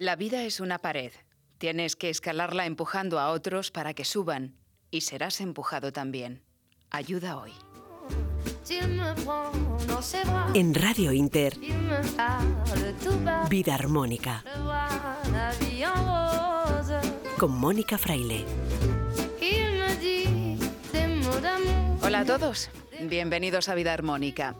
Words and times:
La 0.00 0.16
vida 0.16 0.44
es 0.44 0.60
una 0.60 0.78
pared. 0.78 1.12
Tienes 1.58 1.94
que 1.94 2.08
escalarla 2.08 2.64
empujando 2.64 3.20
a 3.20 3.32
otros 3.32 3.70
para 3.70 3.92
que 3.92 4.06
suban 4.06 4.56
y 4.90 5.02
serás 5.02 5.42
empujado 5.42 5.92
también. 5.92 6.40
Ayuda 6.88 7.36
hoy. 7.36 7.52
En 10.54 10.74
Radio 10.74 11.12
Inter, 11.12 11.54
Vida 13.50 13.74
Armónica. 13.74 14.42
Con 17.36 17.52
Mónica 17.58 17.98
Fraile. 17.98 18.46
Hola 22.00 22.20
a 22.20 22.24
todos, 22.24 22.70
bienvenidos 23.02 23.68
a 23.68 23.74
Vida 23.74 23.92
Armónica. 23.92 24.56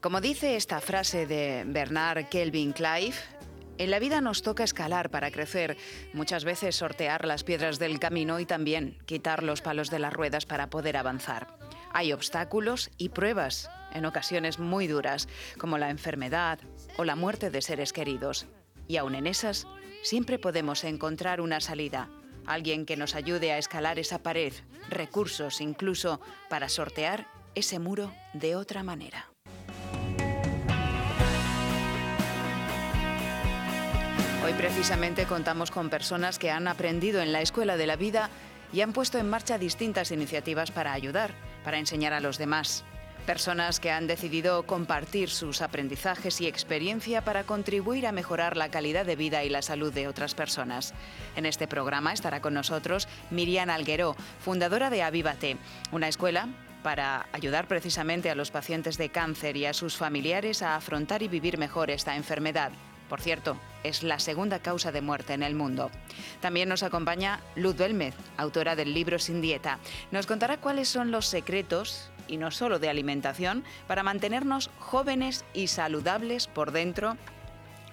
Como 0.00 0.20
dice 0.20 0.54
esta 0.54 0.80
frase 0.80 1.26
de 1.26 1.64
Bernard 1.66 2.28
Kelvin 2.28 2.72
Clive, 2.72 3.16
en 3.78 3.90
la 3.90 3.98
vida 3.98 4.20
nos 4.20 4.42
toca 4.42 4.64
escalar 4.64 5.10
para 5.10 5.30
crecer, 5.30 5.76
muchas 6.12 6.44
veces 6.44 6.76
sortear 6.76 7.24
las 7.24 7.44
piedras 7.44 7.78
del 7.78 7.98
camino 7.98 8.38
y 8.40 8.46
también 8.46 8.98
quitar 9.06 9.42
los 9.42 9.62
palos 9.62 9.90
de 9.90 9.98
las 9.98 10.12
ruedas 10.12 10.46
para 10.46 10.70
poder 10.70 10.96
avanzar. 10.96 11.58
Hay 11.92 12.12
obstáculos 12.12 12.90
y 12.98 13.10
pruebas, 13.10 13.70
en 13.92 14.04
ocasiones 14.04 14.58
muy 14.58 14.86
duras, 14.86 15.28
como 15.58 15.78
la 15.78 15.90
enfermedad 15.90 16.58
o 16.96 17.04
la 17.04 17.16
muerte 17.16 17.50
de 17.50 17.62
seres 17.62 17.92
queridos. 17.92 18.46
Y 18.88 18.96
aun 18.96 19.14
en 19.14 19.26
esas, 19.26 19.66
siempre 20.02 20.38
podemos 20.38 20.84
encontrar 20.84 21.40
una 21.40 21.60
salida, 21.60 22.10
alguien 22.46 22.86
que 22.86 22.96
nos 22.96 23.14
ayude 23.14 23.52
a 23.52 23.58
escalar 23.58 23.98
esa 23.98 24.22
pared, 24.22 24.52
recursos 24.88 25.60
incluso 25.60 26.20
para 26.48 26.68
sortear 26.68 27.26
ese 27.54 27.78
muro 27.78 28.12
de 28.34 28.56
otra 28.56 28.82
manera. 28.82 29.33
Hoy 34.44 34.52
precisamente 34.52 35.24
contamos 35.24 35.70
con 35.70 35.88
personas 35.88 36.38
que 36.38 36.50
han 36.50 36.68
aprendido 36.68 37.22
en 37.22 37.32
la 37.32 37.40
escuela 37.40 37.78
de 37.78 37.86
la 37.86 37.96
vida 37.96 38.28
y 38.74 38.82
han 38.82 38.92
puesto 38.92 39.16
en 39.16 39.30
marcha 39.30 39.56
distintas 39.56 40.10
iniciativas 40.10 40.70
para 40.70 40.92
ayudar, 40.92 41.30
para 41.64 41.78
enseñar 41.78 42.12
a 42.12 42.20
los 42.20 42.36
demás. 42.36 42.84
Personas 43.24 43.80
que 43.80 43.90
han 43.90 44.06
decidido 44.06 44.64
compartir 44.64 45.30
sus 45.30 45.62
aprendizajes 45.62 46.42
y 46.42 46.46
experiencia 46.46 47.24
para 47.24 47.44
contribuir 47.44 48.06
a 48.06 48.12
mejorar 48.12 48.58
la 48.58 48.68
calidad 48.68 49.06
de 49.06 49.16
vida 49.16 49.44
y 49.44 49.48
la 49.48 49.62
salud 49.62 49.94
de 49.94 50.08
otras 50.08 50.34
personas. 50.34 50.92
En 51.36 51.46
este 51.46 51.66
programa 51.66 52.12
estará 52.12 52.42
con 52.42 52.52
nosotros 52.52 53.08
Miriam 53.30 53.70
Algueró, 53.70 54.14
fundadora 54.40 54.90
de 54.90 55.02
Avívate, 55.02 55.56
una 55.90 56.08
escuela 56.08 56.48
para 56.82 57.28
ayudar 57.32 57.66
precisamente 57.66 58.28
a 58.28 58.34
los 58.34 58.50
pacientes 58.50 58.98
de 58.98 59.08
cáncer 59.08 59.56
y 59.56 59.64
a 59.64 59.72
sus 59.72 59.96
familiares 59.96 60.60
a 60.60 60.76
afrontar 60.76 61.22
y 61.22 61.28
vivir 61.28 61.56
mejor 61.56 61.90
esta 61.90 62.14
enfermedad. 62.14 62.72
Por 63.08 63.20
cierto, 63.20 63.56
es 63.82 64.02
la 64.02 64.18
segunda 64.18 64.58
causa 64.60 64.92
de 64.92 65.02
muerte 65.02 65.34
en 65.34 65.42
el 65.42 65.54
mundo. 65.54 65.90
También 66.40 66.68
nos 66.68 66.82
acompaña 66.82 67.40
Luz 67.54 67.76
Belmez, 67.76 68.14
autora 68.36 68.76
del 68.76 68.94
libro 68.94 69.18
Sin 69.18 69.40
Dieta. 69.40 69.78
Nos 70.10 70.26
contará 70.26 70.56
cuáles 70.56 70.88
son 70.88 71.10
los 71.10 71.26
secretos, 71.26 72.10
y 72.26 72.38
no 72.38 72.50
solo 72.50 72.78
de 72.78 72.88
alimentación, 72.88 73.64
para 73.86 74.02
mantenernos 74.02 74.70
jóvenes 74.78 75.44
y 75.52 75.66
saludables 75.66 76.46
por 76.46 76.72
dentro 76.72 77.16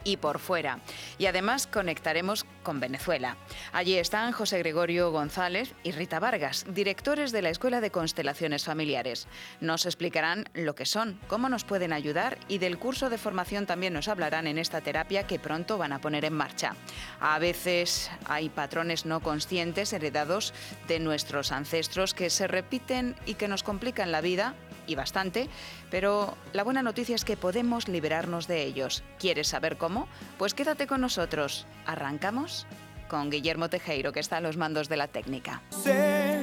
y 0.03 0.17
por 0.17 0.39
fuera. 0.39 0.79
Y 1.17 1.25
además 1.25 1.67
conectaremos 1.67 2.45
con 2.63 2.79
Venezuela. 2.79 3.37
Allí 3.73 3.97
están 3.97 4.31
José 4.31 4.59
Gregorio 4.59 5.11
González 5.11 5.73
y 5.83 5.91
Rita 5.91 6.19
Vargas, 6.19 6.65
directores 6.69 7.31
de 7.31 7.41
la 7.41 7.49
Escuela 7.49 7.81
de 7.81 7.91
Constelaciones 7.91 8.65
Familiares. 8.65 9.27
Nos 9.59 9.85
explicarán 9.85 10.45
lo 10.53 10.75
que 10.75 10.85
son, 10.85 11.19
cómo 11.27 11.49
nos 11.49 11.63
pueden 11.63 11.93
ayudar 11.93 12.37
y 12.47 12.57
del 12.59 12.77
curso 12.77 13.09
de 13.09 13.17
formación 13.17 13.65
también 13.65 13.93
nos 13.93 14.07
hablarán 14.07 14.47
en 14.47 14.57
esta 14.57 14.81
terapia 14.81 15.27
que 15.27 15.39
pronto 15.39 15.77
van 15.77 15.93
a 15.93 16.01
poner 16.01 16.25
en 16.25 16.33
marcha. 16.33 16.75
A 17.19 17.39
veces 17.39 18.09
hay 18.25 18.49
patrones 18.49 19.05
no 19.05 19.21
conscientes 19.21 19.93
heredados 19.93 20.53
de 20.87 20.99
nuestros 20.99 21.51
ancestros 21.51 22.13
que 22.13 22.29
se 22.29 22.47
repiten 22.47 23.15
y 23.25 23.35
que 23.35 23.47
nos 23.47 23.63
complican 23.63 24.11
la 24.11 24.21
vida 24.21 24.55
y 24.87 24.95
bastante, 24.95 25.49
pero 25.89 26.35
la 26.53 26.63
buena 26.63 26.81
noticia 26.83 27.15
es 27.15 27.25
que 27.25 27.37
podemos 27.37 27.87
liberarnos 27.87 28.47
de 28.47 28.63
ellos. 28.63 29.03
¿Quieres 29.19 29.47
saber 29.47 29.77
cómo? 29.77 30.07
Pues 30.37 30.53
quédate 30.53 30.87
con 30.87 31.01
nosotros. 31.01 31.65
¿Arrancamos? 31.85 32.65
Con 33.09 33.29
Guillermo 33.29 33.69
Tejeiro, 33.69 34.13
que 34.13 34.19
está 34.19 34.37
a 34.37 34.41
los 34.41 34.57
mandos 34.57 34.87
de 34.87 34.97
la 34.97 35.07
técnica. 35.07 35.61
Sé 35.69 36.39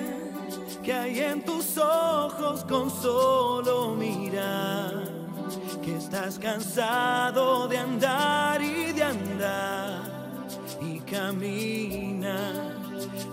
que 0.82 0.92
hay 0.92 1.20
en 1.20 1.44
tus 1.44 1.78
ojos 1.78 2.64
con 2.64 2.90
solo 2.90 3.94
mirar, 3.94 5.04
que 5.82 5.96
estás 5.96 6.38
cansado 6.38 7.68
de 7.68 7.78
andar 7.78 8.62
y 8.62 8.92
de 8.92 9.02
andar 9.02 10.18
y 10.80 11.00
camina 11.00 12.76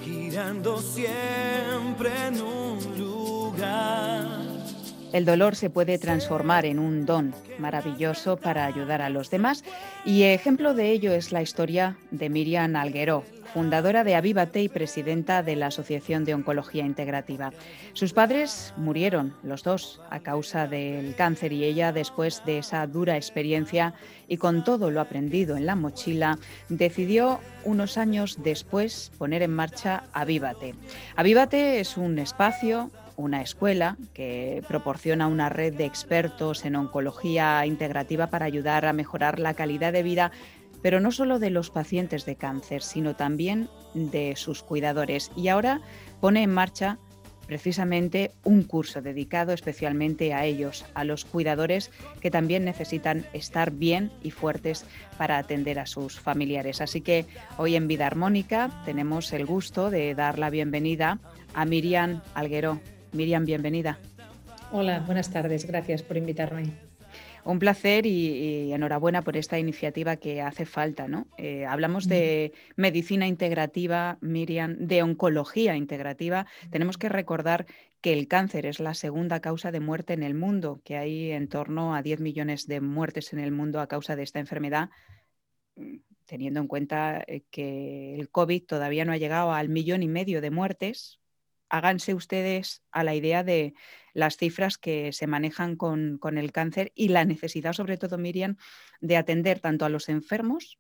girando 0.04 0.82
siempre 0.82 2.28
en 2.28 2.42
un 2.42 2.98
lugar 2.98 4.45
el 5.16 5.24
dolor 5.24 5.56
se 5.56 5.70
puede 5.70 5.98
transformar 5.98 6.66
en 6.66 6.78
un 6.78 7.06
don 7.06 7.34
maravilloso 7.58 8.36
para 8.36 8.66
ayudar 8.66 9.02
a 9.02 9.10
los 9.10 9.30
demás 9.30 9.64
y 10.04 10.24
ejemplo 10.24 10.74
de 10.74 10.92
ello 10.92 11.14
es 11.14 11.32
la 11.32 11.42
historia 11.42 11.96
de 12.12 12.30
Miriam 12.30 12.76
Algueró, 12.76 13.24
fundadora 13.54 14.04
de 14.04 14.16
Avívate 14.16 14.62
y 14.62 14.68
presidenta 14.68 15.42
de 15.42 15.56
la 15.56 15.68
Asociación 15.68 16.26
de 16.26 16.34
Oncología 16.34 16.86
Integrativa. 16.86 17.54
Sus 17.94 18.12
padres 18.12 18.74
murieron, 18.76 19.34
los 19.42 19.64
dos, 19.64 20.02
a 20.10 20.20
causa 20.20 20.68
del 20.68 21.16
cáncer 21.16 21.54
y 21.54 21.64
ella, 21.64 21.94
después 21.94 22.44
de 22.46 22.58
esa 22.58 22.86
dura 22.86 23.16
experiencia 23.16 23.94
y 24.28 24.36
con 24.36 24.66
todo 24.66 24.92
lo 24.92 25.00
aprendido 25.00 25.56
en 25.56 25.66
la 25.66 25.78
mochila, 25.78 26.40
decidió 26.68 27.40
unos 27.64 27.98
años 27.98 28.40
después 28.44 29.14
poner 29.18 29.44
en 29.44 29.52
marcha 29.52 30.04
Avívate. 30.12 30.76
Avívate 31.16 31.80
es 31.80 31.96
un 31.96 32.20
espacio 32.20 32.92
una 33.18 33.42
escuela 33.42 33.98
que 34.14 34.64
proporciona 34.68 35.28
una 35.28 35.50
red 35.50 35.74
de 35.74 35.86
expertos 35.86 36.66
en 36.66 36.76
oncología 36.76 37.66
integrativa 37.66 38.28
para 38.28 38.46
ayudar 38.46 38.86
a 38.86 38.94
mejorar 38.94 39.40
la 39.40 39.54
calidad 39.54 39.94
de 39.94 40.04
vida, 40.04 40.32
pero 40.82 41.00
no 41.00 41.12
solo 41.12 41.40
de 41.40 41.50
los 41.50 41.70
pacientes 41.70 42.26
de 42.26 42.36
cáncer, 42.36 42.82
sino 42.84 43.16
también 43.16 43.70
de 43.94 44.36
sus 44.36 44.64
cuidadores. 44.64 45.32
Y 45.36 45.48
ahora 45.48 45.82
pone 46.20 46.44
en 46.44 46.54
marcha 46.54 47.00
precisamente 47.48 48.32
un 48.44 48.64
curso 48.64 49.02
dedicado 49.02 49.54
especialmente 49.54 50.34
a 50.34 50.46
ellos, 50.46 50.86
a 50.94 51.04
los 51.04 51.26
cuidadores 51.26 51.92
que 52.20 52.32
también 52.32 52.66
necesitan 52.66 53.26
estar 53.34 53.72
bien 53.72 54.12
y 54.24 54.32
fuertes 54.32 54.86
para 55.18 55.38
atender 55.38 55.80
a 55.80 55.86
sus 55.86 56.20
familiares. 56.20 56.82
Así 56.82 57.02
que 57.02 57.26
hoy 57.58 57.76
en 57.76 57.88
Vida 57.88 58.08
Armónica 58.08 58.82
tenemos 58.86 59.32
el 59.34 59.46
gusto 59.46 59.90
de 59.90 60.16
dar 60.16 60.40
la 60.40 60.50
bienvenida 60.50 61.20
a 61.54 61.66
Miriam 61.66 62.22
Alguero. 62.34 62.80
Miriam, 63.16 63.46
bienvenida. 63.46 63.98
Hola, 64.72 65.00
buenas 65.00 65.32
tardes. 65.32 65.66
Gracias 65.66 66.04
por 66.04 66.18
invitarme. 66.18 66.74
Un 67.46 67.60
placer 67.60 68.06
y, 68.06 68.74
enhorabuena 68.74 69.22
por 69.22 69.38
esta 69.38 69.58
iniciativa 69.58 70.18
que 70.18 70.42
hace 70.42 70.66
falta. 70.66 71.08
¿no? 71.08 71.28
Eh, 71.38 71.66
hablamos 71.66 72.08
de 72.08 72.52
medicina 72.76 73.28
integrativa, 73.28 74.18
Miriam, 74.20 74.76
de 74.80 75.02
oncología 75.02 75.78
integrativa. 75.78 76.46
Tenemos 76.72 76.98
que 76.98 77.08
recordar 77.08 77.68
que 78.02 78.14
el 78.14 78.28
cáncer 78.28 78.66
es 78.66 78.80
la 78.80 78.94
segunda 78.94 79.40
causa 79.40 79.72
de 79.72 79.80
muerte 79.80 80.14
en 80.14 80.24
el 80.24 80.34
mundo, 80.34 80.82
que 80.84 80.98
hay 80.98 81.32
en 81.32 81.48
torno 81.48 81.96
a 81.96 82.02
10 82.02 82.20
millones 82.20 82.68
de 82.68 82.82
muertes 82.82 83.32
en 83.32 83.40
el 83.40 83.52
mundo 83.52 83.80
a 83.80 83.88
causa 83.88 84.16
de 84.16 84.24
esta 84.24 84.40
enfermedad, 84.40 84.90
teniendo 86.26 86.60
en 86.60 86.68
cuenta 86.68 87.24
eh, 87.28 87.44
que 87.50 88.16
el 88.16 88.30
COVID 88.30 88.66
todavía 88.66 89.06
no 89.06 89.14
ha 89.14 89.18
llegado 89.18 89.54
al 89.54 89.70
millón 89.70 90.04
y 90.04 90.08
medio 90.08 90.42
de 90.42 90.52
muertes, 90.52 91.20
háganse 91.70 92.14
ustedes 92.14 92.84
a 92.92 93.04
la 93.04 93.16
idea 93.16 93.44
de 93.44 93.74
las 94.14 94.38
cifras 94.38 94.78
que 94.78 95.12
se 95.12 95.28
manejan 95.28 95.76
con, 95.76 96.20
el 96.38 96.52
cáncer 96.52 96.92
y 96.96 97.10
la 97.10 97.26
necesidad, 97.26 97.74
sobre 97.74 97.98
todo, 97.98 98.18
Miriam, 98.18 98.58
de 99.02 99.18
atender 99.18 99.60
tanto 99.60 99.86
a 99.86 99.90
los 99.90 100.10
enfermos 100.10 100.80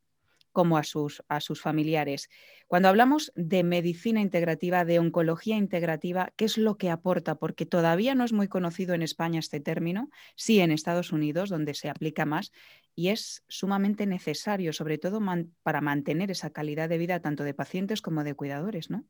como 0.52 0.78
a 0.78 0.84
sus, 0.84 1.22
a 1.28 1.42
sus 1.42 1.62
familiares. 1.62 2.30
Cuando 2.68 2.88
hablamos 2.88 3.34
de 3.36 3.64
medicina 3.64 4.22
integrativa, 4.22 4.86
de 4.86 5.00
oncología 5.00 5.58
integrativa, 5.58 6.32
¿qué 6.38 6.46
es 6.46 6.58
lo 6.58 6.78
que 6.78 6.90
aporta? 6.90 7.36
Porque 7.36 7.66
todavía 7.66 8.16
no 8.16 8.24
es 8.24 8.32
muy 8.32 8.48
conocido 8.48 8.94
en 8.94 9.02
España 9.02 9.40
este 9.40 9.60
término, 9.60 10.10
sí 10.38 10.62
en 10.62 10.72
Estados 10.72 11.12
Unidos, 11.12 11.50
donde 11.50 11.74
se 11.74 11.90
aplica 11.90 12.26
más, 12.26 12.54
y 12.96 13.10
es 13.10 13.44
sumamente 13.50 14.06
necesario, 14.06 14.72
sobre 14.72 14.98
todo 14.98 15.20
para 15.62 15.82
mantener 15.82 16.32
esa 16.32 16.52
calidad 16.52 16.88
de 16.88 17.00
vida 17.00 17.20
tanto 17.20 17.44
de 17.44 17.54
pacientes 17.54 18.02
como 18.02 18.24
de 18.24 18.34
cuidadores, 18.34 18.90
¿no? 18.90 19.04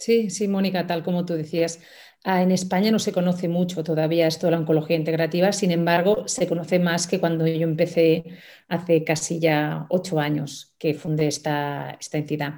Sí, 0.00 0.30
sí, 0.30 0.48
Mónica, 0.48 0.86
tal 0.86 1.02
como 1.02 1.26
tú 1.26 1.34
decías, 1.34 1.78
ah, 2.24 2.40
en 2.42 2.52
España 2.52 2.90
no 2.90 2.98
se 2.98 3.12
conoce 3.12 3.48
mucho 3.48 3.84
todavía 3.84 4.26
esto 4.26 4.46
de 4.46 4.52
la 4.52 4.58
oncología 4.58 4.96
integrativa, 4.96 5.52
sin 5.52 5.70
embargo, 5.72 6.26
se 6.26 6.48
conoce 6.48 6.78
más 6.78 7.06
que 7.06 7.20
cuando 7.20 7.46
yo 7.46 7.64
empecé 7.64 8.24
hace 8.68 9.04
casi 9.04 9.40
ya 9.40 9.86
ocho 9.90 10.18
años 10.18 10.74
que 10.78 10.94
fundé 10.94 11.26
esta, 11.26 11.98
esta 12.00 12.16
entidad. 12.16 12.54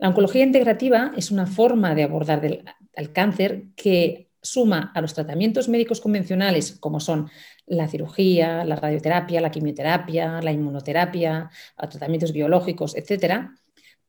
La 0.00 0.08
oncología 0.08 0.42
integrativa 0.42 1.12
es 1.16 1.30
una 1.30 1.46
forma 1.46 1.94
de 1.94 2.02
abordar 2.02 2.44
el 2.44 3.12
cáncer 3.12 3.66
que 3.76 4.30
suma 4.42 4.90
a 4.92 5.00
los 5.00 5.14
tratamientos 5.14 5.68
médicos 5.68 6.00
convencionales, 6.00 6.72
como 6.80 6.98
son 6.98 7.30
la 7.66 7.86
cirugía, 7.86 8.64
la 8.64 8.74
radioterapia, 8.74 9.40
la 9.40 9.52
quimioterapia, 9.52 10.40
la 10.42 10.50
inmunoterapia, 10.50 11.50
tratamientos 11.76 12.32
biológicos, 12.32 12.96
etcétera, 12.96 13.54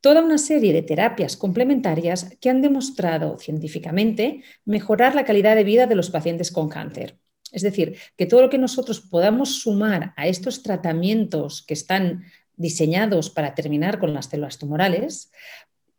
toda 0.02 0.24
una 0.24 0.38
serie 0.38 0.74
de 0.74 0.82
terapias 0.82 1.38
complementarias 1.38 2.36
que 2.42 2.50
han 2.50 2.62
demostrado 2.62 3.38
científicamente 3.40 4.44
mejorar 4.66 5.16
la 5.16 5.26
calidad 5.26 5.56
de 5.56 5.64
vida 5.64 5.86
de 5.88 5.96
los 5.96 6.10
pacientes 6.10 6.52
con 6.52 6.70
cáncer. 6.70 7.18
Es 7.52 7.62
decir, 7.62 7.98
que 8.18 8.26
todo 8.26 8.42
lo 8.42 8.50
que 8.50 8.58
nosotros 8.58 9.02
podamos 9.02 9.62
sumar 9.62 10.14
a 10.18 10.28
estos 10.28 10.64
tratamientos 10.64 11.64
que 11.66 11.74
están 11.74 12.24
diseñados 12.56 13.30
para 13.30 13.56
terminar 13.56 14.00
con 14.00 14.14
las 14.14 14.28
células 14.28 14.58
tumorales, 14.58 15.32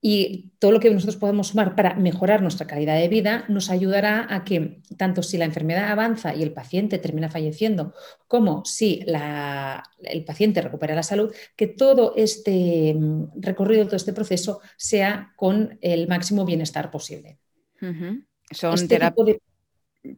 y 0.04 0.50
todo 0.58 0.72
lo 0.72 0.80
que 0.80 0.90
nosotros 0.90 1.16
podemos 1.16 1.48
sumar 1.48 1.76
para 1.76 1.94
mejorar 1.94 2.42
nuestra 2.42 2.66
calidad 2.66 2.98
de 2.98 3.06
vida 3.06 3.44
nos 3.48 3.70
ayudará 3.70 4.26
a 4.28 4.42
que, 4.42 4.82
tanto 4.96 5.22
si 5.22 5.38
la 5.38 5.44
enfermedad 5.44 5.92
avanza 5.92 6.34
y 6.34 6.42
el 6.42 6.52
paciente 6.52 6.98
termina 6.98 7.30
falleciendo, 7.30 7.94
como 8.26 8.64
si 8.64 9.04
el 9.06 10.24
paciente 10.24 10.60
recupera 10.60 10.96
la 10.96 11.04
salud, 11.04 11.32
que 11.54 11.68
todo 11.68 12.14
este 12.16 12.94
mm, 12.94 13.40
recorrido, 13.40 13.86
todo 13.86 13.96
este 13.96 14.12
proceso 14.12 14.60
sea 14.76 15.32
con 15.36 15.78
el 15.80 16.08
máximo 16.08 16.44
bienestar 16.44 16.90
posible. 16.90 17.38
Son 18.50 18.74
este 18.74 18.98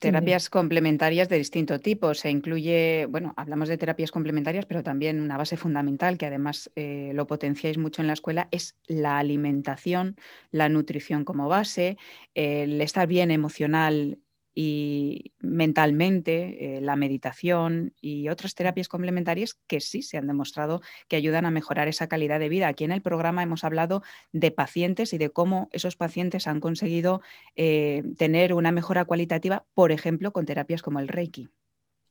Terapias 0.00 0.48
complementarias 0.48 1.28
de 1.28 1.36
distinto 1.36 1.78
tipo. 1.78 2.14
Se 2.14 2.30
incluye, 2.30 3.06
bueno, 3.10 3.34
hablamos 3.36 3.68
de 3.68 3.76
terapias 3.76 4.10
complementarias, 4.10 4.64
pero 4.64 4.82
también 4.82 5.20
una 5.20 5.36
base 5.36 5.58
fundamental 5.58 6.16
que 6.16 6.24
además 6.24 6.70
eh, 6.74 7.12
lo 7.14 7.26
potenciáis 7.26 7.76
mucho 7.76 8.00
en 8.00 8.06
la 8.06 8.14
escuela 8.14 8.48
es 8.50 8.78
la 8.86 9.18
alimentación, 9.18 10.16
la 10.50 10.70
nutrición 10.70 11.24
como 11.24 11.48
base, 11.48 11.98
el 12.34 12.80
estar 12.80 13.06
bien 13.06 13.30
emocional 13.30 14.18
y 14.54 15.32
mentalmente, 15.40 16.76
eh, 16.76 16.80
la 16.80 16.96
meditación 16.96 17.92
y 18.00 18.28
otras 18.28 18.54
terapias 18.54 18.88
complementarias 18.88 19.54
que 19.66 19.80
sí 19.80 20.02
se 20.02 20.16
han 20.16 20.26
demostrado 20.26 20.80
que 21.08 21.16
ayudan 21.16 21.44
a 21.44 21.50
mejorar 21.50 21.88
esa 21.88 22.08
calidad 22.08 22.38
de 22.38 22.48
vida. 22.48 22.68
Aquí 22.68 22.84
en 22.84 22.92
el 22.92 23.02
programa 23.02 23.42
hemos 23.42 23.64
hablado 23.64 24.02
de 24.32 24.50
pacientes 24.50 25.12
y 25.12 25.18
de 25.18 25.30
cómo 25.30 25.68
esos 25.72 25.96
pacientes 25.96 26.46
han 26.46 26.60
conseguido 26.60 27.20
eh, 27.56 28.04
tener 28.16 28.54
una 28.54 28.70
mejora 28.70 29.04
cualitativa, 29.04 29.66
por 29.74 29.90
ejemplo, 29.92 30.32
con 30.32 30.46
terapias 30.46 30.82
como 30.82 31.00
el 31.00 31.08
Reiki. 31.08 31.48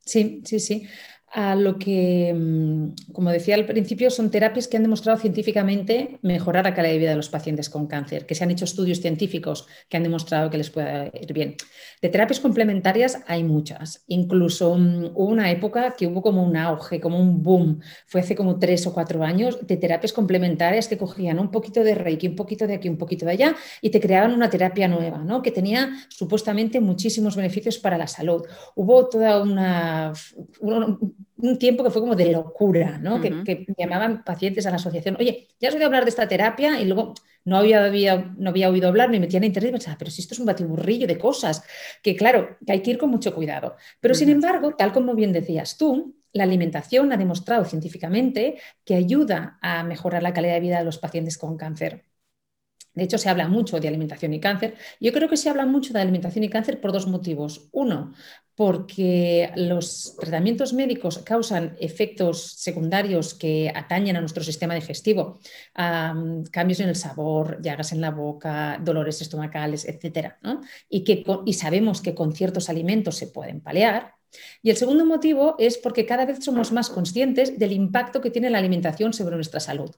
Sí, 0.04 0.42
sí, 0.44 0.60
sí 0.60 0.86
a 1.34 1.56
lo 1.56 1.80
que, 1.80 2.32
mm, 2.32 3.12
como 3.12 3.32
decía 3.32 3.56
al 3.56 3.66
principio, 3.66 4.08
son 4.08 4.30
terapias 4.30 4.68
que 4.68 4.76
han 4.76 4.84
demostrado 4.84 5.18
científicamente 5.18 6.20
mejorar 6.22 6.64
la 6.64 6.74
calidad 6.74 6.92
de 6.92 6.98
vida 6.98 7.10
de 7.10 7.16
los 7.16 7.28
pacientes 7.28 7.68
con 7.68 7.88
cáncer, 7.88 8.24
que 8.24 8.36
se 8.36 8.44
han 8.44 8.52
hecho 8.52 8.64
estudios 8.64 9.00
científicos 9.00 9.66
que 9.88 9.96
han 9.96 10.04
demostrado 10.04 10.48
que 10.48 10.58
les 10.58 10.70
puede 10.70 11.10
ir 11.20 11.32
bien. 11.32 11.56
De 12.00 12.08
terapias 12.08 12.38
complementarias 12.38 13.18
hay 13.26 13.42
muchas. 13.42 14.04
Incluso 14.06 14.76
mm, 14.78 15.06
hubo 15.14 15.26
una 15.26 15.50
época 15.50 15.94
que 15.98 16.06
hubo 16.06 16.22
como 16.22 16.44
un 16.44 16.56
auge, 16.56 17.00
como 17.00 17.18
un 17.18 17.42
boom, 17.42 17.80
fue 18.06 18.20
hace 18.20 18.36
como 18.36 18.60
tres 18.60 18.86
o 18.86 18.94
cuatro 18.94 19.24
años, 19.24 19.66
de 19.66 19.76
terapias 19.76 20.12
complementarias 20.12 20.86
que 20.86 20.96
cogían 20.96 21.40
un 21.40 21.50
poquito 21.50 21.82
de 21.82 21.96
Reiki, 21.96 22.28
un 22.28 22.36
poquito 22.36 22.68
de 22.68 22.74
aquí, 22.74 22.88
un 22.88 22.96
poquito 22.96 23.26
de 23.26 23.32
allá, 23.32 23.56
y 23.82 23.90
te 23.90 23.98
creaban 23.98 24.32
una 24.32 24.48
terapia 24.48 24.86
nueva, 24.86 25.18
¿no? 25.18 25.42
que 25.42 25.50
tenía 25.50 25.90
supuestamente 26.08 26.78
muchísimos 26.78 27.34
beneficios 27.34 27.78
para 27.78 27.98
la 27.98 28.06
salud. 28.06 28.44
Hubo 28.76 29.08
toda 29.08 29.42
una 29.42 30.12
un 31.36 31.58
tiempo 31.58 31.84
que 31.84 31.90
fue 31.90 32.00
como 32.00 32.14
de 32.14 32.30
locura, 32.30 32.98
¿no? 32.98 33.20
que, 33.20 33.66
llamaban 33.76 34.24
pacientes 34.24 34.66
a 34.66 34.70
la 34.70 34.76
asociación, 34.76 35.16
oye, 35.18 35.48
ya 35.60 35.68
has 35.68 35.74
oído 35.74 35.86
hablar 35.86 36.04
de 36.04 36.10
esta 36.10 36.28
terapia 36.28 36.80
y 36.80 36.84
luego 36.84 37.14
no 37.44 37.58
había, 37.58 37.84
había, 37.84 38.34
no 38.38 38.50
había 38.50 38.70
oído 38.70 38.88
hablar, 38.88 39.10
me 39.10 39.20
metía 39.20 39.38
en 39.38 39.44
internet 39.44 39.70
y 39.70 39.72
pensaba, 39.72 39.98
pero 39.98 40.10
si 40.10 40.22
esto 40.22 40.34
es 40.34 40.40
un 40.40 40.46
batiburrillo 40.46 41.06
de 41.06 41.18
cosas, 41.18 41.62
que 42.02 42.16
claro, 42.16 42.56
que 42.66 42.72
hay 42.72 42.82
que 42.82 42.92
ir 42.92 42.98
con 42.98 43.10
mucho 43.10 43.34
cuidado. 43.34 43.76
Pero 44.00 44.14
sin 44.14 44.30
embargo, 44.30 44.74
tal 44.76 44.92
como 44.92 45.14
bien 45.14 45.32
decías 45.32 45.76
tú, 45.76 46.16
la 46.32 46.44
alimentación 46.44 47.12
ha 47.12 47.16
demostrado 47.16 47.64
científicamente 47.64 48.58
que 48.84 48.94
ayuda 48.94 49.58
a 49.62 49.84
mejorar 49.84 50.22
la 50.22 50.32
calidad 50.32 50.54
de 50.54 50.60
vida 50.60 50.78
de 50.78 50.84
los 50.84 50.98
pacientes 50.98 51.38
con 51.38 51.56
cáncer. 51.56 52.04
De 52.94 53.04
hecho, 53.04 53.18
se 53.18 53.28
habla 53.28 53.48
mucho 53.48 53.80
de 53.80 53.88
alimentación 53.88 54.32
y 54.34 54.40
cáncer. 54.40 54.74
Yo 55.00 55.12
creo 55.12 55.28
que 55.28 55.36
se 55.36 55.50
habla 55.50 55.66
mucho 55.66 55.92
de 55.92 56.00
alimentación 56.00 56.44
y 56.44 56.48
cáncer 56.48 56.80
por 56.80 56.92
dos 56.92 57.06
motivos. 57.06 57.68
Uno, 57.72 58.12
porque 58.54 59.50
los 59.56 60.16
tratamientos 60.20 60.72
médicos 60.72 61.18
causan 61.18 61.76
efectos 61.80 62.52
secundarios 62.52 63.34
que 63.34 63.72
atañen 63.74 64.16
a 64.16 64.20
nuestro 64.20 64.44
sistema 64.44 64.74
digestivo, 64.74 65.40
cambios 65.74 66.80
en 66.80 66.88
el 66.88 66.96
sabor, 66.96 67.60
llagas 67.60 67.92
en 67.92 68.00
la 68.00 68.12
boca, 68.12 68.78
dolores 68.82 69.20
estomacales, 69.20 69.84
etc. 69.86 70.34
Y, 70.88 71.02
que, 71.02 71.24
y 71.44 71.52
sabemos 71.54 72.00
que 72.00 72.14
con 72.14 72.32
ciertos 72.32 72.68
alimentos 72.68 73.16
se 73.16 73.26
pueden 73.26 73.60
paliar. 73.60 74.14
Y 74.62 74.70
el 74.70 74.76
segundo 74.76 75.04
motivo 75.04 75.56
es 75.58 75.78
porque 75.78 76.06
cada 76.06 76.26
vez 76.26 76.44
somos 76.44 76.72
más 76.72 76.90
conscientes 76.90 77.58
del 77.58 77.72
impacto 77.72 78.20
que 78.20 78.30
tiene 78.30 78.50
la 78.50 78.58
alimentación 78.58 79.12
sobre 79.12 79.36
nuestra 79.36 79.60
salud. 79.60 79.90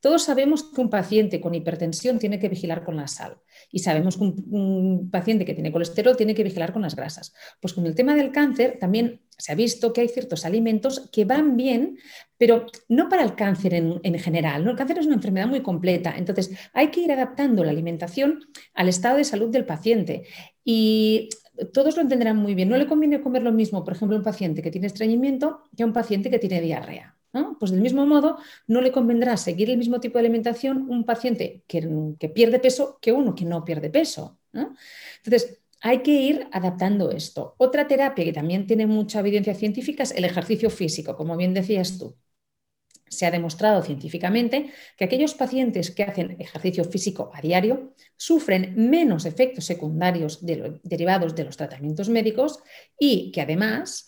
Todos 0.00 0.24
sabemos 0.24 0.64
que 0.64 0.80
un 0.80 0.90
paciente 0.90 1.40
con 1.40 1.54
hipertensión 1.54 2.18
tiene 2.18 2.38
que 2.38 2.48
vigilar 2.48 2.84
con 2.84 2.96
la 2.96 3.08
sal 3.08 3.38
y 3.70 3.80
sabemos 3.80 4.16
que 4.16 4.24
un, 4.24 5.10
paciente 5.10 5.44
que 5.44 5.54
tiene 5.54 5.72
colesterol 5.72 6.16
tiene 6.16 6.34
que 6.34 6.44
vigilar 6.44 6.72
con 6.72 6.82
las 6.82 6.96
grasas. 6.96 7.32
Pues 7.60 7.72
con 7.72 7.86
el 7.86 7.94
tema 7.94 8.14
del 8.14 8.32
cáncer 8.32 8.78
también 8.80 9.22
se 9.36 9.52
ha 9.52 9.54
visto 9.54 9.92
que 9.92 10.02
hay 10.02 10.08
ciertos 10.08 10.44
alimentos 10.44 11.08
que 11.12 11.24
van 11.24 11.56
bien, 11.56 11.98
pero 12.38 12.66
no 12.88 13.08
para 13.08 13.24
el 13.24 13.34
cáncer 13.34 13.74
en, 13.74 14.18
general. 14.18 14.64
¿no? 14.64 14.70
El 14.70 14.76
cáncer 14.76 14.98
es 14.98 15.06
una 15.06 15.16
enfermedad 15.16 15.48
muy 15.48 15.60
completa, 15.60 16.14
entonces 16.16 16.50
hay 16.72 16.88
que 16.88 17.00
ir 17.00 17.12
adaptando 17.12 17.64
la 17.64 17.70
alimentación 17.70 18.40
al 18.74 18.88
estado 18.88 19.16
de 19.16 19.24
salud 19.24 19.50
del 19.50 19.64
paciente. 19.64 20.24
Y 20.64 21.28
todos 21.72 21.96
lo 21.96 22.02
entenderán 22.02 22.36
muy 22.36 22.54
bien. 22.54 22.68
No 22.68 22.76
le 22.76 22.86
conviene 22.86 23.20
comer 23.20 23.42
lo 23.42 23.52
mismo, 23.52 23.84
por 23.84 23.94
ejemplo, 23.94 24.16
a 24.16 24.18
un 24.18 24.24
paciente 24.24 24.62
que 24.62 24.70
tiene 24.70 24.86
estreñimiento 24.86 25.62
que 25.76 25.82
a 25.82 25.86
un 25.86 25.92
paciente 25.92 26.30
que 26.30 26.38
tiene 26.38 26.60
diarrea. 26.60 27.13
Pues 27.58 27.72
del 27.72 27.80
mismo 27.80 28.06
modo, 28.06 28.38
no 28.68 28.80
le 28.80 28.92
convendrá 28.92 29.36
seguir 29.36 29.68
el 29.70 29.78
mismo 29.78 30.00
tipo 30.00 30.18
de 30.18 30.20
alimentación 30.20 30.88
un 30.88 31.04
paciente 31.04 31.64
que, 31.66 31.80
pierde 32.32 32.60
peso 32.60 32.98
que 33.00 33.12
uno 33.12 33.34
que 33.34 33.44
no 33.44 33.64
pierde 33.64 33.90
peso. 33.90 34.38
Entonces, 34.52 35.58
hay 35.80 36.02
que 36.02 36.12
ir 36.12 36.46
adaptando 36.52 37.10
esto. 37.10 37.56
Otra 37.58 37.88
terapia 37.88 38.24
que 38.24 38.32
también 38.32 38.66
tiene 38.66 38.86
mucha 38.86 39.20
evidencia 39.20 39.54
científica 39.54 40.04
es 40.04 40.12
el 40.12 40.24
ejercicio 40.24 40.70
físico, 40.70 41.16
como 41.16 41.36
bien 41.36 41.54
decías 41.54 41.98
tú. 41.98 42.16
Se 43.08 43.26
ha 43.26 43.30
demostrado 43.30 43.82
científicamente 43.82 44.72
que 44.96 45.04
aquellos 45.04 45.34
pacientes 45.34 45.90
que 45.90 46.04
hacen 46.04 46.40
ejercicio 46.40 46.84
físico 46.84 47.30
a 47.34 47.40
diario 47.40 47.94
sufren 48.16 48.74
menos 48.76 49.26
efectos 49.26 49.66
secundarios 49.66 50.44
derivados 50.44 51.34
de 51.34 51.44
los 51.44 51.56
tratamientos 51.56 52.08
médicos 52.08 52.60
y 52.98 53.30
que 53.32 53.42
además 53.42 54.06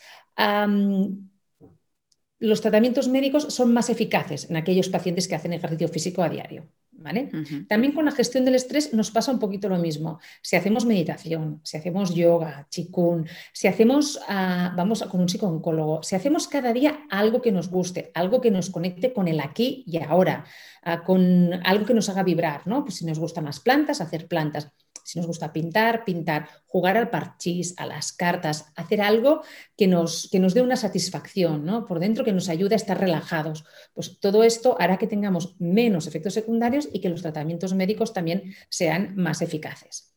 los 2.38 2.60
tratamientos 2.60 3.08
médicos 3.08 3.44
son 3.54 3.72
más 3.72 3.90
eficaces 3.90 4.50
en 4.50 4.56
aquellos 4.56 4.88
pacientes 4.88 5.28
que 5.28 5.34
hacen 5.34 5.52
ejercicio 5.52 5.88
físico 5.88 6.22
a 6.22 6.28
diario. 6.28 6.68
¿vale? 6.98 7.30
También 7.68 7.92
con 7.92 8.04
la 8.04 8.10
gestión 8.10 8.44
del 8.44 8.54
estrés 8.54 8.92
nos 8.92 9.10
pasa 9.10 9.30
un 9.30 9.38
poquito 9.38 9.68
lo 9.68 9.78
mismo. 9.78 10.18
Si 10.42 10.56
hacemos 10.56 10.84
meditación, 10.84 11.60
si 11.62 11.76
hacemos 11.76 12.14
yoga, 12.14 12.66
chikun, 12.70 13.28
si 13.52 13.68
hacemos, 13.68 14.18
ah, 14.28 14.72
vamos 14.76 15.02
con 15.04 15.20
un 15.20 15.28
psicooncólogo, 15.28 16.02
si 16.02 16.16
hacemos 16.16 16.48
cada 16.48 16.72
día 16.72 17.06
algo 17.10 17.42
que 17.42 17.52
nos 17.52 17.68
guste, 17.70 18.10
algo 18.14 18.40
que 18.40 18.50
nos 18.50 18.70
conecte 18.70 19.12
con 19.12 19.28
el 19.28 19.40
aquí 19.40 19.84
y 19.86 19.98
ahora, 20.02 20.44
ah, 20.82 21.04
con 21.04 21.52
algo 21.64 21.86
que 21.86 21.94
nos 21.94 22.08
haga 22.08 22.22
vibrar, 22.22 22.66
¿no? 22.66 22.84
Pues 22.84 22.96
si 22.96 23.06
nos 23.06 23.18
gustan 23.18 23.44
las 23.44 23.60
plantas, 23.60 24.00
hacer 24.00 24.26
plantas 24.26 24.72
si 25.06 25.18
nos 25.20 25.26
gusta 25.28 25.52
pintar, 25.52 26.04
pintar, 26.04 26.48
jugar 26.66 26.96
al 26.96 27.10
parchís, 27.10 27.74
a 27.76 27.86
las 27.86 28.12
cartas, 28.12 28.72
hacer 28.74 29.00
algo 29.00 29.42
que 29.76 29.86
nos, 29.86 30.28
que 30.32 30.40
nos 30.40 30.52
dé 30.52 30.62
una 30.62 30.74
satisfacción 30.74 31.64
¿no? 31.64 31.86
por 31.86 32.00
dentro, 32.00 32.24
que 32.24 32.32
nos 32.32 32.48
ayude 32.48 32.74
a 32.74 32.76
estar 32.76 32.98
relajados. 32.98 33.64
Pues 33.94 34.18
todo 34.18 34.42
esto 34.42 34.76
hará 34.80 34.98
que 34.98 35.06
tengamos 35.06 35.54
menos 35.60 36.08
efectos 36.08 36.34
secundarios 36.34 36.88
y 36.92 37.00
que 37.00 37.08
los 37.08 37.22
tratamientos 37.22 37.72
médicos 37.74 38.12
también 38.12 38.54
sean 38.68 39.14
más 39.14 39.42
eficaces. 39.42 40.15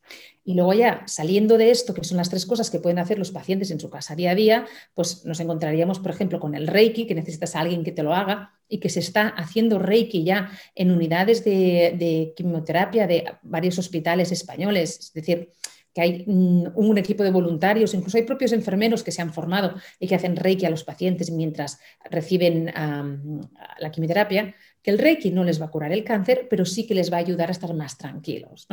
Y 0.50 0.56
luego 0.56 0.74
ya 0.74 1.04
saliendo 1.06 1.60
de 1.60 1.70
esto, 1.70 1.94
que 1.94 2.04
son 2.04 2.18
las 2.18 2.32
tres 2.32 2.48
cosas 2.48 2.72
que 2.72 2.80
pueden 2.80 2.98
hacer 2.98 3.20
los 3.20 3.30
pacientes 3.30 3.70
en 3.70 3.80
su 3.80 3.92
casa 3.92 4.16
día 4.16 4.32
a 4.32 4.36
día, 4.36 4.66
pues 4.96 5.24
nos 5.24 5.40
encontraríamos, 5.40 6.00
por 6.00 6.10
ejemplo, 6.10 6.40
con 6.40 6.56
el 6.56 6.66
Reiki, 6.66 7.06
que 7.06 7.14
necesitas 7.14 7.56
a 7.56 7.60
alguien 7.60 7.84
que 7.84 7.92
te 7.92 8.02
lo 8.02 8.16
haga 8.16 8.52
y 8.68 8.80
que 8.80 8.90
se 8.90 9.00
está 9.00 9.28
haciendo 9.28 9.78
Reiki 9.78 10.24
ya 10.24 10.50
en 10.74 10.90
unidades 10.90 11.46
de, 11.46 12.34
quimioterapia 12.36 13.06
de 13.06 13.26
varios 13.44 13.78
hospitales 13.78 14.32
españoles. 14.32 14.98
Es 15.00 15.14
decir, 15.14 15.52
que 15.94 16.02
hay 16.02 16.24
un 16.26 16.98
equipo 16.98 17.22
de 17.22 17.30
voluntarios, 17.30 17.94
incluso 17.94 18.18
hay 18.18 18.24
propios 18.24 18.52
enfermeros 18.52 19.04
que 19.04 19.12
se 19.12 19.22
han 19.22 19.32
formado 19.32 19.76
y 20.00 20.08
que 20.08 20.16
hacen 20.16 20.36
Reiki 20.36 20.66
a 20.66 20.72
los 20.72 20.84
pacientes 20.84 21.30
mientras 21.30 21.80
reciben 22.10 22.74
la 22.74 23.92
quimioterapia 23.92 24.56
que 24.82 24.92
el 24.92 24.98
Reiki 24.98 25.32
no 25.32 25.44
les 25.44 25.62
va 25.62 25.66
a 25.66 25.72
curar 25.72 25.92
el 25.92 26.04
cáncer, 26.04 26.48
pero 26.50 26.66
sí 26.66 26.88
que 26.88 26.96
les 26.96 27.12
va 27.12 27.18
a 27.18 27.20
ayudar 27.20 27.50
a 27.50 27.52
estar 27.52 27.74
más 27.74 27.98
tranquilos. 27.98 28.68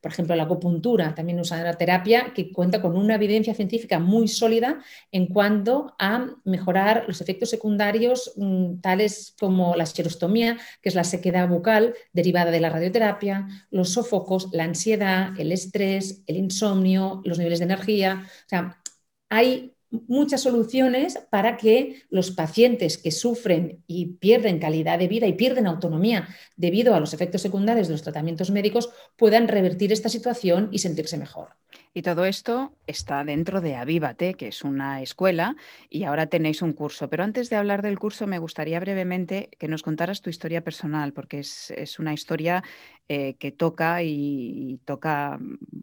Por 0.00 0.12
ejemplo, 0.12 0.34
la 0.34 0.44
acupuntura 0.44 1.14
también 1.14 1.40
usa 1.40 1.60
una 1.60 1.74
terapia 1.74 2.32
que 2.34 2.52
cuenta 2.52 2.80
con 2.82 2.96
una 2.96 3.14
evidencia 3.14 3.54
científica 3.54 3.98
muy 3.98 4.28
sólida 4.28 4.82
en 5.12 5.26
cuanto 5.26 5.94
a 5.98 6.26
mejorar 6.44 7.04
los 7.06 7.20
efectos 7.20 7.50
secundarios 7.50 8.32
mm, 8.36 8.80
tales 8.80 9.34
como 9.38 9.76
la 9.76 9.86
xerostomía, 9.86 10.58
que 10.82 10.88
es 10.88 10.94
la 10.94 11.04
sequedad 11.04 11.48
bucal 11.48 11.94
derivada 12.12 12.50
de 12.50 12.60
la 12.60 12.70
radioterapia, 12.70 13.46
los 13.70 13.90
sofocos, 13.90 14.48
la 14.52 14.64
ansiedad, 14.64 15.38
el 15.38 15.52
estrés, 15.52 16.22
el 16.26 16.36
insomnio, 16.36 17.22
los 17.24 17.38
niveles 17.38 17.60
de 17.60 17.66
energía. 17.66 18.26
O 18.46 18.48
sea, 18.48 18.80
hay 19.28 19.73
muchas 20.08 20.42
soluciones 20.42 21.18
para 21.30 21.56
que 21.56 22.02
los 22.10 22.30
pacientes 22.30 22.98
que 22.98 23.10
sufren 23.10 23.82
y 23.86 24.06
pierden 24.06 24.58
calidad 24.58 24.98
de 24.98 25.08
vida 25.08 25.26
y 25.26 25.34
pierden 25.34 25.66
autonomía 25.66 26.28
debido 26.56 26.94
a 26.94 27.00
los 27.00 27.14
efectos 27.14 27.42
secundarios 27.42 27.88
de 27.88 27.94
los 27.94 28.02
tratamientos 28.02 28.50
médicos 28.50 28.90
puedan 29.16 29.48
revertir 29.48 29.92
esta 29.92 30.08
situación 30.08 30.68
y 30.72 30.78
sentirse 30.78 31.16
mejor. 31.16 31.48
Y 31.96 32.02
todo 32.02 32.24
esto 32.24 32.76
está 32.88 33.22
dentro 33.22 33.60
de 33.60 33.76
Avívate, 33.76 34.34
que 34.34 34.48
es 34.48 34.64
una 34.64 35.00
escuela, 35.00 35.54
y 35.88 36.02
ahora 36.02 36.26
tenéis 36.26 36.60
un 36.60 36.72
curso. 36.72 37.08
Pero 37.08 37.22
antes 37.22 37.50
de 37.50 37.56
hablar 37.56 37.82
del 37.82 38.00
curso, 38.00 38.26
me 38.26 38.40
gustaría 38.40 38.80
brevemente 38.80 39.48
que 39.60 39.68
nos 39.68 39.84
contaras 39.84 40.20
tu 40.20 40.28
historia 40.28 40.64
personal, 40.64 41.12
porque 41.12 41.38
es, 41.38 41.98
una 42.00 42.12
historia 42.12 42.64
eh, 43.08 43.34
que 43.34 43.52
toca 43.52 44.02
y, 44.02 44.80
toca 44.84 45.38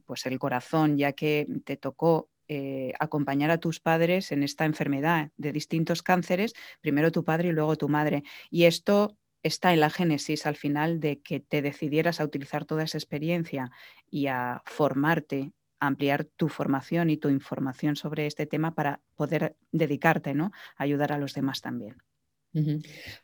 pues, 0.05 0.25
el 0.25 0.37
corazón, 0.37 0.97
ya 0.97 1.13
que 1.13 1.47
te 1.63 1.77
tocó 1.77 2.30
eh, 2.53 2.91
acompañar 2.99 3.49
a 3.49 3.59
tus 3.59 3.79
padres 3.79 4.33
en 4.33 4.43
esta 4.43 4.65
enfermedad 4.65 5.29
de 5.37 5.53
distintos 5.53 6.03
cánceres, 6.03 6.53
primero 6.81 7.09
tu 7.09 7.23
padre 7.23 7.47
y 7.47 7.51
luego 7.53 7.77
tu 7.77 7.87
madre. 7.87 8.23
Y 8.49 8.65
esto 8.65 9.15
está 9.41 9.71
en 9.71 9.79
la 9.79 9.89
génesis 9.89 10.45
al 10.45 10.57
final 10.57 10.99
de 10.99 11.21
que 11.21 11.39
te 11.39 11.61
decidieras 11.61 12.19
a 12.19 12.25
utilizar 12.25 12.65
toda 12.65 12.83
esa 12.83 12.97
experiencia 12.97 13.71
y 14.09 14.27
a 14.27 14.61
formarte 14.65 15.53
ampliar 15.79 16.25
tu 16.25 16.49
formación 16.49 17.09
y 17.09 17.15
tu 17.15 17.29
información 17.29 17.95
sobre 17.95 18.25
este 18.25 18.45
tema 18.45 18.75
para 18.75 18.99
poder 19.15 19.55
dedicarte 19.71 20.33
¿no? 20.33 20.51
a 20.75 20.83
ayudar 20.83 21.13
a 21.13 21.17
los 21.17 21.33
demás 21.33 21.61
también. 21.61 21.95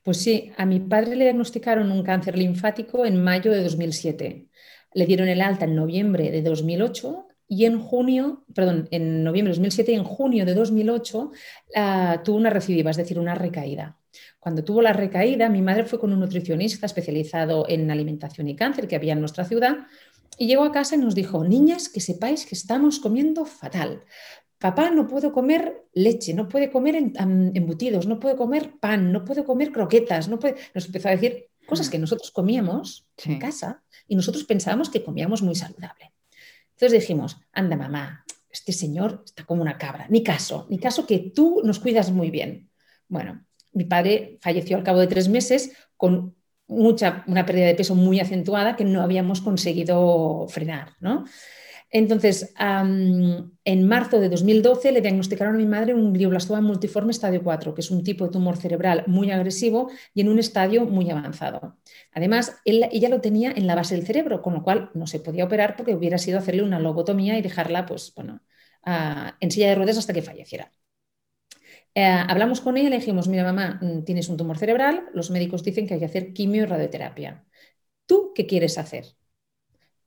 Pues 0.03 0.21
sí, 0.23 0.53
a 0.55 0.65
mi 0.65 0.79
padre 0.79 1.17
le 1.17 1.25
diagnosticaron 1.25 1.91
un 1.91 2.01
cáncer 2.01 2.37
linfático 2.37 3.05
en 3.05 3.21
mayo 3.21 3.51
de 3.51 3.61
2007. 3.61 4.47
Le 4.93 5.05
dieron 5.05 5.27
el 5.27 5.41
alta 5.41 5.65
en 5.65 5.75
noviembre 5.75 6.31
de 6.31 6.41
2008 6.41 7.27
y 7.47 7.65
en 7.65 7.79
junio, 7.79 8.43
perdón, 8.53 8.87
en 8.91 9.23
noviembre 9.23 9.51
de 9.51 9.57
2007 9.57 9.91
y 9.91 9.95
en 9.95 10.03
junio 10.03 10.45
de 10.45 10.53
2008 10.53 11.31
ah, 11.75 12.21
tuvo 12.23 12.37
una 12.37 12.49
recidiva, 12.49 12.91
es 12.91 12.97
decir, 12.97 13.19
una 13.19 13.35
recaída. 13.35 13.97
Cuando 14.39 14.63
tuvo 14.63 14.81
la 14.81 14.93
recaída, 14.93 15.49
mi 15.49 15.61
madre 15.61 15.85
fue 15.85 15.99
con 15.99 16.11
un 16.11 16.19
nutricionista 16.19 16.85
especializado 16.85 17.65
en 17.69 17.89
alimentación 17.89 18.47
y 18.47 18.55
cáncer 18.55 18.87
que 18.87 18.95
había 18.95 19.13
en 19.13 19.19
nuestra 19.19 19.45
ciudad 19.45 19.87
y 20.37 20.47
llegó 20.47 20.63
a 20.63 20.71
casa 20.71 20.95
y 20.95 20.99
nos 20.99 21.15
dijo, 21.15 21.43
niñas, 21.43 21.89
que 21.89 21.99
sepáis 21.99 22.45
que 22.45 22.55
estamos 22.55 22.99
comiendo 22.99 23.45
fatal. 23.45 24.03
Papá 24.59 24.89
no 24.89 25.07
puede 25.07 25.31
comer 25.31 25.85
leche, 25.93 26.33
no 26.33 26.47
puede 26.47 26.71
comer 26.71 26.95
embutidos, 26.95 28.07
no 28.07 28.19
puede 28.19 28.35
comer 28.35 28.73
pan, 28.79 29.11
no 29.11 29.23
puede 29.23 29.43
comer 29.43 29.71
croquetas, 29.71 30.27
no 30.27 30.39
puede... 30.39 30.55
Nos 30.73 30.85
empezó 30.85 31.09
a 31.09 31.11
decir 31.11 31.49
cosas 31.67 31.89
que 31.89 31.99
nosotros 31.99 32.31
comíamos 32.31 33.07
en 33.23 33.39
casa 33.39 33.83
y 34.07 34.15
nosotros 34.15 34.45
pensábamos 34.45 34.89
que 34.89 35.03
comíamos 35.03 35.41
muy 35.41 35.55
saludable. 35.55 36.11
Entonces 36.77 37.01
dijimos, 37.01 37.37
anda 37.53 37.75
mamá, 37.75 38.23
este 38.51 38.71
señor 38.71 39.23
está 39.25 39.45
como 39.45 39.63
una 39.63 39.79
cabra, 39.79 40.05
ni 40.09 40.23
caso, 40.23 40.67
ni 40.69 40.77
caso 40.77 41.07
que 41.07 41.17
tú 41.17 41.61
nos 41.63 41.79
cuidas 41.79 42.11
muy 42.11 42.29
bien. 42.29 42.69
Bueno, 43.07 43.43
mi 43.73 43.85
padre 43.85 44.37
falleció 44.41 44.77
al 44.77 44.83
cabo 44.83 44.99
de 44.99 45.07
tres 45.07 45.27
meses 45.27 45.71
con 45.95 46.35
mucha, 46.67 47.23
una 47.25 47.47
pérdida 47.47 47.65
de 47.65 47.73
peso 47.73 47.95
muy 47.95 48.19
acentuada 48.19 48.75
que 48.75 48.85
no 48.85 49.01
habíamos 49.01 49.41
conseguido 49.41 50.45
frenar. 50.49 50.93
¿no? 50.99 51.25
Entonces, 51.89 52.53
en 52.59 53.87
marzo 53.87 54.19
de 54.19 54.29
2012 54.29 54.91
le 54.91 55.01
diagnosticaron 55.01 55.55
a 55.55 55.57
mi 55.57 55.65
madre 55.65 55.93
un 55.93 56.13
glioblastoma 56.13 56.61
multiforme 56.61 57.11
estadio 57.11 57.41
4, 57.43 57.73
que 57.73 57.81
es 57.81 57.91
un 57.91 58.03
tipo 58.03 58.25
de 58.25 58.31
tumor 58.31 58.57
cerebral 58.57 59.03
muy 59.07 59.31
agresivo 59.31 59.89
y 60.13 60.21
en 60.21 60.29
un 60.29 60.39
estadio 60.39 60.85
muy 60.85 61.09
avanzado. 61.09 61.77
Además, 62.11 62.57
ella 62.65 63.09
lo 63.09 63.21
tenía 63.21 63.51
en 63.51 63.67
la 63.67 63.75
base 63.75 63.95
del 63.95 64.05
cerebro, 64.05 64.41
con 64.41 64.53
lo 64.53 64.63
cual 64.63 64.91
no 64.93 65.07
se 65.07 65.19
podía 65.19 65.45
operar 65.45 65.75
porque 65.77 65.95
hubiera 65.95 66.17
sido 66.17 66.39
hacerle 66.39 66.63
una 66.63 66.79
lobotomía 66.79 67.37
y 67.37 67.41
dejarla 67.41 67.85
pues, 67.85 68.13
bueno, 68.15 68.41
en 69.39 69.51
silla 69.51 69.69
de 69.69 69.75
ruedas 69.75 69.97
hasta 69.97 70.13
que 70.13 70.21
falleciera. 70.21 70.71
Eh, 71.95 72.03
hablamos 72.05 72.61
con 72.61 72.77
ella 72.77 72.87
y 72.87 72.91
le 72.91 72.97
dijimos, 72.99 73.27
mira 73.27 73.43
mamá, 73.43 73.79
mm, 73.81 74.03
tienes 74.03 74.29
un 74.29 74.37
tumor 74.37 74.57
cerebral, 74.57 75.09
los 75.13 75.31
médicos 75.31 75.63
dicen 75.63 75.87
que 75.87 75.95
hay 75.95 75.99
que 75.99 76.05
hacer 76.05 76.33
quimio 76.33 76.63
y 76.63 76.65
radioterapia. 76.65 77.45
¿Tú 78.07 78.33
qué 78.35 78.47
quieres 78.47 78.79
hacer? 78.79 79.16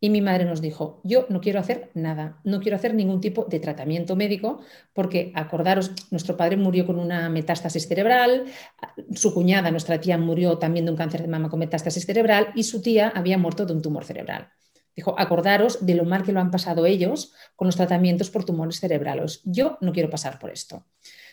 Y 0.02 0.08
mi 0.08 0.22
madre 0.22 0.46
nos 0.46 0.62
dijo, 0.62 1.02
yo 1.04 1.26
no 1.28 1.42
quiero 1.42 1.60
hacer 1.60 1.90
nada, 1.92 2.40
no 2.42 2.60
quiero 2.60 2.76
hacer 2.76 2.94
ningún 2.94 3.20
tipo 3.20 3.44
de 3.44 3.60
tratamiento 3.60 4.16
médico, 4.16 4.60
porque 4.94 5.30
acordaros, 5.34 5.92
nuestro 6.10 6.38
padre 6.38 6.56
murió 6.56 6.86
con 6.86 6.98
una 6.98 7.28
metástasis 7.28 7.86
cerebral, 7.86 8.46
su 9.14 9.34
cuñada, 9.34 9.70
nuestra 9.70 10.00
tía, 10.00 10.16
murió 10.16 10.56
también 10.56 10.86
de 10.86 10.92
un 10.92 10.96
cáncer 10.96 11.20
de 11.20 11.28
mama 11.28 11.50
con 11.50 11.58
metástasis 11.58 12.06
cerebral 12.06 12.48
y 12.54 12.62
su 12.62 12.80
tía 12.80 13.12
había 13.14 13.36
muerto 13.36 13.66
de 13.66 13.74
un 13.74 13.82
tumor 13.82 14.06
cerebral. 14.06 14.48
Dijo, 14.96 15.14
acordaros 15.18 15.84
de 15.84 15.94
lo 15.94 16.04
mal 16.04 16.22
que 16.22 16.32
lo 16.32 16.40
han 16.40 16.50
pasado 16.50 16.86
ellos 16.86 17.34
con 17.54 17.66
los 17.66 17.76
tratamientos 17.76 18.30
por 18.30 18.44
tumores 18.44 18.80
cerebrales. 18.80 19.42
Yo 19.44 19.76
no 19.82 19.92
quiero 19.92 20.08
pasar 20.10 20.38
por 20.38 20.50
esto. 20.50 20.86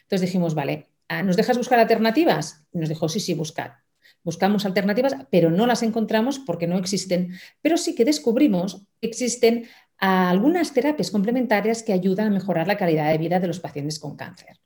Entonces 0.03 0.27
dijimos, 0.27 0.55
vale, 0.55 0.89
ah, 1.07 1.23
¿nos 1.23 1.37
dejas 1.37 1.57
buscar 1.57 1.79
alternativas? 1.79 2.65
Y 2.73 2.79
nos 2.79 2.89
dijo, 2.89 3.07
sí, 3.09 3.19
sí, 3.19 3.33
buscar. 3.33 3.86
Buscamos 4.23 4.65
alternativas, 4.65 5.15
pero 5.31 5.49
no 5.49 5.65
las 5.65 5.83
encontramos 5.83 6.39
porque 6.39 6.67
no 6.67 6.77
existen. 6.77 7.33
Pero 7.61 7.77
sí 7.77 7.95
que 7.95 8.05
descubrimos 8.05 8.85
que 9.01 9.07
existen 9.07 9.67
algunas 9.97 10.73
terapias 10.73 11.11
complementarias 11.11 11.83
que 11.83 11.93
ayudan 11.93 12.27
a 12.27 12.31
mejorar 12.31 12.67
la 12.67 12.77
calidad 12.77 13.11
de 13.11 13.17
vida 13.17 13.39
de 13.39 13.47
los 13.47 13.59
pacientes 13.59 13.99
con 13.99 14.15
cáncer. 14.15 14.59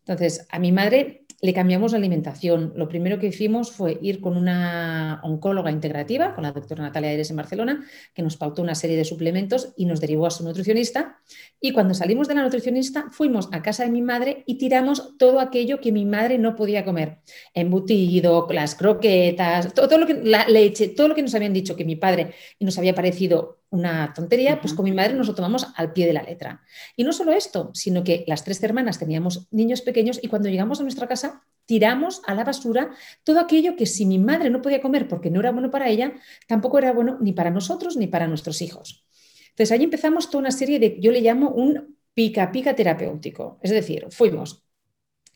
Entonces, 0.00 0.46
a 0.50 0.58
mi 0.58 0.70
madre 0.70 1.23
le 1.44 1.52
cambiamos 1.52 1.92
la 1.92 1.98
alimentación. 1.98 2.72
Lo 2.74 2.88
primero 2.88 3.18
que 3.18 3.26
hicimos 3.26 3.70
fue 3.70 3.98
ir 4.00 4.22
con 4.22 4.38
una 4.38 5.20
oncóloga 5.24 5.70
integrativa, 5.70 6.34
con 6.34 6.42
la 6.42 6.52
doctora 6.52 6.82
Natalia 6.82 7.10
Aires 7.10 7.28
en 7.28 7.36
Barcelona, 7.36 7.84
que 8.14 8.22
nos 8.22 8.38
pautó 8.38 8.62
una 8.62 8.74
serie 8.74 8.96
de 8.96 9.04
suplementos 9.04 9.74
y 9.76 9.84
nos 9.84 10.00
derivó 10.00 10.24
a 10.26 10.30
su 10.30 10.42
nutricionista. 10.42 11.18
Y 11.60 11.72
cuando 11.72 11.92
salimos 11.92 12.28
de 12.28 12.34
la 12.36 12.44
nutricionista, 12.44 13.10
fuimos 13.10 13.50
a 13.52 13.60
casa 13.60 13.84
de 13.84 13.90
mi 13.90 14.00
madre 14.00 14.42
y 14.46 14.56
tiramos 14.56 15.18
todo 15.18 15.38
aquello 15.38 15.82
que 15.82 15.92
mi 15.92 16.06
madre 16.06 16.38
no 16.38 16.56
podía 16.56 16.82
comer. 16.82 17.18
Embutido, 17.52 18.48
las 18.50 18.74
croquetas, 18.74 19.74
todo, 19.74 19.98
lo 19.98 20.06
que, 20.06 20.14
la 20.14 20.48
leche, 20.48 20.88
todo 20.88 21.08
lo 21.08 21.14
que 21.14 21.20
nos 21.20 21.34
habían 21.34 21.52
dicho 21.52 21.76
que 21.76 21.84
mi 21.84 21.96
padre 21.96 22.32
nos 22.58 22.78
había 22.78 22.94
parecido 22.94 23.58
una 23.74 24.12
tontería, 24.14 24.60
pues 24.60 24.72
con 24.72 24.84
mi 24.84 24.92
madre 24.92 25.14
nos 25.14 25.26
lo 25.26 25.34
tomamos 25.34 25.66
al 25.74 25.92
pie 25.92 26.06
de 26.06 26.12
la 26.12 26.22
letra. 26.22 26.62
Y 26.96 27.04
no 27.04 27.12
solo 27.12 27.32
esto, 27.32 27.70
sino 27.74 28.04
que 28.04 28.24
las 28.26 28.44
tres 28.44 28.62
hermanas 28.62 28.98
teníamos 28.98 29.48
niños 29.50 29.82
pequeños 29.82 30.20
y 30.22 30.28
cuando 30.28 30.48
llegamos 30.48 30.80
a 30.80 30.84
nuestra 30.84 31.08
casa 31.08 31.44
tiramos 31.66 32.22
a 32.26 32.34
la 32.34 32.44
basura 32.44 32.90
todo 33.24 33.40
aquello 33.40 33.74
que 33.76 33.86
si 33.86 34.06
mi 34.06 34.18
madre 34.18 34.50
no 34.50 34.62
podía 34.62 34.80
comer 34.80 35.08
porque 35.08 35.30
no 35.30 35.40
era 35.40 35.50
bueno 35.52 35.70
para 35.70 35.88
ella, 35.88 36.12
tampoco 36.46 36.78
era 36.78 36.92
bueno 36.92 37.18
ni 37.20 37.32
para 37.32 37.50
nosotros 37.50 37.96
ni 37.96 38.06
para 38.06 38.28
nuestros 38.28 38.62
hijos. 38.62 39.04
Entonces 39.50 39.72
ahí 39.72 39.84
empezamos 39.84 40.30
toda 40.30 40.40
una 40.40 40.50
serie 40.50 40.78
de, 40.78 40.98
yo 41.00 41.10
le 41.10 41.20
llamo 41.20 41.50
un 41.50 41.96
pica 42.14 42.52
pica 42.52 42.74
terapéutico. 42.74 43.58
Es 43.62 43.70
decir, 43.70 44.06
fuimos 44.10 44.63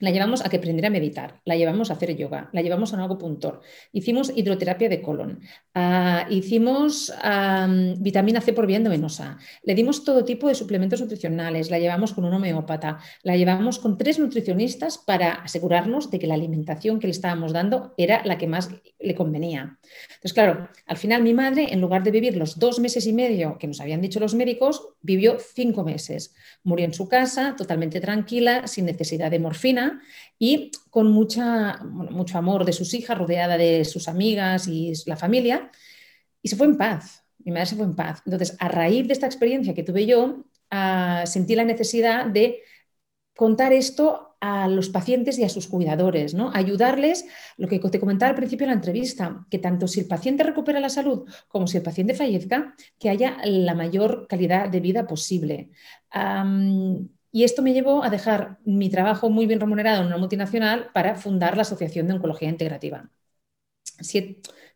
la 0.00 0.10
llevamos 0.10 0.44
a 0.44 0.48
que 0.48 0.58
aprendiera 0.58 0.88
a 0.88 0.90
meditar, 0.90 1.40
la 1.44 1.56
llevamos 1.56 1.90
a 1.90 1.94
hacer 1.94 2.16
yoga, 2.16 2.50
la 2.52 2.62
llevamos 2.62 2.92
a 2.92 2.96
un 2.96 3.02
agopuntor, 3.02 3.60
hicimos 3.92 4.32
hidroterapia 4.34 4.88
de 4.88 5.02
colon, 5.02 5.40
ah, 5.74 6.26
hicimos 6.30 7.12
vitamina 7.98 8.40
C 8.40 8.52
por 8.52 8.66
vía 8.66 8.76
endovenosa, 8.76 9.38
le 9.62 9.74
dimos 9.74 10.04
todo 10.04 10.24
tipo 10.24 10.48
de 10.48 10.54
suplementos 10.54 11.00
nutricionales, 11.00 11.70
la 11.70 11.78
llevamos 11.78 12.12
con 12.12 12.24
un 12.24 12.34
homeópata, 12.34 12.98
la 13.22 13.36
llevamos 13.36 13.78
con 13.78 13.98
tres 13.98 14.18
nutricionistas 14.18 14.98
para 14.98 15.32
asegurarnos 15.32 16.10
de 16.10 16.18
que 16.18 16.26
la 16.26 16.34
alimentación 16.34 17.00
que 17.00 17.06
le 17.06 17.12
estábamos 17.12 17.52
dando 17.52 17.94
era 17.96 18.22
la 18.24 18.38
que 18.38 18.46
más 18.46 18.70
le 18.98 19.14
convenía. 19.14 19.78
Entonces, 20.08 20.32
claro, 20.32 20.68
al 20.86 20.96
final 20.96 21.22
mi 21.22 21.34
madre, 21.34 21.72
en 21.72 21.80
lugar 21.80 22.02
de 22.02 22.10
vivir 22.10 22.36
los 22.36 22.58
dos 22.58 22.78
meses 22.80 23.06
y 23.06 23.12
medio 23.12 23.58
que 23.58 23.66
nos 23.66 23.80
habían 23.80 24.00
dicho 24.00 24.20
los 24.20 24.34
médicos, 24.34 24.88
vivió 25.00 25.38
cinco 25.38 25.84
meses. 25.84 26.34
Murió 26.62 26.84
en 26.84 26.94
su 26.94 27.08
casa, 27.08 27.54
totalmente 27.56 28.00
tranquila, 28.00 28.66
sin 28.66 28.86
necesidad 28.86 29.30
de 29.30 29.38
morfina 29.38 29.87
y 30.38 30.70
con 30.90 31.10
mucha, 31.10 31.78
mucho 31.84 32.38
amor 32.38 32.64
de 32.64 32.72
sus 32.72 32.94
hijas, 32.94 33.18
rodeada 33.18 33.56
de 33.56 33.84
sus 33.84 34.08
amigas 34.08 34.68
y 34.68 34.92
la 35.06 35.16
familia, 35.16 35.70
y 36.42 36.48
se 36.48 36.56
fue 36.56 36.66
en 36.66 36.76
paz. 36.76 37.24
Mi 37.38 37.52
madre 37.52 37.66
se 37.66 37.76
fue 37.76 37.84
en 37.84 37.96
paz. 37.96 38.22
Entonces, 38.26 38.56
a 38.58 38.68
raíz 38.68 39.06
de 39.06 39.12
esta 39.12 39.26
experiencia 39.26 39.74
que 39.74 39.82
tuve 39.82 40.06
yo, 40.06 40.44
ah, 40.70 41.24
sentí 41.26 41.54
la 41.54 41.64
necesidad 41.64 42.26
de 42.26 42.62
contar 43.34 43.72
esto 43.72 44.28
a 44.40 44.68
los 44.68 44.88
pacientes 44.88 45.38
y 45.38 45.44
a 45.44 45.48
sus 45.48 45.66
cuidadores, 45.66 46.34
¿no? 46.34 46.50
Ayudarles, 46.54 47.26
lo 47.56 47.68
que 47.68 47.78
te 47.78 48.00
comentaba 48.00 48.30
al 48.30 48.36
principio 48.36 48.66
de 48.66 48.72
la 48.72 48.76
entrevista, 48.76 49.46
que 49.50 49.58
tanto 49.58 49.88
si 49.88 50.00
el 50.00 50.06
paciente 50.06 50.44
recupera 50.44 50.80
la 50.80 50.88
salud 50.88 51.28
como 51.48 51.66
si 51.66 51.76
el 51.76 51.82
paciente 51.82 52.14
fallezca, 52.14 52.74
que 52.98 53.10
haya 53.10 53.38
la 53.44 53.74
mayor 53.74 54.26
calidad 54.28 54.68
de 54.68 54.80
vida 54.80 55.06
posible. 55.06 55.70
Y 57.32 57.44
esto 57.44 57.62
me 57.62 57.72
llevó 57.74 58.04
a 58.04 58.10
dejar 58.10 58.58
mi 58.64 58.90
trabajo 58.90 59.30
muy 59.30 59.46
bien 59.46 59.60
remunerado 59.60 60.00
en 60.02 60.08
una 60.08 60.18
multinacional 60.18 60.90
para 60.94 61.16
fundar 61.16 61.56
la 61.56 61.62
Asociación 61.62 62.06
de 62.08 62.14
Oncología 62.14 62.48
Integrativa. 62.48 63.10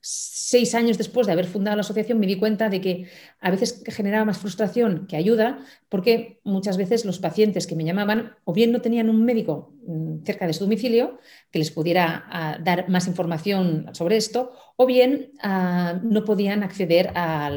seis 0.01 0.75
años 0.75 0.99
después 0.99 1.27
de 1.27 1.33
haber 1.33 1.47
fundado 1.47 1.77
la 1.77 1.83
asociación 1.83 2.19
me 2.19 2.27
di 2.27 2.37
cuenta 2.37 2.69
de 2.69 2.81
que 2.81 3.09
a 3.41 3.51
veces 3.53 3.83
generaba 3.87 4.25
más 4.25 4.39
frustración 4.39 5.07
que 5.07 5.17
ayuda 5.17 5.61
porque 5.89 6.41
muchas 6.45 6.77
veces 6.77 7.05
los 7.05 7.21
pacientes 7.21 7.69
que 7.69 7.77
me 7.77 7.85
llamaban 7.85 8.35
o 8.45 8.53
bien 8.53 8.73
no 8.73 8.81
tenían 8.81 9.09
un 9.09 9.25
médico 9.25 9.75
mm, 9.87 10.25
cerca 10.25 10.47
de 10.49 10.55
su 10.55 10.65
domicilio 10.65 11.19
que 11.53 11.61
les 11.61 11.71
pudiera 11.71 12.25
ah, 12.31 12.59
dar 12.61 12.89
más 12.89 13.07
información 13.07 13.91
sobre 13.93 14.17
esto 14.17 14.53
o 14.77 14.87
bien 14.87 15.33
ah, 15.41 16.01
no 16.03 16.25
podían 16.25 16.65
acceder 16.65 17.13
a 17.15 17.53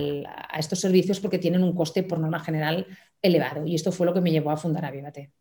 estos 0.59 0.79
servicios 0.79 1.19
porque 1.19 1.39
tienen 1.39 1.63
un 1.63 1.73
coste 1.73 2.03
por 2.03 2.19
norma 2.19 2.39
general 2.39 2.85
elevado. 3.25 3.65
Y 3.65 3.75
esto 3.75 3.91
fue 3.91 4.05
lo 4.05 4.13
que 4.13 4.21
me 4.21 4.31
llevó 4.31 4.51
a 4.51 4.57
fundar 4.57 4.85
Avivate. 4.85 5.31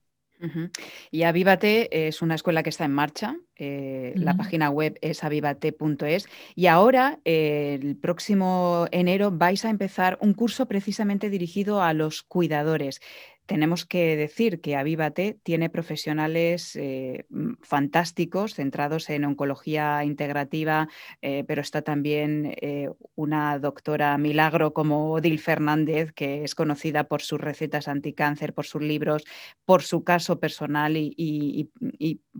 Y 1.10 1.22
Avívate 1.22 2.06
es 2.08 2.20
una 2.20 2.34
escuela 2.34 2.62
que 2.62 2.70
está 2.70 2.84
en 2.84 2.92
marcha. 2.92 3.36
Eh, 3.56 4.12
la 4.16 4.36
página 4.36 4.68
web 4.68 4.98
es 5.00 5.24
avivate.es. 5.24 6.26
Y 6.54 6.66
ahora, 6.66 7.20
eh, 7.24 7.78
el 7.80 7.96
próximo 7.96 8.86
enero, 8.90 9.30
vais 9.30 9.64
a 9.64 9.70
empezar 9.70 10.18
un 10.20 10.34
curso 10.34 10.66
precisamente 10.66 11.30
dirigido 11.30 11.82
a 11.82 11.92
los 11.94 12.22
cuidadores 12.22 13.00
tenemos 13.46 13.84
que 13.84 14.16
decir 14.16 14.60
que 14.60 14.76
Avívate 14.76 15.38
tiene 15.42 15.68
profesionales 15.68 16.76
eh, 16.76 17.26
mm, 17.28 17.54
fantásticos 17.62 18.54
centrados 18.54 19.10
en 19.10 19.24
oncología 19.24 20.02
integrativa, 20.04 20.88
eh, 21.20 21.44
pero 21.46 21.60
está 21.60 21.82
también 21.82 22.54
eh, 22.60 22.88
una 23.14 23.58
doctora 23.58 24.16
milagro 24.18 24.72
como 24.72 25.12
Odil 25.12 25.38
Fernández, 25.38 26.12
que 26.12 26.44
es 26.44 26.54
conocida 26.54 27.04
por 27.04 27.20
sus 27.22 27.40
recetas 27.40 27.88
anticáncer, 27.88 28.54
por 28.54 28.64
sus 28.64 28.82
libros, 28.82 29.24
por 29.66 29.82
su 29.82 30.04
caso 30.04 30.40
personal 30.40 30.96
y, 30.96 31.70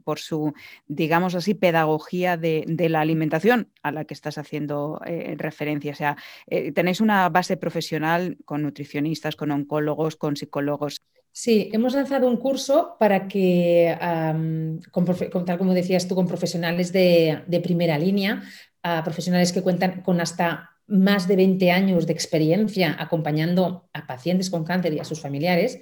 por 0.04 0.18
su, 0.18 0.54
digamos 0.87 1.34
así, 1.34 1.54
pedagogía 1.54 2.37
de, 2.37 2.64
de, 2.66 2.88
la 2.88 3.00
alimentación 3.00 3.70
a 3.82 3.92
la 3.92 4.04
que 4.04 4.14
estás 4.14 4.38
haciendo 4.38 5.00
referencia. 5.37 5.92
O 5.92 5.94
sea, 5.94 6.16
tenéis 6.75 7.00
una 7.00 7.28
base 7.28 7.56
profesional 7.56 8.37
con 8.44 8.62
nutricionistas, 8.62 9.37
con 9.37 9.50
oncólogos, 9.50 10.16
con 10.16 10.37
psicólogos 10.37 10.93
Sí, 11.36 11.68
hemos 11.72 11.94
lanzado 11.94 12.28
un 12.28 12.36
curso 12.36 12.96
para 12.96 13.26
que, 13.26 13.98
con, 14.92 15.44
tal 15.44 15.58
como 15.58 15.74
decías 15.74 16.06
tú, 16.06 16.14
con 16.14 16.28
profesionales 16.28 16.92
de, 16.92 17.60
primera 17.60 17.98
línea, 17.98 18.44
profesionales 19.02 19.52
que 19.52 19.60
cuentan 19.60 20.02
con 20.02 20.20
hasta 20.20 20.70
más 20.86 21.26
de 21.26 21.34
20 21.34 21.72
años 21.72 22.06
de 22.06 22.12
experiencia 22.12 22.94
acompañando 23.00 23.88
a 23.92 24.06
pacientes 24.06 24.48
con 24.48 24.62
cáncer 24.62 24.94
y 24.94 25.00
a 25.00 25.04
sus 25.04 25.20
familiares. 25.20 25.80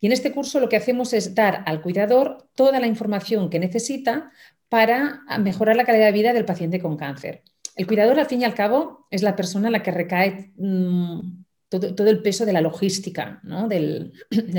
Y 0.00 0.06
en 0.06 0.12
este 0.12 0.32
curso 0.32 0.58
lo 0.58 0.70
que 0.70 0.78
hacemos 0.78 1.12
es 1.12 1.34
dar 1.34 1.62
al 1.66 1.82
cuidador 1.82 2.48
toda 2.54 2.80
la 2.80 2.86
información 2.86 3.50
que 3.50 3.58
necesita 3.58 4.32
para 4.70 5.20
mejorar 5.38 5.76
la 5.76 5.84
calidad 5.84 6.06
de 6.06 6.12
vida 6.12 6.32
del 6.32 6.46
paciente 6.46 6.80
con 6.80 6.96
cáncer. 6.96 7.42
El 7.76 7.86
cuidador, 7.86 8.18
al 8.18 8.26
fin 8.26 8.40
y 8.40 8.44
al 8.44 8.54
cabo, 8.54 9.06
es 9.10 9.22
la 9.22 9.36
persona 9.36 9.68
a 9.68 9.70
la 9.70 9.82
que 9.82 9.90
recae 9.90 10.54
mm, 10.56 11.43
todo, 11.68 12.08
el 12.08 12.22
peso 12.22 12.46
de 12.46 12.52
la 12.52 12.60
logística 12.60 13.40
del, 13.68 14.12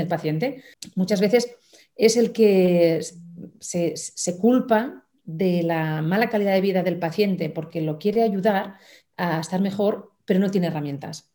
paciente. 0.08 0.62
Muchas 0.94 1.20
veces 1.20 1.54
es 1.94 2.16
el 2.16 2.32
que 2.32 3.00
se, 3.60 4.38
culpa 4.38 5.06
de 5.24 5.62
la 5.62 6.02
mala 6.02 6.28
calidad 6.28 6.52
de 6.52 6.60
vida 6.60 6.82
del 6.82 6.98
paciente 6.98 7.50
porque 7.50 7.80
lo 7.80 7.98
quiere 7.98 8.22
ayudar 8.22 8.76
a 9.16 9.40
estar 9.40 9.60
mejor, 9.60 10.12
pero 10.24 10.40
no 10.40 10.50
tiene 10.50 10.68
herramientas. 10.68 11.32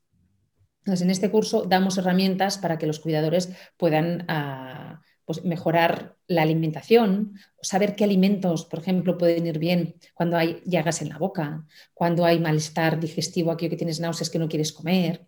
Entonces, 0.79 1.03
en 1.03 1.11
este 1.11 1.29
curso 1.29 1.65
damos 1.65 1.97
herramientas 1.97 2.57
para 2.57 2.77
que 2.77 2.87
los 2.87 2.99
cuidadores 2.99 3.49
puedan 3.77 4.25
ah, 4.27 5.01
pues, 5.25 5.45
mejorar 5.45 6.17
la 6.27 6.41
alimentación, 6.41 7.37
saber 7.61 7.95
qué 7.95 8.03
alimentos, 8.03 8.65
por 8.65 8.79
ejemplo, 8.79 9.17
pueden 9.17 9.45
ir 9.47 9.59
bien 9.59 9.95
cuando 10.13 10.35
hay 10.35 10.61
llagas 10.65 11.01
en 11.01 11.09
la 11.09 11.17
boca, 11.17 11.65
cuando 11.93 12.25
hay 12.25 12.39
malestar 12.39 12.99
digestivo, 12.99 13.51
aquello 13.51 13.69
que 13.69 13.77
tienes 13.77 13.99
náuseas 13.99 14.29
que 14.29 14.39
no 14.39 14.49
quieres 14.49 14.73
comer, 14.73 15.27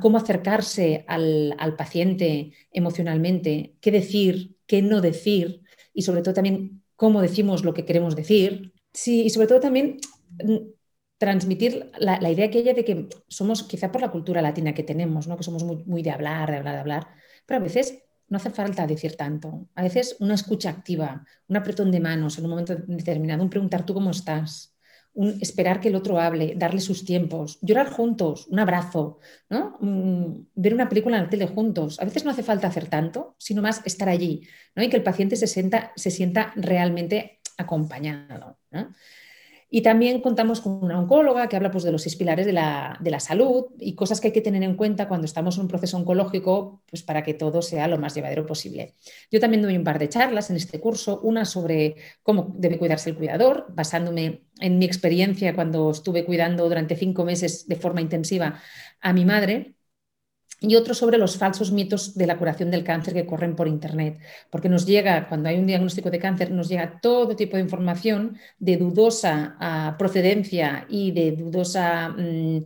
cómo 0.00 0.18
acercarse 0.18 1.04
al, 1.08 1.74
paciente 1.76 2.52
emocionalmente, 2.70 3.76
qué 3.80 3.90
decir, 3.90 4.56
qué 4.66 4.82
no 4.82 5.00
decir 5.00 5.62
y 5.94 6.02
sobre 6.02 6.22
todo 6.22 6.34
también 6.34 6.82
cómo 6.96 7.20
decimos 7.20 7.64
lo 7.64 7.74
que 7.74 7.84
queremos 7.84 8.16
decir. 8.16 8.72
Sí, 8.92 9.24
y 9.24 9.30
sobre 9.30 9.46
todo 9.46 9.60
también 9.60 9.98
mm, 10.44 10.56
transmitir 11.18 11.90
la, 11.98 12.30
idea 12.30 12.50
que 12.50 12.58
ella 12.58 12.74
de 12.74 12.84
que 12.84 13.08
somos, 13.28 13.62
quizá 13.62 13.90
por 13.92 14.02
la 14.02 14.10
cultura 14.10 14.42
latina 14.42 14.74
que 14.74 14.82
tenemos, 14.82 15.26
¿no? 15.28 15.36
que 15.36 15.44
somos 15.44 15.64
muy, 15.64 15.84
muy 15.84 16.02
de 16.02 16.10
hablar, 16.10 16.50
de 16.50 16.58
hablar, 16.58 16.74
de 16.74 16.80
hablar, 16.80 17.06
pero 17.46 17.60
a 17.60 17.62
veces 17.62 18.02
no 18.28 18.38
hace 18.38 18.50
falta 18.50 18.86
decir 18.86 19.14
tanto. 19.16 19.68
A 19.74 19.82
veces 19.82 20.16
una 20.18 20.34
escucha 20.34 20.70
activa, 20.70 21.24
un 21.48 21.56
apretón 21.56 21.90
de 21.90 22.00
manos 22.00 22.38
en 22.38 22.44
un 22.44 22.50
momento 22.50 22.74
determinado, 22.74 23.42
un 23.42 23.50
preguntar 23.50 23.84
tú 23.84 23.94
cómo 23.94 24.10
estás, 24.10 24.71
esperar 25.40 25.80
que 25.80 25.88
el 25.88 25.94
otro 25.94 26.18
hable, 26.18 26.54
darle 26.56 26.80
sus 26.80 27.04
tiempos, 27.04 27.58
llorar 27.60 27.90
juntos, 27.90 28.46
un 28.48 28.58
abrazo. 28.58 29.18
Mm, 29.50 30.46
ver 30.54 30.74
una 30.74 30.88
película 30.88 31.18
en 31.18 31.24
la 31.24 31.30
tele 31.30 31.46
juntos. 31.46 32.00
A 32.00 32.04
veces 32.04 32.24
no 32.24 32.30
hace 32.30 32.42
falta 32.42 32.68
hacer 32.68 32.88
tanto, 32.88 33.34
sino 33.38 33.62
más 33.62 33.82
estar 33.84 34.08
allí 34.08 34.46
¿no? 34.74 34.82
y 34.82 34.88
que 34.88 34.96
el 34.96 35.02
paciente 35.02 35.36
se, 35.36 35.46
sienta, 35.46 35.92
se 35.96 36.10
sienta 36.10 36.52
realmente 36.56 37.40
acompañado. 37.58 38.58
Y 39.74 39.80
también 39.80 40.20
contamos 40.20 40.60
con 40.60 40.84
una 40.84 41.00
oncóloga 41.00 41.48
que 41.48 41.56
habla 41.56 41.70
pues, 41.70 41.82
de 41.82 41.90
los 41.90 42.02
seis 42.02 42.14
pilares 42.14 42.44
de 42.44 42.52
la, 42.52 43.20
salud 43.20 43.68
y 43.78 43.94
cosas 43.94 44.20
que 44.20 44.28
hay 44.28 44.32
que 44.34 44.42
tener 44.42 44.62
en 44.62 44.76
cuenta 44.76 45.08
cuando 45.08 45.24
estamos 45.24 45.56
en 45.56 45.62
un 45.62 45.68
proceso 45.68 45.96
oncológico 45.96 46.82
pues, 46.90 47.02
para 47.02 47.22
que 47.22 47.32
todo 47.32 47.62
sea 47.62 47.88
lo 47.88 47.96
más 47.96 48.14
llevadero 48.14 48.44
posible. 48.44 48.96
Yo 49.30 49.40
también 49.40 49.62
doy 49.62 49.74
un 49.74 49.82
par 49.82 49.98
de 49.98 50.10
charlas 50.10 50.50
en 50.50 50.56
este 50.56 50.78
curso, 50.78 51.20
una 51.22 51.46
sobre 51.46 51.96
cómo 52.22 52.52
debe 52.54 52.76
cuidarse 52.76 53.08
el 53.08 53.16
cuidador, 53.16 53.64
basándome 53.70 54.42
en 54.60 54.78
mi 54.78 54.84
experiencia 54.84 55.54
cuando 55.54 55.90
estuve 55.90 56.26
cuidando 56.26 56.68
durante 56.68 56.94
cinco 56.94 57.24
meses 57.24 57.66
de 57.66 57.76
forma 57.76 58.02
intensiva 58.02 58.60
a 59.00 59.14
mi 59.14 59.24
madre 59.24 59.76
y 60.62 60.76
otro 60.76 60.94
sobre 60.94 61.18
los 61.18 61.36
falsos 61.36 61.72
mitos 61.72 62.14
de 62.14 62.26
la 62.26 62.38
curación 62.38 62.70
del 62.70 62.84
cáncer 62.84 63.14
que 63.14 63.26
corren 63.26 63.56
por 63.56 63.68
Internet, 63.68 64.18
porque 64.50 64.68
nos 64.68 64.86
llega, 64.86 65.28
cuando 65.28 65.48
hay 65.48 65.58
un 65.58 65.66
diagnóstico 65.66 66.10
de 66.10 66.18
cáncer, 66.18 66.50
nos 66.50 66.68
llega 66.68 67.00
todo 67.00 67.36
tipo 67.36 67.56
de 67.56 67.62
información 67.62 68.38
de 68.58 68.76
dudosa 68.76 69.56
ah, 69.60 69.96
procedencia 69.98 70.86
y 70.88 71.10
de 71.10 71.32
dudosa 71.32 72.10
mm, 72.10 72.60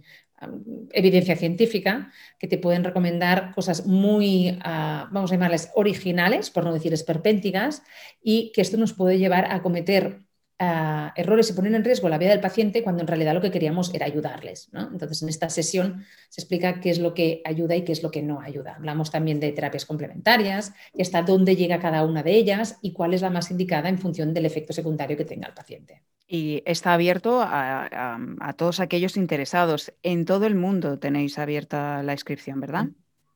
evidencia 0.93 1.37
científica 1.37 2.13
que 2.39 2.47
te 2.47 2.59
pueden 2.59 2.85
recomendar 2.85 3.53
cosas 3.55 3.87
muy, 3.87 4.59
ah, 4.63 5.09
vamos 5.11 5.31
a 5.31 5.35
llamarles 5.35 5.71
originales, 5.75 6.51
por 6.51 6.65
no 6.65 6.75
decir 6.75 6.93
esperpénticas, 6.93 7.83
y 8.23 8.53
que 8.53 8.61
esto 8.61 8.77
nos 8.77 8.93
puede 8.93 9.19
llevar 9.19 9.51
a 9.51 9.63
cometer 9.63 10.26
errores 10.59 11.51
y 11.51 11.53
poner 11.53 11.75
en 11.75 11.85
riesgo 11.85 12.09
la 12.09 12.19
vida 12.19 12.31
del 12.31 12.41
paciente 12.41 12.83
cuando 12.83 13.03
en 13.03 13.07
realidad 13.07 13.35
lo 13.35 13.41
que 13.41 13.51
queríamos 13.51 13.93
era 13.95 14.07
ayudarles. 14.07 14.71
Entonces, 14.73 15.23
en 15.23 15.29
esta 15.29 15.51
sesión 15.51 16.05
se 16.31 16.41
explica 16.41 16.81
qué 16.81 16.91
es 16.91 16.99
lo 16.99 17.15
que 17.15 17.43
ayuda 17.45 17.77
y 17.77 17.83
qué 17.83 17.93
es 17.93 18.03
lo 18.03 18.11
que 18.11 18.23
no 18.23 18.41
ayuda. 18.41 18.75
Hablamos 18.77 19.11
también 19.11 19.39
de 19.39 19.53
terapias 19.53 19.85
complementarias 19.85 20.73
y 20.95 21.03
hasta 21.03 21.23
dónde 21.23 21.57
llega 21.57 21.79
cada 21.79 22.05
una 22.05 22.23
de 22.23 22.33
ellas 22.33 22.79
y 22.81 22.93
cuál 22.93 23.13
es 23.13 23.23
la 23.23 23.31
más 23.31 23.51
indicada 23.51 23.89
en 23.89 23.99
función 23.99 24.33
del 24.33 24.47
efecto 24.47 24.73
secundario 24.73 25.17
que 25.17 25.25
tenga 25.25 25.49
el 25.49 25.55
paciente. 25.55 26.03
Y 26.27 26.63
está 26.67 26.95
abierto 26.95 27.41
a, 27.41 28.55
todos 28.57 28.81
aquellos 28.81 29.17
interesados. 29.17 29.93
En 30.03 30.25
todo 30.25 30.47
el 30.47 30.55
mundo 30.55 30.99
tenéis 30.99 31.39
abierta 31.39 32.03
la 32.03 32.13
inscripción, 32.13 32.61
¿verdad? 32.61 32.87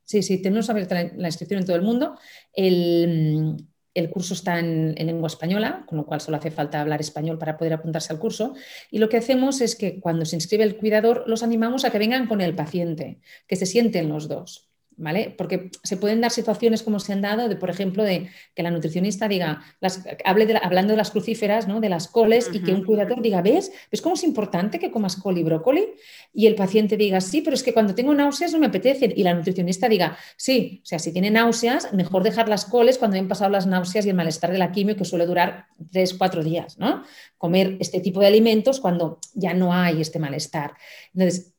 Sí, 0.05 0.23
sí, 0.23 0.43
tenemos 0.43 0.69
abierta 0.71 1.11
la, 1.15 1.29
inscripción 1.29 1.61
en 1.61 1.67
todo 1.67 1.77
el 1.77 1.83
mundo. 1.83 2.19
El, 2.53 3.65
el 3.95 4.11
curso 4.11 4.35
está 4.35 4.59
en, 4.59 4.95
lengua 4.95 5.27
española, 5.27 5.85
con 5.87 5.99
lo 5.99 6.07
cual 6.07 6.21
solo 6.21 6.37
hace 6.37 6.51
falta 6.51 6.81
hablar 6.81 7.01
español 7.01 7.39
para 7.39 7.57
poder 7.57 7.73
apuntarse 7.73 8.13
al 8.13 8.19
curso. 8.19 8.55
Y 8.91 8.99
lo 8.99 9.09
que 9.09 9.17
hacemos 9.17 9.61
es 9.61 9.77
que 9.77 10.01
cuando 10.01 10.25
se 10.25 10.37
inscribe 10.37 10.65
el 10.65 10.77
cuidador, 10.77 11.25
los 11.27 11.43
animamos 11.43 11.85
a 11.85 11.91
que 11.91 11.99
vengan 11.99 12.27
con 12.27 12.41
el 12.41 12.55
paciente, 12.55 13.21
que 13.47 13.57
se 13.57 13.67
sienten 13.67 14.09
los 14.09 14.29
dos. 14.29 14.70
Porque 15.37 15.71
se 15.83 15.97
pueden 15.97 16.21
dar 16.21 16.31
situaciones 16.31 16.83
como 16.83 17.01
se 17.01 17.13
han 17.13 17.23
dado, 17.23 17.49
de, 17.49 17.57
por 17.57 17.71
ejemplo, 17.71 18.05
de 18.05 18.29
que 18.55 18.63
la 18.63 18.71
nutricionista 18.71 19.29
diga, 19.29 19.63
las, 19.81 20.05
hable 20.25 20.47
de 20.47 20.59
hablando 20.63 20.93
de 20.93 20.99
las 20.99 21.11
crucíferas, 21.11 21.67
¿no? 21.67 21.81
de 21.81 21.89
las 21.89 22.09
coles, 22.09 22.51
y 22.53 22.63
que 22.63 22.73
un 22.73 22.85
cuidador 22.85 23.23
diga, 23.23 23.41
¿ves? 23.41 23.73
¿Ves 23.91 24.03
cómo 24.03 24.15
es 24.15 24.25
importante 24.25 24.79
que 24.79 24.91
comas 24.91 25.17
col 25.17 25.39
y 25.39 25.43
brócoli? 25.43 25.87
Y 26.33 26.47
el 26.47 26.55
paciente 26.55 26.97
diga, 26.97 27.21
sí, 27.21 27.41
pero 27.41 27.55
es 27.55 27.63
que 27.63 27.73
cuando 27.73 27.95
tengo 27.95 28.15
náuseas 28.15 28.53
no 28.53 28.59
me 28.59 28.67
apetece. 28.67 29.13
Y 29.17 29.23
la 29.23 29.35
nutricionista 29.35 29.89
diga, 29.89 30.17
sí, 30.37 30.81
o 30.83 30.87
sea, 30.87 30.99
si 30.99 31.13
tiene 31.13 31.31
náuseas, 31.31 31.93
mejor 31.93 32.23
dejar 32.23 32.49
las 32.49 32.67
coles 32.67 32.99
cuando 32.99 33.17
hayan 33.17 33.29
pasado 33.29 33.51
las 33.51 33.67
náuseas 33.67 34.05
y 34.07 34.11
el 34.11 34.17
malestar 34.17 34.53
de 34.53 34.59
la 34.59 34.71
quimio, 34.71 34.97
que 34.97 35.05
suele 35.05 35.27
durar 35.27 35.67
tres, 35.91 36.15
cuatro 36.15 36.45
días, 36.45 36.79
¿no? 36.79 37.05
Comer 37.39 37.77
este 37.81 38.01
tipo 38.01 38.21
de 38.21 38.27
alimentos 38.27 38.81
cuando 38.81 39.19
ya 39.35 39.55
no 39.55 39.73
hay 39.73 40.01
este 40.01 40.19
malestar. 40.19 40.75
Entonces, 41.15 41.55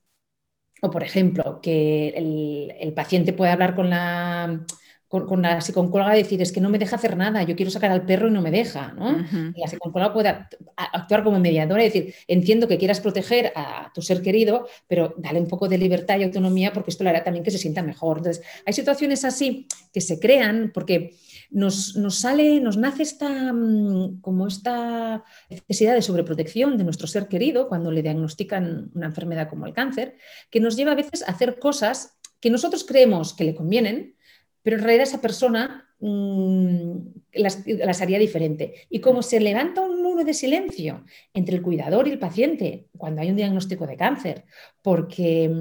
o, 0.82 0.90
por 0.90 1.04
ejemplo, 1.04 1.60
que 1.62 2.10
el, 2.10 2.94
paciente 2.94 3.34
puede 3.34 3.52
hablar 3.52 3.76
con 3.76 3.90
la, 3.90 4.66
con, 5.08 5.42
la 5.42 5.62
psicóloga 5.62 6.18
y 6.18 6.24
decir, 6.24 6.42
es 6.42 6.52
que 6.52 6.60
no 6.60 6.70
me 6.70 6.80
deja 6.80 6.96
hacer 6.96 7.16
nada, 7.16 7.44
yo 7.44 7.56
quiero 7.56 7.72
sacar 7.72 7.92
al 7.92 8.06
perro 8.06 8.28
y 8.28 8.32
no 8.32 8.42
me 8.42 8.50
deja. 8.50 8.92
¿no? 8.94 9.24
Y 9.56 9.62
la 9.62 9.68
psicóloga 9.68 10.12
puede 10.12 10.36
actuar 10.76 11.24
como 11.24 11.40
mediadora 11.40 11.84
y 11.84 11.86
decir, 11.86 12.16
entiendo 12.28 12.68
que 12.68 12.80
quieras 12.80 13.00
proteger 13.00 13.54
a 13.56 13.92
tu 13.94 14.02
ser 14.02 14.24
querido, 14.24 14.68
pero 14.88 15.14
dale 15.18 15.40
un 15.40 15.48
poco 15.48 15.68
de 15.68 15.78
libertad 15.78 16.18
y 16.18 16.24
autonomía 16.24 16.74
porque 16.74 16.90
esto 16.90 17.04
le 17.04 17.12
hará 17.12 17.24
también 17.24 17.46
que 17.46 17.52
se 17.52 17.60
sienta 17.60 17.84
mejor. 17.84 18.18
Entonces, 18.18 18.44
hay 18.66 18.74
situaciones 18.74 19.24
así 19.24 19.68
que 19.94 20.02
se 20.02 20.20
crean 20.20 20.72
porque 20.74 21.14
nos, 21.52 21.94
sale, 22.10 22.62
nos 22.62 22.78
nace 22.78 23.04
esta, 23.04 23.52
mm, 23.54 24.22
como 24.22 24.48
esta 24.48 25.24
necesidad 25.50 25.94
de 25.94 26.02
sobreprotección 26.02 26.78
de 26.78 26.86
nuestro 26.86 27.08
ser 27.08 27.28
querido 27.28 27.68
cuando 27.68 27.92
le 27.92 28.02
diagnostican 28.02 28.90
una 28.96 29.08
enfermedad 29.08 29.50
como 29.50 29.66
el 29.66 29.74
cáncer, 29.74 30.18
que 30.50 30.62
nos 30.62 30.78
lleva 30.78 30.94
a 30.94 30.96
veces 30.96 31.24
a 31.24 31.32
hacer 31.32 31.60
cosas 31.60 32.18
que 32.40 32.50
nosotros 32.50 32.86
creemos 32.86 33.34
que 33.34 33.44
le 33.44 33.54
convienen, 33.54 34.16
pero 34.64 34.78
en 34.78 34.84
realidad 34.84 35.04
esa 35.04 35.22
persona 35.22 35.90
mm, 36.00 36.98
las, 37.34 38.02
haría 38.02 38.18
diferente. 38.18 38.88
Y 38.90 39.02
como 39.02 39.22
se 39.22 39.42
levanta 39.42 39.82
un 39.82 40.02
muro 40.02 40.24
de 40.24 40.34
silencio 40.34 41.04
entre 41.34 41.56
el 41.56 41.62
cuidador 41.62 42.08
y 42.08 42.12
el 42.12 42.20
paciente 42.20 42.88
cuando 42.98 43.22
hay 43.22 43.30
un 43.30 43.36
diagnóstico 43.36 43.86
de 43.86 43.98
cáncer, 43.98 44.46
porque 44.82 45.52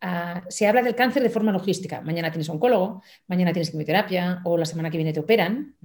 ah, 0.00 0.44
se 0.48 0.66
habla 0.66 0.82
del 0.82 0.94
cáncer 0.94 1.22
de 1.22 1.30
forma 1.30 1.52
logística. 1.52 2.00
Mañana 2.00 2.30
tienes 2.30 2.48
oncólogo, 2.48 3.02
mañana 3.26 3.52
tienes 3.52 3.70
quimioterapia 3.70 4.40
o 4.44 4.56
la 4.56 4.66
semana 4.66 4.90
que 4.90 4.98
viene 4.98 5.12
te 5.12 5.20
operan, 5.20 5.76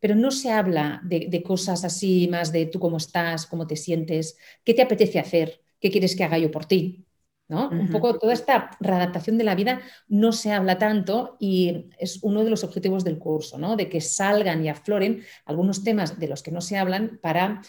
pero 0.00 0.14
no 0.14 0.30
se 0.30 0.50
habla 0.50 1.00
de, 1.04 1.26
de 1.28 1.42
cosas 1.42 1.84
así 1.84 2.28
más 2.30 2.52
de 2.52 2.66
tú 2.66 2.78
cómo 2.78 2.96
estás, 2.96 3.46
cómo 3.46 3.66
te 3.66 3.76
sientes, 3.76 4.36
qué 4.64 4.74
te 4.74 4.82
apetece 4.82 5.18
hacer, 5.18 5.60
qué 5.80 5.90
quieres 5.90 6.16
que 6.16 6.24
haga 6.24 6.38
yo 6.38 6.50
por 6.50 6.66
ti. 6.66 7.06
Un 7.48 7.90
poco 7.90 8.18
toda 8.18 8.32
esta 8.32 8.70
readaptación 8.80 9.36
de 9.36 9.44
la 9.44 9.54
vida 9.54 9.80
no 10.08 10.32
se 10.32 10.52
habla 10.52 10.78
tanto 10.78 11.36
y 11.38 11.90
es 11.98 12.22
uno 12.22 12.44
de 12.44 12.50
los 12.50 12.64
objetivos 12.64 13.04
del 13.04 13.18
curso, 13.18 13.58
¿no? 13.58 13.76
de 13.76 13.88
que 13.88 14.00
salgan 14.00 14.64
y 14.64 14.68
afloren 14.68 15.22
algunos 15.44 15.84
temas 15.84 16.18
de 16.18 16.28
los 16.28 16.42
que 16.42 16.50
no 16.50 16.60
se 16.60 16.78
hablan 16.78 17.18
para 17.20 17.60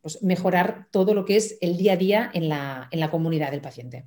pues, 0.00 0.22
mejorar 0.22 0.88
todo 0.90 1.14
lo 1.14 1.24
que 1.24 1.36
es 1.36 1.58
el 1.60 1.76
día 1.76 1.92
a 1.92 1.96
día 1.96 2.30
en 2.32 2.48
la, 2.48 2.88
en 2.90 3.00
la 3.00 3.10
comunidad 3.10 3.50
del 3.50 3.60
paciente. 3.60 4.06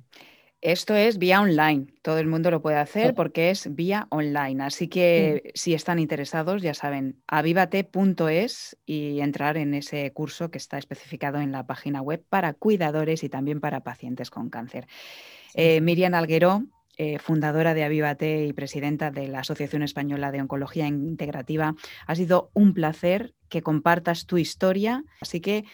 Esto 0.60 0.96
es 0.96 1.18
vía 1.18 1.40
online, 1.40 1.86
todo 2.02 2.18
el 2.18 2.26
mundo 2.26 2.50
lo 2.50 2.60
puede 2.60 2.78
hacer 2.78 3.14
porque 3.14 3.50
es 3.50 3.72
vía 3.76 4.08
online. 4.10 4.64
Así 4.64 4.88
que 4.88 5.52
si 5.54 5.72
están 5.72 6.00
interesados, 6.00 6.62
ya 6.62 6.74
saben, 6.74 7.22
avivate.es 7.28 8.76
y 8.84 9.20
entrar 9.20 9.56
en 9.56 9.74
ese 9.74 10.10
curso 10.12 10.50
que 10.50 10.58
está 10.58 10.76
especificado 10.76 11.38
en 11.38 11.52
la 11.52 11.66
página 11.66 12.02
web 12.02 12.24
para 12.28 12.54
cuidadores 12.54 13.22
y 13.22 13.28
también 13.28 13.60
para 13.60 13.84
pacientes 13.84 14.30
con 14.30 14.50
cáncer. 14.50 14.88
Eh, 15.54 15.80
Miriam 15.80 16.14
Alguero, 16.14 16.64
eh, 16.96 17.20
fundadora 17.20 17.72
de 17.72 17.84
Avivate 17.84 18.46
y 18.46 18.52
presidenta 18.52 19.12
de 19.12 19.28
la 19.28 19.40
Asociación 19.40 19.84
Española 19.84 20.32
de 20.32 20.40
Oncología 20.40 20.88
Integrativa, 20.88 21.76
ha 22.08 22.14
sido 22.16 22.50
un 22.52 22.74
placer 22.74 23.32
que 23.48 23.62
compartas 23.62 24.26
tu 24.26 24.38
historia. 24.38 25.04
Así 25.20 25.40
que 25.40 25.64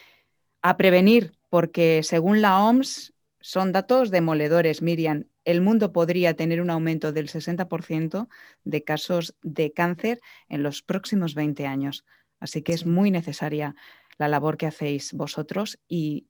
a 0.61 0.77
prevenir, 0.77 1.31
porque 1.49 2.01
según 2.03 2.41
la 2.41 2.63
OMS, 2.63 3.14
son 3.45 3.71
datos 3.71 4.09
demoledores, 4.09 4.81
Miriam. 4.81 5.25
El 5.43 5.61
mundo 5.61 5.93
podría 5.93 6.35
tener 6.35 6.61
un 6.61 6.71
aumento 6.71 7.11
del 7.11 7.29
60% 7.29 8.27
de 8.63 8.83
casos 8.83 9.35
de 9.43 9.71
cáncer 9.71 10.19
en 10.49 10.63
los 10.63 10.81
próximos 10.81 11.35
20 11.35 11.67
años. 11.67 12.05
Así 12.39 12.63
que 12.63 12.73
es 12.73 12.87
muy 12.87 13.11
necesaria 13.11 13.75
la 14.17 14.29
labor 14.29 14.57
que 14.57 14.65
hacéis 14.65 15.13
vosotros 15.13 15.77
y 15.87 16.25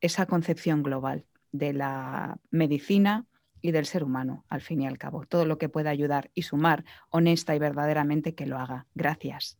esa 0.00 0.24
concepción 0.24 0.82
global 0.82 1.26
de 1.52 1.74
la 1.74 2.38
medicina 2.50 3.26
y 3.60 3.72
del 3.72 3.84
ser 3.84 4.02
humano, 4.02 4.46
al 4.48 4.62
fin 4.62 4.80
y 4.80 4.86
al 4.86 4.96
cabo. 4.96 5.26
Todo 5.26 5.44
lo 5.44 5.58
que 5.58 5.68
pueda 5.68 5.90
ayudar 5.90 6.30
y 6.32 6.44
sumar 6.44 6.86
honesta 7.10 7.54
y 7.54 7.58
verdaderamente 7.58 8.34
que 8.34 8.46
lo 8.46 8.58
haga. 8.58 8.86
Gracias. 8.94 9.58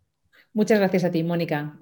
Muchas 0.55 0.79
gracias 0.79 1.05
a 1.05 1.11
ti, 1.11 1.23
Mónica. 1.25 1.77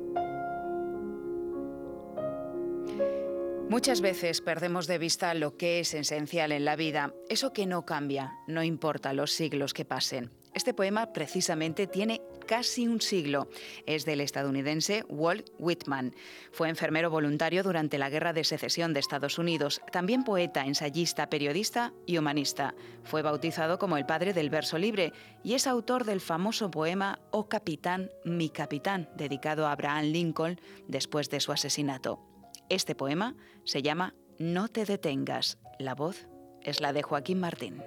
Muchas 3.71 4.01
veces 4.01 4.41
perdemos 4.41 4.87
de 4.87 4.97
vista 4.97 5.35
lo 5.35 5.59
que 5.59 5.81
es 5.81 5.93
esencial 5.93 6.53
en 6.53 6.65
la 6.65 6.75
vida, 6.75 7.13
eso 7.29 7.53
que 7.53 7.67
no 7.67 7.85
cambia, 7.85 8.33
no 8.47 8.63
importa 8.63 9.13
los 9.13 9.33
siglos 9.33 9.75
que 9.75 9.85
pasen. 9.85 10.31
Este 10.55 10.73
poema 10.73 11.13
precisamente 11.13 11.87
tiene 11.87 12.23
casi 12.47 12.89
un 12.89 13.03
siglo. 13.03 13.51
Es 13.85 14.07
del 14.07 14.23
estadounidense 14.23 15.05
Walt 15.11 15.51
Whitman. 15.59 16.15
Fue 16.51 16.71
enfermero 16.71 17.11
voluntario 17.11 17.63
durante 17.63 17.99
la 17.99 18.09
Guerra 18.09 18.33
de 18.33 18.43
Secesión 18.43 18.95
de 18.95 19.01
Estados 19.01 19.39
Unidos, 19.39 19.83
también 19.93 20.25
poeta, 20.25 20.65
ensayista, 20.65 21.29
periodista 21.29 21.93
y 22.07 22.17
humanista. 22.17 22.75
Fue 23.05 23.21
bautizado 23.21 23.79
como 23.79 23.99
el 23.99 24.07
padre 24.07 24.33
del 24.33 24.49
verso 24.49 24.79
libre 24.79 25.13
y 25.45 25.53
es 25.53 25.67
autor 25.67 26.05
del 26.05 26.23
famoso 26.23 26.71
poema 26.71 27.19
Oh 27.31 27.51
Capitán, 27.51 28.11
mi 28.25 28.49
capitán, 28.49 29.11
dedicado 29.15 29.67
a 29.67 29.73
Abraham 29.73 30.07
Lincoln 30.07 30.59
después 30.87 31.29
de 31.29 31.41
su 31.41 31.53
asesinato. 31.53 32.38
Este 32.71 32.95
poema 32.95 33.35
se 33.65 33.81
llama 33.81 34.15
No 34.39 34.69
te 34.69 34.85
detengas. 34.85 35.59
La 35.79 35.95
voz 35.95 36.29
es 36.61 36.83
la 36.83 36.93
de 36.93 37.03
Joaquín 37.03 37.41
Martín. 37.41 37.83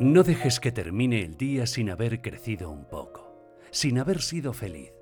No 0.00 0.24
dejes 0.24 0.58
que 0.58 0.72
termine 0.72 1.22
el 1.22 1.36
día 1.36 1.68
sin 1.68 1.88
haber 1.88 2.20
crecido 2.20 2.68
un 2.70 2.88
poco, 2.88 3.56
sin 3.70 4.00
haber 4.00 4.20
sido 4.20 4.52
feliz, 4.52 4.92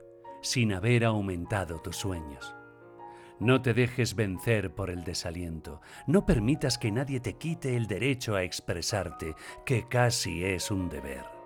sin 0.42 0.74
haber 0.74 1.06
aumentado 1.06 1.80
tus 1.80 1.96
sueños. 1.96 2.54
No 3.38 3.62
te 3.62 3.72
dejes 3.72 4.14
vencer 4.16 4.74
por 4.74 4.90
el 4.90 5.02
desaliento, 5.02 5.80
no 6.06 6.26
permitas 6.26 6.76
que 6.76 6.92
nadie 6.92 7.20
te 7.20 7.38
quite 7.38 7.74
el 7.74 7.86
derecho 7.86 8.36
a 8.36 8.42
expresarte, 8.42 9.34
que 9.64 9.88
casi 9.88 10.44
es 10.44 10.70
un 10.70 10.90
deber. 10.90 11.39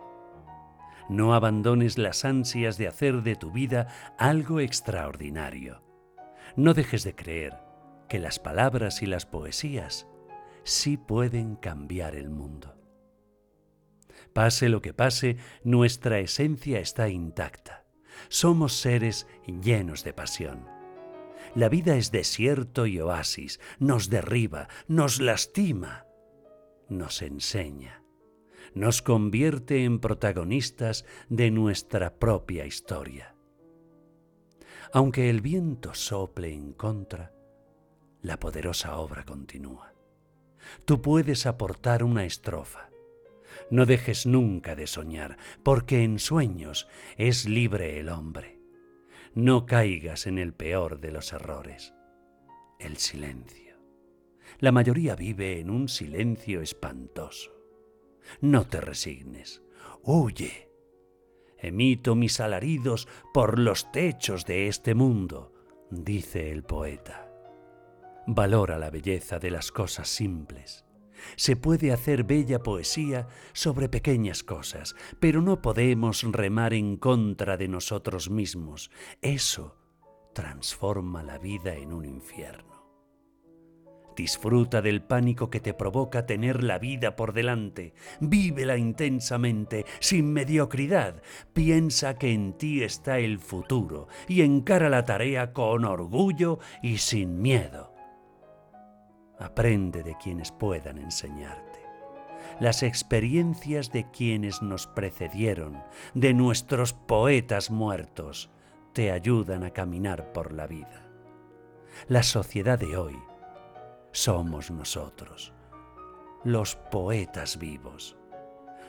No 1.09 1.35
abandones 1.35 1.99
las 1.99 2.25
ansias 2.25 2.79
de 2.79 2.89
hacer 2.89 3.23
de 3.23 3.37
tu 3.37 3.53
vida 3.53 3.89
algo 4.19 4.61
extraordinario. 4.61 5.83
No 6.57 6.73
dejes 6.73 7.05
de 7.05 7.15
creer 7.15 7.61
que 8.09 8.19
las 8.19 8.39
palabras 8.39 9.03
y 9.03 9.07
las 9.07 9.27
poesías 9.27 10.07
sí 10.63 10.97
pueden 10.97 11.57
cambiar 11.57 12.15
el 12.15 12.31
mundo. 12.31 12.79
Pase 14.33 14.69
lo 14.69 14.81
que 14.81 14.95
pase, 14.95 15.37
nuestra 15.63 16.19
esencia 16.19 16.81
está 16.81 17.09
intacta. 17.09 17.85
Somos 18.29 18.75
seres 18.75 19.27
llenos 19.47 20.05
de 20.05 20.13
pasión. 20.13 20.67
La 21.55 21.69
vida 21.69 21.97
es 21.97 22.11
desierto 22.11 22.87
y 22.87 22.99
oasis, 22.99 23.61
nos 23.79 24.09
derriba, 24.09 24.69
nos 24.89 25.21
lastima, 25.21 26.07
nos 26.89 27.23
enseña 27.23 28.04
nos 28.75 29.03
convierte 29.03 29.85
en 29.85 30.01
protagonistas 30.01 31.05
de 31.29 31.51
nuestra 31.51 32.15
propia 32.19 32.67
historia. 32.67 33.35
Aunque 34.93 35.31
el 35.31 35.41
viento 35.41 35.95
sople 35.95 36.53
en 36.53 36.73
contra, 36.73 37.33
la 38.23 38.39
poderosa 38.39 38.97
obra 38.97 39.25
continúa. 39.25 39.93
Tú 40.85 41.03
puedes 41.03 41.47
aportar 41.47 42.03
una 42.03 42.25
estrofa. 42.25 42.91
No 43.71 43.87
dejes 43.87 44.27
nunca 44.27 44.75
de 44.75 44.87
soñar, 44.87 45.37
porque 45.63 46.03
en 46.03 46.19
sueños 46.19 46.89
es 47.17 47.47
libre 47.47 48.01
el 48.01 48.09
hombre. 48.09 48.61
No 49.35 49.67
caigas 49.67 50.27
en 50.27 50.39
el 50.39 50.55
peor 50.55 51.01
de 51.01 51.13
los 51.13 51.33
errores, 51.33 51.93
el 52.79 52.97
silencio. 52.97 53.77
La 54.59 54.73
mayoría 54.73 55.17
vive 55.17 55.61
en 55.61 55.71
un 55.71 55.89
silencio 55.89 56.61
espantoso. 56.61 57.54
No 58.41 58.67
te 58.67 58.81
resignes. 58.81 59.63
Huye. 60.03 60.71
Emito 61.59 62.15
mis 62.15 62.41
alaridos 62.41 63.09
por 63.33 63.59
los 63.59 63.91
techos 63.91 64.45
de 64.45 64.69
este 64.69 64.95
mundo, 64.95 65.53
dice 65.91 66.51
el 66.51 66.63
poeta. 66.63 67.31
Valora 68.27 68.79
la 68.79 68.91
belleza 68.91 69.39
de 69.39 69.51
las 69.51 69.73
cosas 69.73 70.09
simples. 70.09 70.85
Se 71.37 71.57
puede 71.57 71.93
hacer 71.93 72.25
bella 72.25 72.63
poesía 72.63 73.29
sobre 73.53 73.89
pequeñas 73.89 74.43
cosas, 74.43 74.95
pero 75.21 75.41
no 75.41 75.63
podemos 75.63 76.23
remar 76.23 76.75
en 76.75 76.97
contra 76.97 77.57
de 77.57 77.69
nosotros 77.69 78.31
mismos. 78.31 78.91
Eso 79.23 79.77
transforma 80.35 81.23
la 81.23 81.39
vida 81.39 81.75
en 81.75 81.93
un 81.93 82.05
infierno. 82.05 82.74
Disfruta 84.17 84.81
del 84.81 85.03
pánico 85.03 85.51
que 85.51 85.61
te 85.61 85.75
provoca 85.75 86.25
tener 86.25 86.63
la 86.63 86.79
vida 86.79 87.17
por 87.17 87.33
delante. 87.33 87.95
Vívela 88.21 88.77
intensamente, 88.77 89.85
sin 89.99 90.33
mediocridad. 90.33 91.23
Piensa 91.53 92.17
que 92.17 92.33
en 92.33 92.53
ti 92.53 92.83
está 92.83 93.19
el 93.19 93.41
futuro 93.41 94.07
y 94.29 94.43
encara 94.43 94.89
la 94.89 95.05
tarea 95.05 95.53
con 95.53 95.85
orgullo 95.85 96.61
y 96.83 96.99
sin 96.99 97.43
miedo. 97.43 97.93
Aprende 99.39 100.05
de 100.05 100.17
quienes 100.17 100.53
puedan 100.53 100.99
enseñarte. 100.99 101.81
Las 102.61 102.85
experiencias 102.85 103.91
de 103.91 104.09
quienes 104.13 104.63
nos 104.63 104.87
precedieron, 104.87 105.83
de 106.15 106.35
nuestros 106.35 106.93
poetas 106.93 107.71
muertos, 107.71 108.51
te 108.93 109.11
ayudan 109.11 109.65
a 109.65 109.71
caminar 109.71 110.33
por 110.33 110.53
la 110.53 110.69
vida. 110.69 111.11
La 112.07 112.23
sociedad 112.23 112.79
de 112.79 112.97
hoy 112.97 113.17
somos 114.15 114.71
nosotros, 114.71 115.53
los 116.45 116.77
poetas 116.77 117.59
vivos. 117.59 118.17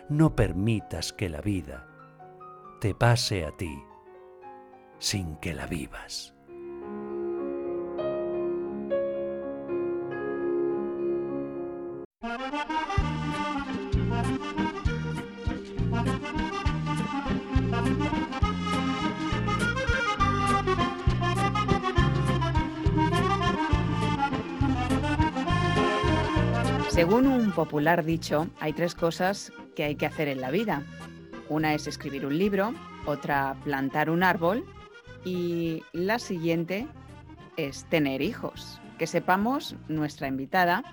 No 0.07 0.35
permitas 0.35 1.13
que 1.13 1.29
la 1.29 1.41
vida 1.41 1.87
te 2.79 2.93
pase 2.93 3.43
a 3.43 3.51
ti 3.57 3.75
sin 4.99 5.37
que 5.37 5.55
la 5.55 5.65
vivas. 5.65 6.34
Según 27.25 27.41
un 27.41 27.51
popular 27.53 28.05
dicho, 28.05 28.49
hay 28.59 28.73
tres 28.73 28.93
cosas 28.93 29.51
que 29.75 29.83
hay 29.83 29.95
que 29.95 30.05
hacer 30.05 30.27
en 30.27 30.41
la 30.41 30.51
vida. 30.51 30.83
Una 31.49 31.73
es 31.73 31.87
escribir 31.87 32.23
un 32.23 32.37
libro, 32.37 32.71
otra 33.07 33.55
plantar 33.63 34.11
un 34.11 34.21
árbol 34.21 34.63
Y 35.23 35.81
la 35.91 36.19
siguiente 36.19 36.85
es 37.57 37.85
tener 37.85 38.21
hijos. 38.21 38.79
Que 38.99 39.07
sepamos, 39.07 39.75
nuestra 39.87 40.27
invitada 40.27 40.83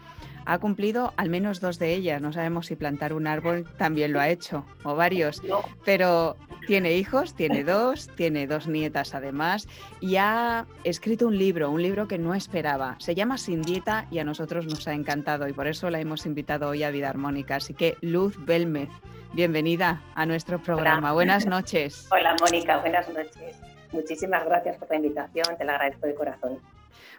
ha 0.46 0.58
cumplido 0.58 1.12
al 1.18 1.28
menos 1.28 1.60
dos 1.60 1.78
de 1.78 1.92
ellas. 1.92 2.22
No 2.22 2.32
sabemos 2.32 2.64
si 2.64 2.76
plantar 2.76 3.12
un 3.12 3.26
árbol 3.26 3.68
también 3.76 4.14
lo 4.14 4.18
ha 4.18 4.30
hecho, 4.30 4.64
o 4.84 4.96
varios. 4.96 5.42
Pero 5.84 6.38
tiene 6.66 6.94
hijos, 6.94 7.34
tiene 7.34 7.64
dos, 7.64 8.08
tiene 8.16 8.46
dos 8.46 8.66
nietas 8.66 9.14
además, 9.14 9.68
y 10.00 10.16
ha 10.16 10.66
escrito 10.84 11.26
un 11.26 11.38
libro, 11.38 11.70
un 11.70 11.82
libro 11.82 12.08
que 12.08 12.18
no 12.18 12.34
esperaba. 12.34 12.96
Se 12.98 13.14
llama 13.14 13.38
Sin 13.38 13.62
Dieta 13.62 14.06
y 14.10 14.18
a 14.18 14.24
nosotros 14.24 14.66
nos 14.66 14.86
ha 14.88 14.94
encantado 14.94 15.48
y 15.48 15.52
por 15.52 15.66
eso 15.66 15.90
la 15.90 16.00
hemos 16.00 16.26
invitado 16.26 16.68
hoy 16.68 16.82
a 16.82 16.90
Vida 16.90 17.08
Armónica. 17.08 17.56
Así 17.56 17.74
que 17.74 17.96
Luz 18.00 18.36
Belmez, 18.44 18.88
bienvenida 19.32 20.02
a 20.14 20.26
nuestro 20.26 20.62
programa. 20.62 21.12
Buenas 21.12 21.46
noches. 21.46 22.08
Hola 22.10 22.36
Mónica, 22.40 22.78
buenas 22.78 23.08
noches. 23.08 23.56
Muchísimas 23.92 24.44
gracias 24.44 24.78
por 24.78 24.88
la 24.90 24.96
invitación, 24.96 25.56
te 25.58 25.64
la 25.64 25.74
agradezco 25.74 26.06
de 26.06 26.14
corazón. 26.14 26.58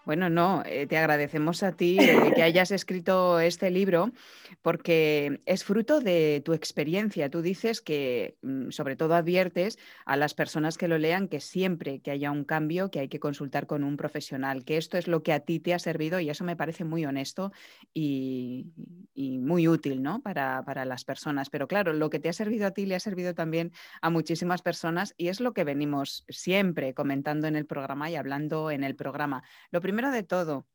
Bueno, 0.05 0.29
no, 0.29 0.63
eh, 0.65 0.85
te 0.85 0.97
agradecemos 0.97 1.63
a 1.63 1.71
ti 1.71 1.97
eh, 1.99 2.33
que 2.35 2.43
hayas 2.43 2.71
escrito 2.71 3.39
este 3.39 3.69
libro 3.69 4.11
porque 4.63 5.41
es 5.45 5.63
fruto 5.65 5.99
de 5.99 6.41
tu 6.43 6.53
experiencia. 6.53 7.29
Tú 7.29 7.41
dices 7.41 7.81
que, 7.81 8.37
mm, 8.41 8.71
sobre 8.71 8.95
todo, 8.95 9.13
adviertes 9.13 9.77
a 10.05 10.15
las 10.17 10.33
personas 10.33 10.77
que 10.77 10.87
lo 10.87 10.97
lean 10.97 11.27
que 11.27 11.41
siempre 11.41 11.99
que 11.99 12.11
haya 12.11 12.31
un 12.31 12.45
cambio, 12.45 12.89
que 12.89 13.01
hay 13.01 13.09
que 13.09 13.19
consultar 13.19 13.67
con 13.67 13.83
un 13.83 13.97
profesional, 13.97 14.63
que 14.63 14.77
esto 14.77 14.97
es 14.97 15.07
lo 15.07 15.21
que 15.21 15.33
a 15.33 15.41
ti 15.41 15.59
te 15.59 15.73
ha 15.73 15.79
servido 15.79 16.19
y 16.21 16.29
eso 16.29 16.45
me 16.45 16.55
parece 16.55 16.85
muy 16.85 17.05
honesto 17.05 17.51
y, 17.93 18.71
muy 19.15 19.67
útil 19.67 20.01
¿no? 20.01 20.21
para, 20.21 20.63
para 20.63 20.85
las 20.85 21.03
personas. 21.03 21.49
Pero 21.49 21.67
claro, 21.67 21.93
lo 21.93 22.09
que 22.09 22.19
te 22.19 22.29
ha 22.29 22.33
servido 22.33 22.65
a 22.67 22.71
ti 22.71 22.85
le 22.85 22.95
ha 22.95 22.99
servido 22.99 23.35
también 23.35 23.71
a 24.01 24.09
muchísimas 24.09 24.61
personas 24.61 25.13
y 25.17 25.27
es 25.27 25.41
lo 25.41 25.53
que 25.53 25.65
venimos 25.65 26.23
siempre 26.29 26.93
comentando 26.93 27.47
en 27.47 27.57
el 27.57 27.65
programa 27.65 28.09
y 28.09 28.15
hablando 28.15 28.71
en 28.71 28.85
el 28.85 28.95
programa. 28.95 29.43
Lo 29.71 29.81
primero 29.81 30.11
de 30.11 30.23
todo, 30.23 30.67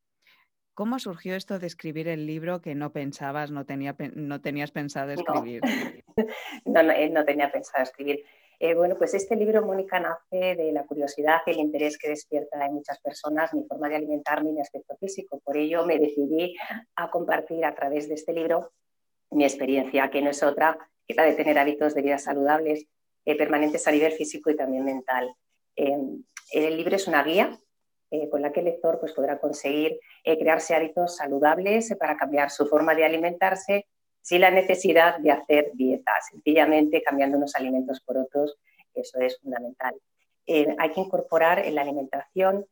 ¿cómo 0.79 1.01
surgió 1.01 1.35
esto 1.35 1.59
de 1.59 1.67
escribir 1.67 2.07
el 2.07 2.25
libro 2.25 2.61
que 2.61 2.77
no 2.77 2.93
pensabas, 2.93 3.51
no, 3.51 3.67
tenía, 3.67 3.97
no 4.15 4.41
tenías 4.41 4.71
pensado 4.71 5.11
escribir? 5.11 5.61
No, 6.65 6.83
no, 6.83 6.93
eh, 6.93 7.09
no, 7.11 7.25
tenía 7.25 7.51
pensado 7.51 7.83
escribir. 7.83 8.25
Eh, 8.61 8.75
bueno, 8.75 8.97
pues 8.97 9.15
este 9.15 9.35
libro, 9.35 9.65
Mónica, 9.65 9.99
nace 9.99 10.55
de 10.57 10.73
la 10.73 10.85
curiosidad 10.85 11.39
y 11.47 11.51
el 11.51 11.59
interés 11.59 11.97
que 11.97 12.09
despierta 12.09 12.65
en 12.65 12.75
muchas 12.75 13.01
personas 13.01 13.55
mi 13.55 13.65
forma 13.65 13.89
de 13.89 13.97
alimentarme 13.97 14.51
y 14.51 14.53
mi 14.53 14.61
aspecto 14.61 14.97
físico. 14.97 15.41
Por 15.45 15.57
ello 15.57 15.85
me 15.85 15.99
decidí 15.99 16.57
a 16.95 17.11
compartir 17.11 17.65
a 17.65 17.75
través 17.75 18.09
de 18.09 18.15
este 18.15 18.33
libro 18.33 18.73
mi 19.31 19.45
experiencia, 19.45 20.11
que 20.11 20.23
no 20.23 20.31
es 20.31 20.43
otra 20.43 20.79
que 21.07 21.15
la 21.15 21.25
de 21.25 21.35
tener 21.35 21.59
hábitos 21.59 21.95
de 21.95 22.03
vida 22.03 22.19
saludables, 22.19 22.87
eh, 23.25 23.37
permanentes 23.37 23.87
a 23.89 23.93
nivel 23.93 24.13
físico 24.13 24.51
y 24.51 24.57
también 24.57 24.85
mental. 24.85 25.35
el 25.75 26.77
libro 26.77 26.97
es 26.97 27.09
una 27.09 27.23
guía 27.25 27.59
eh, 28.11 28.31
con 28.31 28.41
la 28.41 28.53
que 28.53 28.61
el 28.61 28.67
lector 28.67 28.99
pues, 28.99 29.13
podrá 29.13 29.39
conseguir 29.39 30.01
eh, 30.25 30.39
crearse 30.39 30.75
hábitos 30.75 31.17
saludables 31.17 31.95
para 32.01 32.17
cambiar 32.17 32.51
su 32.51 32.67
forma 32.67 32.95
de 32.95 33.05
alimentarse 33.05 33.87
sin 34.23 34.41
la 34.41 34.51
necesidad 34.51 35.19
de 35.19 35.31
hacer 35.31 35.73
dieta, 35.75 36.13
sencillamente 36.31 37.03
cambiando 37.03 37.37
unos 37.37 37.55
alimentos 37.55 38.01
por 38.01 38.17
otros, 38.17 38.57
eso 38.95 39.21
es 39.21 39.39
fundamental. 39.39 39.95
Eh, 40.47 40.75
hay 40.79 40.93
que 40.93 41.03
incorporar 41.03 41.59
en 41.59 41.75
la 41.75 41.83
alimentación 41.83 42.67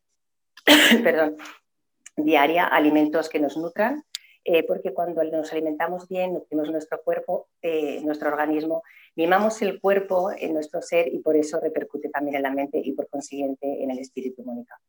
perdón, 1.05 1.37
diaria 2.17 2.67
alimentos 2.67 3.29
que 3.29 3.39
nos 3.39 3.59
nutran, 3.59 4.05
porque 4.69 4.95
cuando 4.95 5.23
nos 5.25 5.53
alimentamos 5.53 6.09
bien, 6.09 6.33
nutrimos 6.33 6.71
nuestro 6.71 7.03
cuerpo, 7.03 7.49
nuestro 8.03 8.29
organismo, 8.29 8.85
mimamos 9.17 9.61
el 9.61 9.81
cuerpo 9.81 10.31
en 10.31 10.55
nuestro 10.55 10.81
ser 10.83 11.13
y 11.13 11.19
por 11.19 11.37
eso 11.37 11.59
repercute 11.59 12.11
también 12.11 12.37
en 12.37 12.43
la 12.43 12.53
mente 12.53 12.81
y 12.83 12.93
por 12.93 13.09
consiguiente 13.09 13.83
en 13.83 13.91
el 13.91 13.99
espíritu, 13.99 14.45
Mónica. 14.45 14.81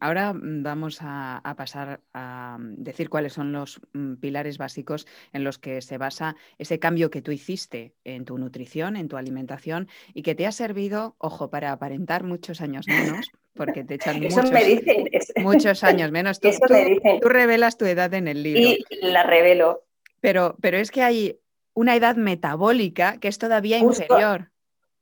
Ahora 0.00 0.32
mm, 0.32 0.62
vamos 0.62 0.98
a, 1.00 1.42
pasar 1.56 2.00
a 2.12 2.56
mm, 2.58 2.76
decir 2.76 3.08
cuáles 3.08 3.32
son 3.32 3.52
los 3.52 3.80
mm, 3.92 4.14
pilares 4.14 4.58
básicos 4.58 5.06
en 5.32 5.44
los 5.44 5.58
que 5.58 5.82
se 5.82 5.98
basa 5.98 6.36
ese 6.58 6.78
cambio 6.78 7.10
que 7.10 7.22
tú 7.22 7.32
hiciste 7.32 7.94
en 8.04 8.24
tu 8.24 8.38
nutrición, 8.38 8.96
en 8.96 9.08
tu 9.08 9.16
alimentación 9.16 9.88
y 10.14 10.22
que 10.22 10.34
te 10.34 10.46
ha 10.46 10.52
servido, 10.52 11.16
ojo, 11.18 11.50
para 11.50 11.72
aparentar 11.72 12.22
muchos 12.22 12.60
años 12.60 12.86
menos, 12.86 13.30
porque 13.54 13.84
te 13.84 13.94
echan 13.94 14.20
muchos, 14.20 14.50
muchos, 15.36 15.84
años 15.84 16.12
menos. 16.12 16.40
Tú, 16.46 16.50
tú, 17.20 17.28
revelas 17.28 17.76
tu 17.76 17.86
edad 17.86 18.12
en 18.14 18.28
el 18.28 18.42
libro. 18.42 18.76
Y 18.90 19.06
la 19.06 19.22
revelo. 19.22 19.84
Pero, 20.20 20.56
pero 20.60 20.78
es 20.78 20.90
que 20.90 21.02
hay 21.02 21.40
una 21.74 21.96
edad 21.96 22.16
metabólica 22.16 23.18
que 23.18 23.28
es 23.28 23.38
todavía 23.38 23.78
inferior. 23.78 24.50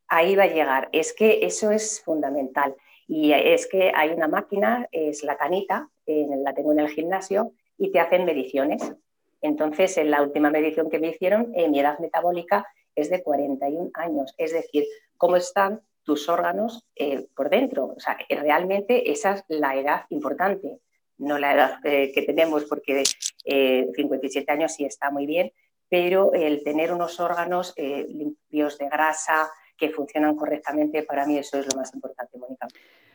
Ahí 0.09 0.37
va 0.37 0.44
a 0.44 0.48
llegar. 0.48 0.88
Es 0.92 1.12
que 1.12 1.46
eso 1.46 1.70
es 1.70 2.03
fundamental. 2.05 2.74
Y 3.06 3.32
es 3.32 3.66
que 3.66 3.92
hay 3.94 4.10
una 4.10 4.28
máquina, 4.28 4.88
es 4.92 5.22
la 5.22 5.36
canita, 5.36 5.90
la 6.06 6.54
tengo 6.54 6.72
en 6.72 6.80
el 6.80 6.88
gimnasio, 6.88 7.52
y 7.78 7.90
te 7.90 8.00
hacen 8.00 8.24
mediciones. 8.24 8.94
Entonces, 9.40 9.96
en 9.98 10.10
la 10.10 10.22
última 10.22 10.50
medición 10.50 10.90
que 10.90 10.98
me 10.98 11.08
hicieron, 11.08 11.52
eh, 11.54 11.68
mi 11.68 11.80
edad 11.80 11.98
metabólica 11.98 12.66
es 12.94 13.10
de 13.10 13.22
41 13.22 13.90
años, 13.94 14.34
es 14.38 14.52
decir, 14.52 14.84
cómo 15.16 15.36
están 15.36 15.82
tus 16.04 16.28
órganos 16.28 16.86
eh, 16.96 17.26
por 17.34 17.50
dentro. 17.50 17.86
O 17.96 18.00
sea, 18.00 18.16
realmente 18.28 19.10
esa 19.10 19.34
es 19.34 19.44
la 19.48 19.74
edad 19.76 20.04
importante, 20.10 20.78
no 21.18 21.38
la 21.38 21.54
edad 21.54 21.78
eh, 21.84 22.12
que 22.12 22.22
tenemos, 22.22 22.64
porque 22.64 23.02
57 23.44 24.50
años 24.52 24.72
sí 24.72 24.84
está 24.84 25.10
muy 25.10 25.26
bien, 25.26 25.52
pero 25.88 26.32
el 26.32 26.62
tener 26.64 26.92
unos 26.92 27.20
órganos 27.20 27.74
limpios 27.76 28.78
de 28.78 28.88
grasa, 28.88 29.50
que 29.76 29.90
funcionan 29.90 30.37
correctamente, 30.37 31.02
para 31.02 31.26
mí 31.26 31.38
eso 31.38 31.58
es 31.58 31.66
lo 31.66 31.78
más 31.78 31.92
importante, 31.94 32.38
Mónica. 32.38 32.68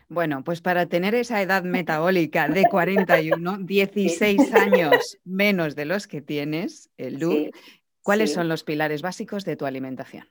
Bueno, 0.09 0.43
pues 0.43 0.59
para 0.59 0.87
tener 0.87 1.13
esa 1.15 1.41
edad 1.41 1.63
metabólica 1.63 2.47
de 2.47 2.63
41, 2.69 3.59
16 3.59 4.53
años 4.53 5.17
menos 5.23 5.75
de 5.75 5.85
los 5.85 6.07
que 6.07 6.21
tienes, 6.21 6.89
Luz, 6.97 7.51
¿cuáles 8.01 8.33
son 8.33 8.49
los 8.49 8.63
pilares 8.63 9.01
básicos 9.01 9.45
de 9.45 9.55
tu 9.55 9.65
alimentación? 9.65 10.27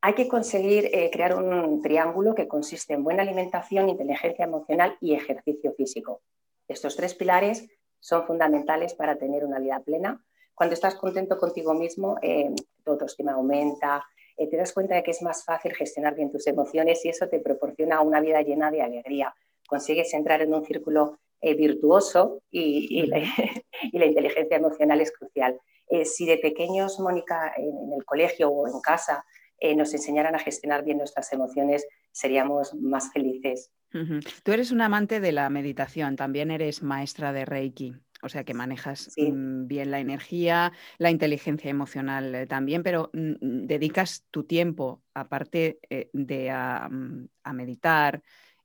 Hay 0.00 0.14
que 0.14 0.28
conseguir 0.28 0.90
eh, 0.92 1.10
crear 1.10 1.34
un 1.34 1.80
triángulo 1.80 2.34
que 2.34 2.46
consiste 2.46 2.92
en 2.92 3.02
buena 3.02 3.22
alimentación, 3.22 3.88
inteligencia 3.88 4.44
emocional 4.44 4.98
y 5.00 5.14
ejercicio 5.14 5.72
físico. 5.72 6.20
Estos 6.68 6.94
tres 6.94 7.14
pilares 7.14 7.66
son 8.00 8.26
fundamentales 8.26 8.92
para 8.92 9.16
tener 9.16 9.46
una 9.46 9.58
vida 9.58 9.80
plena. 9.80 10.22
Cuando 10.54 10.74
estás 10.74 10.94
contento 10.94 11.38
contigo 11.38 11.72
mismo, 11.72 12.18
eh, 12.20 12.54
tu 12.84 12.90
autoestima 12.92 13.32
aumenta, 13.32 14.04
eh, 14.36 14.48
te 14.48 14.56
das 14.56 14.72
cuenta 14.72 14.94
de 14.94 15.02
que 15.02 15.12
es 15.12 15.22
más 15.22 15.44
fácil 15.44 15.74
gestionar 15.74 16.14
bien 16.14 16.30
tus 16.30 16.46
emociones 16.46 17.04
y 17.04 17.08
eso 17.08 17.28
te 17.28 17.40
proporciona 17.40 18.00
una 18.00 18.20
vida 18.20 18.42
llena 18.42 18.70
de 18.70 18.82
alegría. 18.82 19.34
Consigues 19.66 20.12
entrar 20.14 20.42
en 20.42 20.52
un 20.52 20.64
círculo 20.64 21.18
eh, 21.40 21.54
virtuoso 21.54 22.42
y, 22.50 23.06
la, 23.92 24.06
inteligencia 24.06 24.56
emocional 24.56 25.00
es 25.00 25.12
crucial. 25.12 25.58
Eh, 25.88 26.04
si 26.04 26.26
de 26.26 26.38
pequeños, 26.38 26.98
Mónica, 26.98 27.52
en, 27.56 27.92
el 27.92 28.04
colegio 28.04 28.50
o 28.50 28.66
en 28.66 28.80
casa, 28.80 29.24
nos 29.76 29.94
enseñaran 29.94 30.34
a 30.34 30.38
gestionar 30.38 30.84
bien 30.84 30.98
nuestras 30.98 31.32
emociones, 31.32 31.86
seríamos 32.12 32.74
más 32.74 33.10
felices. 33.12 33.72
Tú 34.42 34.52
eres 34.52 34.72
un 34.72 34.82
amante 34.82 35.20
de 35.20 35.32
la 35.32 35.48
meditación, 35.48 36.16
también 36.16 36.50
eres 36.50 36.82
maestra 36.82 37.32
de 37.32 37.46
Reiki 37.46 38.03
o 38.24 38.28
sea 38.28 38.44
que 38.44 38.54
manejas 38.54 39.12
mm, 39.16 39.66
bien 39.66 39.90
la 39.90 40.00
energía, 40.00 40.72
la 40.98 41.10
inteligencia 41.10 41.70
emocional 41.70 42.34
eh, 42.34 42.46
también, 42.46 42.82
pero 42.82 43.10
mm, 43.12 43.32
mm, 43.32 43.66
dedicas 43.66 44.24
tu 44.30 44.44
tiempo, 44.44 45.02
aparte 45.12 45.78
eh, 45.90 46.08
de 46.12 46.50
a, 46.50 46.88
meditar 47.52 48.22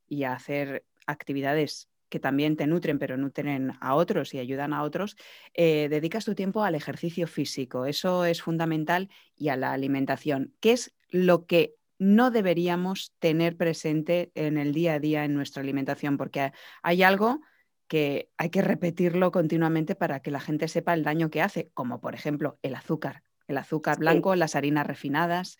y 0.08 0.24
a 0.24 0.34
hacer 0.34 0.86
actividades 1.06 1.90
que 2.08 2.20
también 2.20 2.56
te 2.56 2.66
nutren, 2.66 2.98
pero 2.98 3.18
nutren 3.18 3.74
a 3.82 3.94
otros 3.96 4.34
y 4.34 4.40
ayudan 4.40 4.74
a 4.74 4.82
otros, 4.82 5.16
eh, 5.54 5.88
dedicas 5.90 6.26
tu 6.26 6.34
tiempo 6.34 6.64
al 6.64 6.74
ejercicio 6.74 7.28
físico. 7.28 7.86
Eso 7.86 8.26
es 8.26 8.42
fundamental 8.42 9.10
y 9.36 9.50
a 9.50 9.58
la 9.58 9.74
alimentación. 9.74 10.56
¿Qué 10.60 10.72
es 10.72 10.96
lo 11.10 11.46
que 11.46 11.76
no 12.00 12.32
deberíamos 12.32 13.14
tener 13.20 13.58
presente 13.58 14.32
en 14.34 14.58
el 14.58 14.74
día 14.74 14.94
a 14.94 15.00
día 15.00 15.26
en 15.26 15.36
nuestra 15.36 15.62
alimentación? 15.62 16.18
Porque 16.18 16.52
hay 16.82 17.04
algo 17.04 17.42
que 17.90 18.30
hay 18.38 18.50
que 18.52 18.62
repetirlo 18.62 19.32
continuamente 19.32 19.96
para 19.96 20.22
que 20.22 20.32
la 20.32 20.40
gente 20.40 20.70
sepa 20.70 20.94
el 20.94 21.04
daño 21.04 21.30
que 21.30 21.42
hace, 21.42 21.72
como 21.74 22.00
por 22.00 22.16
ejemplo 22.16 22.58
el 22.62 22.76
azúcar, 22.76 23.24
el 23.48 23.58
azúcar 23.58 23.98
blanco, 23.98 24.36
las 24.36 24.56
harinas 24.56 24.88
refinadas. 24.88 25.58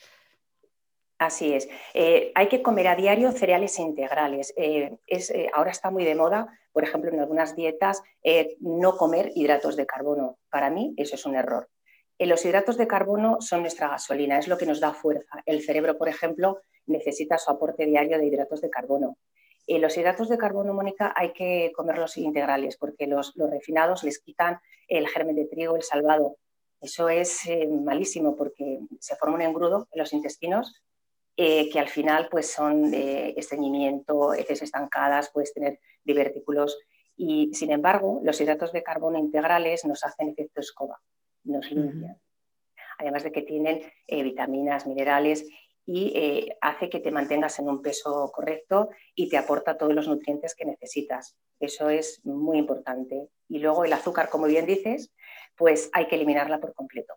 Así 1.18 1.54
es. 1.54 1.68
Eh, 1.94 2.32
hay 2.36 2.48
que 2.48 2.62
comer 2.62 2.88
a 2.88 2.96
diario 2.96 3.34
cereales 3.34 3.78
integrales. 3.78 4.54
Eh, 4.56 4.96
es, 5.06 5.32
eh, 5.32 5.50
ahora 5.54 5.72
está 5.72 5.92
muy 5.92 6.06
de 6.06 6.16
moda, 6.16 6.48
por 6.72 6.84
ejemplo, 6.84 7.12
en 7.12 7.20
algunas 7.20 7.58
dietas, 7.58 8.02
no 8.62 8.96
comer 8.96 9.32
hidratos 9.36 9.76
de 9.76 9.86
carbono. 9.86 10.38
Para 10.50 10.70
mí 10.70 10.94
eso 10.96 11.16
es 11.16 11.26
un 11.26 11.36
error. 11.36 11.68
los 12.20 12.46
hidratos 12.46 12.78
de 12.78 12.88
carbono 12.88 13.38
son 13.42 13.62
nuestra 13.62 13.90
gasolina, 13.90 14.38
es 14.38 14.48
lo 14.48 14.58
que 14.58 14.66
nos 14.66 14.80
da 14.80 14.94
fuerza. 14.94 15.42
El 15.46 15.62
cerebro, 15.62 15.98
por 15.98 16.10
ejemplo, 16.10 16.62
necesita 16.86 17.38
su 17.38 17.50
aporte 17.50 17.86
diario 17.86 18.18
de 18.18 18.26
hidratos 18.26 18.62
de 18.62 18.70
carbono. 18.70 19.18
Eh, 19.72 19.78
los 19.78 19.96
hidratos 19.96 20.30
de 20.30 20.38
carbono, 20.40 20.74
Mónica, 20.74 21.14
hay 21.16 21.32
que 21.32 21.72
comerlos 21.76 22.18
integrales 22.18 22.76
porque 22.76 23.06
los, 23.06 23.36
refinados 23.36 24.04
les 24.04 24.18
quitan 24.18 24.60
el 24.88 25.08
germen 25.08 25.36
de 25.36 25.46
trigo, 25.46 25.76
el 25.76 25.84
salvado. 25.84 26.38
Eso 26.82 27.08
es 27.08 27.46
eh, 27.46 27.68
malísimo 27.68 28.36
porque 28.36 28.80
se 29.00 29.16
forma 29.16 29.36
un 29.36 29.44
engrudo 29.44 29.88
en 29.92 30.00
los 30.00 30.12
intestinos 30.12 30.82
eh, 31.38 31.70
que 31.70 31.80
al 31.80 31.88
final 31.88 32.30
pues 32.32 32.52
son 32.52 32.90
de 32.90 33.36
estreñimiento, 33.38 34.34
heces 34.34 34.64
estancadas, 34.64 35.30
puedes 35.32 35.54
tener 35.54 35.80
divertículos 36.04 36.80
y 37.16 37.54
sin 37.54 37.72
embargo 37.72 38.22
los 38.24 38.42
hidratos 38.42 38.72
de 38.74 38.82
carbono 38.82 39.20
integrales 39.20 39.86
nos 39.86 40.04
hacen 40.04 40.30
efecto 40.30 40.62
escoba, 40.62 41.00
nos 41.44 41.70
limpian. 41.70 42.20
Además 42.98 43.22
de 43.22 43.32
que 43.32 43.44
tienen 43.44 43.84
eh, 44.08 44.24
vitaminas, 44.24 44.88
minerales 44.88 45.46
y 45.92 46.14
eh, 46.16 46.58
hace 46.62 46.88
que 46.88 47.00
te 47.00 47.10
mantengas 47.10 47.58
en 47.58 47.68
un 47.68 47.82
peso 47.82 48.30
correcto 48.32 48.90
y 49.16 49.28
te 49.28 49.38
aporta 49.38 49.76
todos 49.76 49.96
los 49.96 50.08
nutrientes 50.08 50.54
que 50.54 50.66
necesitas. 50.66 51.36
Eso 51.60 51.90
es 51.90 52.24
muy 52.24 52.60
importante. 52.60 53.30
Y 53.48 53.58
luego 53.58 53.86
el 53.86 53.94
azúcar, 53.94 54.30
como 54.30 54.46
bien 54.46 54.68
dices, 54.68 55.12
pues 55.56 55.90
hay 55.94 56.06
que 56.06 56.16
eliminarla 56.16 56.60
por 56.60 56.76
completo, 56.76 57.16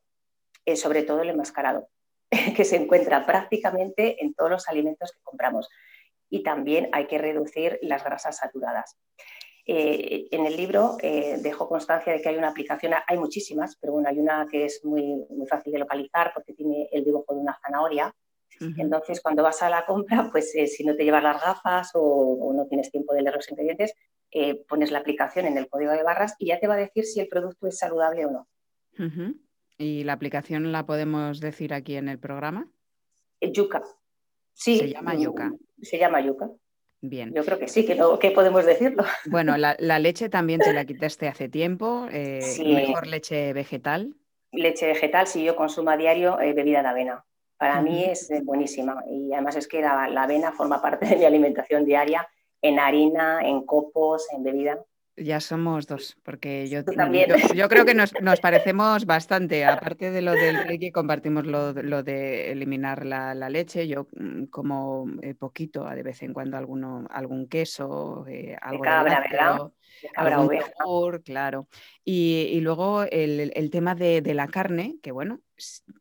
sobre 0.75 1.03
todo 1.03 1.21
el 1.21 1.29
enmascarado. 1.29 1.91
que 2.57 2.65
se 2.65 2.77
encuentra 2.77 3.27
prácticamente 3.27 4.25
en 4.25 4.33
todos 4.33 4.51
los 4.51 4.69
alimentos 4.69 5.13
que 5.13 5.21
compramos. 5.23 5.69
Y 6.31 6.43
también 6.43 6.89
hay 6.93 7.07
que 7.07 7.19
reducir 7.19 7.79
las 7.83 8.03
grasas 8.03 8.39
saturadas. 8.39 8.97
Eh, 9.67 10.29
en 10.31 10.47
el 10.47 10.57
libro 10.57 10.97
eh, 11.03 11.37
dejo 11.41 11.69
constancia 11.69 12.13
de 12.13 12.23
que 12.23 12.31
hay 12.31 12.37
una 12.37 12.49
aplicación, 12.49 12.95
hay 13.07 13.19
muchísimas, 13.19 13.77
pero 13.77 13.93
bueno, 13.93 14.09
hay 14.09 14.19
una 14.19 14.49
que 14.51 14.65
es 14.65 14.81
muy, 14.83 15.25
muy 15.29 15.47
fácil 15.47 15.73
de 15.73 15.79
localizar 15.79 16.33
porque 16.35 16.55
tiene 16.55 16.89
el 16.91 17.05
dibujo 17.05 17.35
de 17.35 17.41
una 17.41 17.59
zanahoria. 17.63 18.13
Entonces, 18.77 19.21
cuando 19.21 19.43
vas 19.43 19.63
a 19.63 19.71
la 19.71 19.85
compra, 19.85 20.29
pues 20.33 20.55
eh, 20.55 20.67
si 20.67 20.85
no 20.85 20.95
te 20.97 21.05
llevas 21.05 21.23
las 21.23 21.43
gafas 21.43 21.91
o, 21.95 22.53
no 22.55 22.67
tienes 22.67 22.91
tiempo 22.91 23.15
de 23.15 23.23
leer 23.23 23.37
los 23.37 23.51
ingredientes, 23.51 23.95
pones 24.67 24.91
la 24.91 24.99
aplicación 24.99 25.47
en 25.47 25.59
el 25.59 25.69
código 25.69 25.93
de 25.93 26.03
barras 26.03 26.35
y 26.39 26.47
ya 26.47 26.59
te 26.59 26.67
va 26.67 26.75
a 26.75 26.79
decir 26.79 27.05
si 27.05 27.21
el 27.21 27.29
producto 27.29 27.67
es 27.67 27.79
saludable 27.79 28.25
o 28.25 28.31
no. 28.31 28.49
¿Y 29.79 30.05
la 30.05 30.15
aplicación 30.15 30.73
la 30.73 30.87
podemos 30.87 31.41
decir 31.41 31.75
aquí 31.75 31.97
en 31.97 32.09
el 32.09 32.19
programa? 32.19 32.71
Yuca. 33.41 33.83
Sí. 34.55 34.79
Se 34.79 34.89
llama 34.91 35.15
Yuca. 35.15 35.53
Se 35.81 35.99
llama 35.99 36.21
Yuca. 36.21 36.51
Bien. 37.01 37.33
Yo 37.35 37.45
creo 37.45 37.59
que 37.59 37.67
sí, 37.67 37.85
que, 37.85 37.97
no, 37.97 38.19
que 38.19 38.31
podemos 38.31 38.65
decirlo. 38.65 39.05
Bueno, 39.27 39.57
la, 39.57 39.99
leche 39.99 40.29
también 40.29 40.61
te 40.61 40.73
la 40.73 40.85
quitaste 40.85 41.27
hace 41.27 41.49
tiempo. 41.49 42.07
Eh, 42.13 42.41
Mejor 42.65 43.09
leche 43.09 43.53
vegetal. 43.53 44.15
Leche 44.53 44.87
vegetal, 44.87 45.27
si 45.27 45.43
yo 45.43 45.57
consumo 45.57 45.91
a 45.91 45.97
diario 45.97 46.41
eh, 46.41 46.53
bebida 46.53 46.83
de 46.83 46.89
avena. 46.89 47.25
Para 47.63 47.81
mí 47.81 48.03
es 48.03 48.29
buenísima 48.43 49.05
y 49.09 49.33
además 49.33 49.55
es 49.55 49.69
que 49.69 49.81
la, 49.81 50.09
la 50.09 50.25
avena 50.25 50.51
forma 50.51 50.83
parte 50.83 51.07
de 51.07 51.15
mi 51.15 51.25
alimentación 51.25 51.85
diaria 51.85 52.29
en 52.61 52.81
harina, 52.81 53.41
en 53.41 53.65
copos, 53.65 54.27
en 54.33 54.43
bebida. 54.43 54.85
Ya 55.17 55.41
somos 55.41 55.87
dos, 55.87 56.17
porque 56.23 56.71
yo, 56.71 56.81
yo, 57.55 57.69
creo 57.69 57.85
que 57.85 57.95
nos, 57.95 58.13
parecemos 58.41 59.05
bastante. 59.05 59.63
Aparte 59.67 60.11
de 60.11 60.23
lo 60.23 60.33
del 60.33 60.65
Reiki, 60.65 60.91
compartimos 60.91 61.45
lo, 61.45 62.03
de 62.03 62.51
eliminar 62.51 63.05
la, 63.05 63.35
leche. 63.51 63.87
Yo 63.87 64.09
mm, 64.17 64.45
como 64.45 65.07
eh, 65.21 65.35
poquito, 65.35 65.85
de 65.85 66.03
vez 66.03 66.23
en 66.23 66.33
cuando 66.33 66.57
alguno, 66.57 67.07
algún 67.11 67.47
queso, 67.47 68.25
eh, 68.27 68.57
algo 68.59 68.85
de 68.85 68.89
cabra, 68.89 69.71
algún 70.17 70.51
claro. 71.23 71.69
Y, 72.05 72.59
luego 72.63 73.03
el, 73.03 73.71
tema 73.71 73.95
de, 73.95 74.23
la 74.33 74.49
carne, 74.49 74.97
que 75.03 75.13
bueno, 75.13 75.41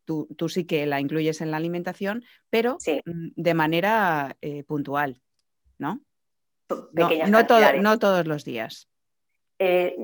tú, 0.06 0.28
sí 0.48 0.64
que 0.64 0.86
la 0.86 1.02
incluyes 1.02 1.42
en 1.42 1.52
la 1.52 1.58
alimentación, 1.58 2.24
pero 2.50 2.78
mm, 3.06 3.32
de 3.36 3.54
manera 3.54 4.38
eh, 4.40 4.64
puntual, 4.64 5.22
¿no? 5.78 6.00
No, 6.94 7.10
no 7.82 8.00
todos 8.00 8.26
los 8.26 8.46
días. 8.46 8.88
Eh, 9.64 9.96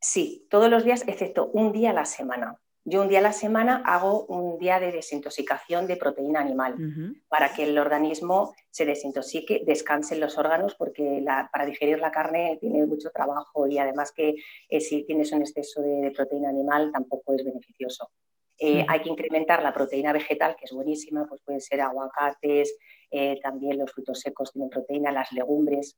sí, 0.00 0.46
todos 0.48 0.70
los 0.70 0.82
días, 0.82 1.04
excepto 1.06 1.50
un 1.52 1.72
día 1.72 1.90
a 1.90 1.92
la 1.92 2.06
semana. 2.06 2.58
Yo 2.86 3.02
un 3.02 3.08
día 3.08 3.18
a 3.18 3.22
la 3.22 3.34
semana 3.34 3.82
hago 3.84 4.24
un 4.26 4.58
día 4.58 4.80
de 4.80 4.92
desintoxicación 4.92 5.86
de 5.86 5.96
proteína 5.96 6.40
animal 6.40 6.76
para 7.28 7.52
que 7.52 7.64
el 7.64 7.78
organismo 7.78 8.54
se 8.70 8.86
desintoxique, 8.86 9.62
descansen 9.64 10.20
los 10.20 10.38
órganos, 10.38 10.74
porque 10.74 11.22
para 11.52 11.66
digerir 11.66 11.98
la 11.98 12.10
carne 12.10 12.58
tiene 12.60 12.84
mucho 12.86 13.10
trabajo 13.10 13.66
y 13.66 13.78
además 13.78 14.12
que 14.12 14.36
eh, 14.68 14.80
si 14.80 15.04
tienes 15.04 15.32
un 15.32 15.42
exceso 15.42 15.82
de, 15.82 16.10
proteína 16.10 16.48
animal 16.48 16.90
tampoco 16.90 17.34
es 17.34 17.44
beneficioso. 17.44 18.10
Eh, 18.58 18.84
hay 18.88 19.00
que 19.00 19.10
incrementar 19.10 19.62
la 19.62 19.72
proteína 19.72 20.12
vegetal, 20.12 20.56
que 20.56 20.64
es 20.64 20.72
buenísima, 20.72 21.26
pues 21.26 21.42
pueden 21.42 21.60
ser 21.60 21.82
aguacates, 21.82 22.76
también 23.42 23.78
los 23.78 23.92
frutos 23.92 24.20
secos 24.20 24.52
tienen 24.52 24.70
proteína, 24.70 25.12
las 25.12 25.30
legumbres 25.32 25.96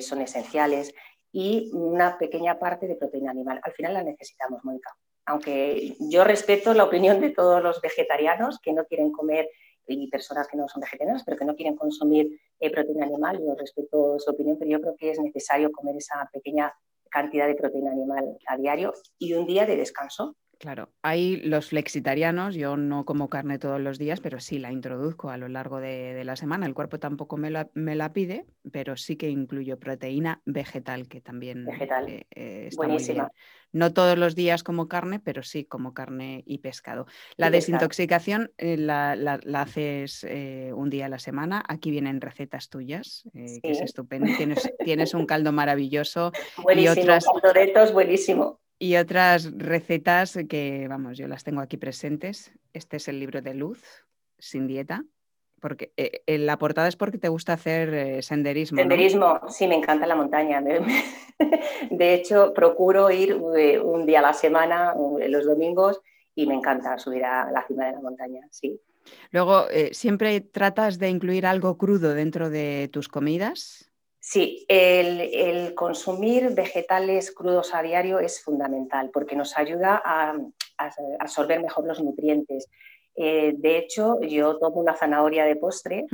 son 0.00 0.22
esenciales 0.22 0.94
y 1.38 1.68
una 1.74 2.16
pequeña 2.16 2.58
parte 2.58 2.88
de 2.88 2.96
proteína 2.96 3.30
animal. 3.30 3.60
Al 3.62 3.72
final 3.74 3.92
la 3.92 4.02
necesitamos, 4.02 4.64
Mónica. 4.64 4.96
Aunque 5.26 5.94
yo 6.00 6.24
respeto 6.24 6.72
la 6.72 6.84
opinión 6.84 7.20
de 7.20 7.28
todos 7.28 7.62
los 7.62 7.82
vegetarianos 7.82 8.58
que 8.58 8.72
no 8.72 8.86
quieren 8.86 9.12
comer 9.12 9.50
y 9.86 10.08
personas 10.08 10.48
que 10.48 10.56
no 10.56 10.66
son 10.66 10.80
vegetarianas, 10.80 11.24
pero 11.24 11.36
que 11.36 11.44
no 11.44 11.54
quieren 11.54 11.76
consumir 11.76 12.40
eh, 12.58 12.70
proteína 12.70 13.04
animal, 13.04 13.38
yo 13.38 13.54
respeto 13.54 14.18
su 14.18 14.30
opinión, 14.30 14.56
pero 14.58 14.70
yo 14.70 14.80
creo 14.80 14.96
que 14.96 15.10
es 15.10 15.20
necesario 15.20 15.70
comer 15.72 15.96
esa 15.98 16.26
pequeña 16.32 16.72
cantidad 17.10 17.46
de 17.46 17.54
proteína 17.54 17.90
animal 17.90 18.38
a 18.46 18.56
diario 18.56 18.94
y 19.18 19.34
un 19.34 19.44
día 19.44 19.66
de 19.66 19.76
descanso 19.76 20.36
Claro, 20.58 20.90
hay 21.02 21.36
los 21.36 21.68
flexitarianos, 21.68 22.54
yo 22.54 22.78
no 22.78 23.04
como 23.04 23.28
carne 23.28 23.58
todos 23.58 23.78
los 23.78 23.98
días, 23.98 24.20
pero 24.20 24.40
sí 24.40 24.58
la 24.58 24.72
introduzco 24.72 25.28
a 25.28 25.36
lo 25.36 25.48
largo 25.48 25.80
de, 25.80 26.22
la 26.24 26.34
semana. 26.34 26.64
El 26.64 26.72
cuerpo 26.72 26.98
tampoco 26.98 27.36
me 27.36 27.50
la, 27.50 27.68
me 27.74 27.94
la, 27.94 28.14
pide, 28.14 28.46
pero 28.72 28.96
sí 28.96 29.16
que 29.16 29.28
incluyo 29.28 29.78
proteína 29.78 30.40
vegetal, 30.46 31.08
que 31.08 31.20
también 31.20 31.66
vegetal. 31.66 32.08
Eh, 32.08 32.26
eh, 32.34 32.64
está 32.68 32.88
muy 32.88 33.02
bien. 33.02 33.26
No 33.72 33.92
todos 33.92 34.16
los 34.16 34.34
días 34.34 34.62
como 34.62 34.88
carne, 34.88 35.20
pero 35.20 35.42
sí 35.42 35.66
como 35.66 35.92
carne 35.92 36.42
y 36.46 36.58
pescado. 36.58 37.06
La 37.36 37.50
desintoxicación 37.50 38.50
eh, 38.56 38.78
la, 38.78 39.12
haces 39.54 40.26
un 40.72 40.88
día 40.88 41.06
a 41.06 41.08
la 41.10 41.18
semana. 41.18 41.62
Aquí 41.68 41.90
vienen 41.90 42.22
recetas 42.22 42.70
tuyas, 42.70 43.28
que 43.34 43.70
es 43.70 43.80
estupendo. 43.82 44.30
Tienes, 44.38 44.72
tienes 44.82 45.12
un 45.12 45.26
caldo 45.26 45.52
maravilloso. 45.52 46.32
Buenísimo, 46.62 46.94
y 46.94 47.00
otras... 47.00 47.26
caldo 47.74 47.92
buenísimo 47.92 48.60
y 48.78 48.96
otras 48.96 49.50
recetas 49.56 50.38
que, 50.48 50.86
vamos, 50.88 51.16
yo 51.16 51.28
las 51.28 51.44
tengo 51.44 51.60
aquí 51.60 51.76
presentes. 51.76 52.52
Este 52.72 52.98
es 52.98 53.08
el 53.08 53.18
libro 53.18 53.40
de 53.40 53.54
Luz, 53.54 53.82
sin 54.38 54.66
dieta. 54.66 55.04
Porque 55.60 55.92
eh, 55.96 56.22
en 56.26 56.44
la 56.44 56.58
portada 56.58 56.86
es 56.86 56.96
porque 56.96 57.16
te 57.16 57.28
gusta 57.28 57.54
hacer 57.54 57.94
eh, 57.94 58.22
senderismo. 58.22 58.78
Senderismo, 58.78 59.40
sí, 59.48 59.66
me 59.66 59.76
encanta 59.76 60.06
la 60.06 60.14
montaña. 60.14 60.60
De 61.90 62.14
hecho, 62.14 62.52
procuro 62.52 63.10
ir 63.10 63.40
eh, 63.56 63.80
un 63.80 64.04
día 64.04 64.18
a 64.18 64.22
la 64.22 64.32
semana, 64.34 64.94
los 65.28 65.46
domingos, 65.46 66.02
y 66.34 66.46
me 66.46 66.54
encanta 66.54 66.98
subir 66.98 67.24
a 67.24 67.50
la 67.50 67.66
cima 67.66 67.86
de 67.86 67.92
la 67.92 68.00
montaña, 68.00 68.46
sí. 68.50 68.78
Luego, 69.30 69.66
¿siempre 69.92 70.40
tratas 70.40 70.98
de 70.98 71.08
incluir 71.08 71.46
algo 71.46 71.78
crudo 71.78 72.12
dentro 72.12 72.50
de 72.50 72.90
tus 72.92 73.08
comidas? 73.08 73.90
Sí, 74.28 74.66
el, 74.66 75.72
consumir 75.76 76.52
vegetales 76.52 77.30
crudos 77.30 77.72
a 77.72 77.80
diario 77.80 78.18
es 78.18 78.42
fundamental 78.42 79.10
porque 79.12 79.36
nos 79.36 79.56
ayuda 79.56 80.02
a, 80.04 80.36
absorber 81.20 81.62
mejor 81.62 81.86
los 81.86 82.02
nutrientes. 82.02 82.68
Eh, 83.14 83.54
de 83.56 83.78
hecho, 83.78 84.20
yo 84.22 84.58
tomo 84.58 84.80
una 84.80 84.96
zanahoria 84.96 85.44
de 85.44 85.54
postre 85.54 86.06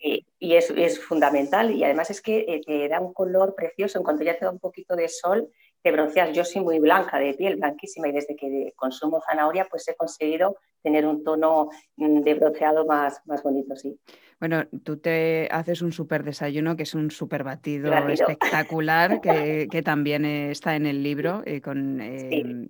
eh, 0.00 0.20
y 0.38 0.54
es, 0.54 1.00
fundamental 1.00 1.72
y 1.72 1.82
además 1.82 2.08
es 2.10 2.22
que 2.22 2.44
eh, 2.46 2.60
te 2.64 2.88
da 2.88 3.00
un 3.00 3.12
color 3.12 3.56
precioso. 3.56 3.98
En 3.98 4.04
cuanto 4.04 4.22
ya 4.22 4.38
te 4.38 4.44
da 4.44 4.52
un 4.52 4.60
poquito 4.60 4.94
de 4.94 5.08
sol, 5.08 5.48
te 5.82 5.90
bronceas. 5.90 6.32
Yo 6.36 6.44
soy 6.44 6.62
muy 6.62 6.78
blanca 6.78 7.18
de 7.18 7.34
piel, 7.34 7.56
blanquísima, 7.56 8.06
y 8.06 8.12
desde 8.12 8.36
que 8.36 8.74
consumo 8.76 9.20
zanahoria, 9.28 9.66
pues 9.68 9.88
he 9.88 9.96
conseguido 9.96 10.56
tener 10.84 11.04
un 11.04 11.24
tono 11.24 11.70
mm, 11.96 12.20
de 12.20 12.34
bronceado 12.34 12.86
más, 12.86 13.20
más 13.24 13.42
bonito, 13.42 13.74
sí. 13.74 13.98
Bueno, 14.38 14.66
tú 14.84 14.98
te 14.98 15.48
haces 15.50 15.80
un 15.80 15.92
súper 15.92 16.22
desayuno 16.22 16.76
que 16.76 16.82
es 16.82 16.94
un 16.94 17.10
súper 17.10 17.42
batido, 17.42 17.92
espectacular, 18.08 19.20
que, 19.20 19.68
también 19.84 20.24
está 20.26 20.76
en 20.76 20.84
el 20.84 21.02
libro, 21.02 21.42
eh, 21.46 21.62
con 21.62 22.00
em, 22.00 22.68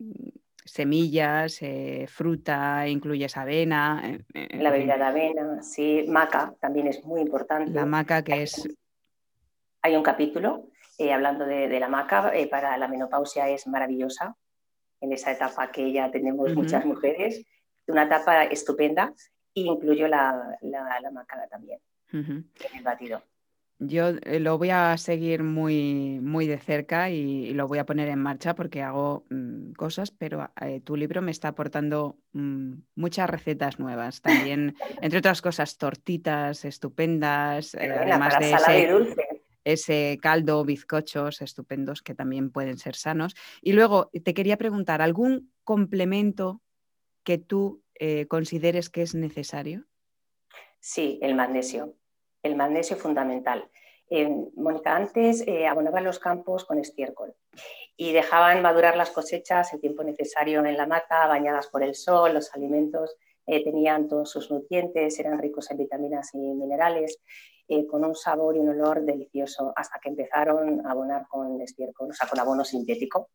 semillas, 0.65 1.61
eh, 1.63 2.07
fruta, 2.09 2.87
incluyes 2.87 3.37
avena. 3.37 4.21
La 4.33 4.71
bebida 4.71 4.97
de 4.97 5.05
avena, 5.05 5.63
sí, 5.63 6.05
maca 6.09 6.55
también 6.61 6.87
es 6.87 7.05
muy 7.05 7.21
importante. 7.21 7.73
La 7.73 7.85
maca 7.85 8.23
que 8.23 8.45
es... 8.45 8.69
Hay 9.83 9.97
un 9.97 10.03
capítulo 10.05 10.69
eh, 10.99 11.13
hablando 11.13 11.47
de, 11.47 11.81
la 11.81 11.89
maca, 11.89 12.33
para 12.49 12.77
la 12.79 12.87
menopausia 12.87 13.49
es 13.49 13.67
maravillosa, 13.67 14.37
en 15.01 15.13
esa 15.13 15.33
etapa 15.33 15.71
que 15.73 15.93
ya 15.93 16.11
tenemos 16.11 16.55
muchas 16.55 16.85
mujeres, 16.85 17.45
una 17.89 18.05
etapa 18.05 18.45
estupenda 18.45 19.12
incluyo 19.65 20.09
la, 20.09 20.59
la, 20.63 21.11
macada 21.11 21.47
también 21.49 21.81
en 22.13 22.45
el 22.75 22.83
batido. 22.83 23.23
Yo 23.79 24.09
eh, 24.09 24.41
lo 24.41 24.57
voy 24.57 24.71
a 24.71 24.97
seguir 24.97 25.43
muy, 25.43 26.19
muy 26.23 26.47
de 26.47 26.59
cerca 26.59 27.11
y, 27.11 27.53
lo 27.53 27.69
voy 27.69 27.79
a 27.79 27.85
poner 27.85 28.09
en 28.09 28.19
marcha 28.19 28.55
porque 28.55 28.83
hago 28.83 29.27
mm, 29.29 29.73
cosas, 29.73 30.11
pero 30.11 30.51
eh, 30.63 30.81
tu 30.81 30.97
libro 30.97 31.21
me 31.21 31.31
está 31.31 31.49
aportando 31.49 32.17
mm, 32.33 32.73
muchas 32.95 33.29
recetas 33.29 33.79
nuevas. 33.79 34.23
También, 34.23 34.77
entre 35.03 35.19
otras 35.19 35.43
cosas, 35.43 35.77
tortitas 35.77 36.65
estupendas, 36.65 37.75
eh, 37.75 37.93
además 37.93 38.39
de 38.39 38.53
ese, 38.53 39.17
ese 39.65 40.19
caldo, 40.23 40.65
bizcochos 40.65 41.43
estupendos 41.43 42.01
que 42.01 42.15
también 42.15 42.51
pueden 42.51 42.79
ser 42.79 42.95
sanos. 42.95 43.35
Y 43.61 43.73
luego 43.73 44.11
te 44.25 44.33
quería 44.33 44.57
preguntar, 44.57 45.03
¿algún 45.03 45.53
complemento 45.65 46.63
que 47.25 47.37
tú 47.37 47.83
eh, 47.99 48.26
consideres 48.26 48.90
que 48.90 49.03
es 49.03 49.14
necesario? 49.14 49.84
Sí, 50.80 51.18
el 51.22 51.34
magnesio. 51.34 51.94
El 52.42 52.57
magnesio 52.57 52.97
fundamental. 52.97 53.70
Mónica, 54.55 54.94
antes 54.94 55.42
eh, 55.47 55.66
abonaban 55.66 56.05
los 56.05 56.20
campos 56.20 56.64
con 56.64 56.78
estiércol 56.78 57.34
y 57.97 58.12
dejaban 58.12 58.62
madurar 58.62 58.97
las 58.97 59.11
cosechas 59.11 59.72
el 59.72 59.80
tiempo 59.80 60.05
necesario 60.05 60.64
en 60.64 60.76
la 60.76 60.86
mata, 60.86 61.26
bañadas 61.26 61.66
por 61.66 61.82
el 61.82 61.94
sol, 61.94 62.34
los 62.34 62.55
alimentos 62.55 63.16
eh, 63.47 63.64
tenían 63.64 64.07
todos 64.09 64.30
sus 64.30 64.51
nutrientes, 64.51 65.18
eran 65.18 65.38
ricos 65.38 65.70
en 65.70 65.78
vitaminas 65.78 66.32
y 66.34 66.38
minerales, 66.38 67.18
eh, 67.68 67.84
con 67.84 68.05
un 68.05 68.14
sabor 68.14 68.57
y 68.57 68.61
un 68.61 68.68
olor 68.68 69.05
delicioso, 69.05 69.72
hasta 69.74 69.99
que 69.99 70.11
empezaron 70.11 70.86
a 70.86 70.92
abonar 70.92 71.26
con 71.28 71.61
estiércol, 71.61 72.11
o 72.11 72.12
sea, 72.12 72.28
con 72.28 72.38
abono 72.38 72.64
sintético. 72.64 73.30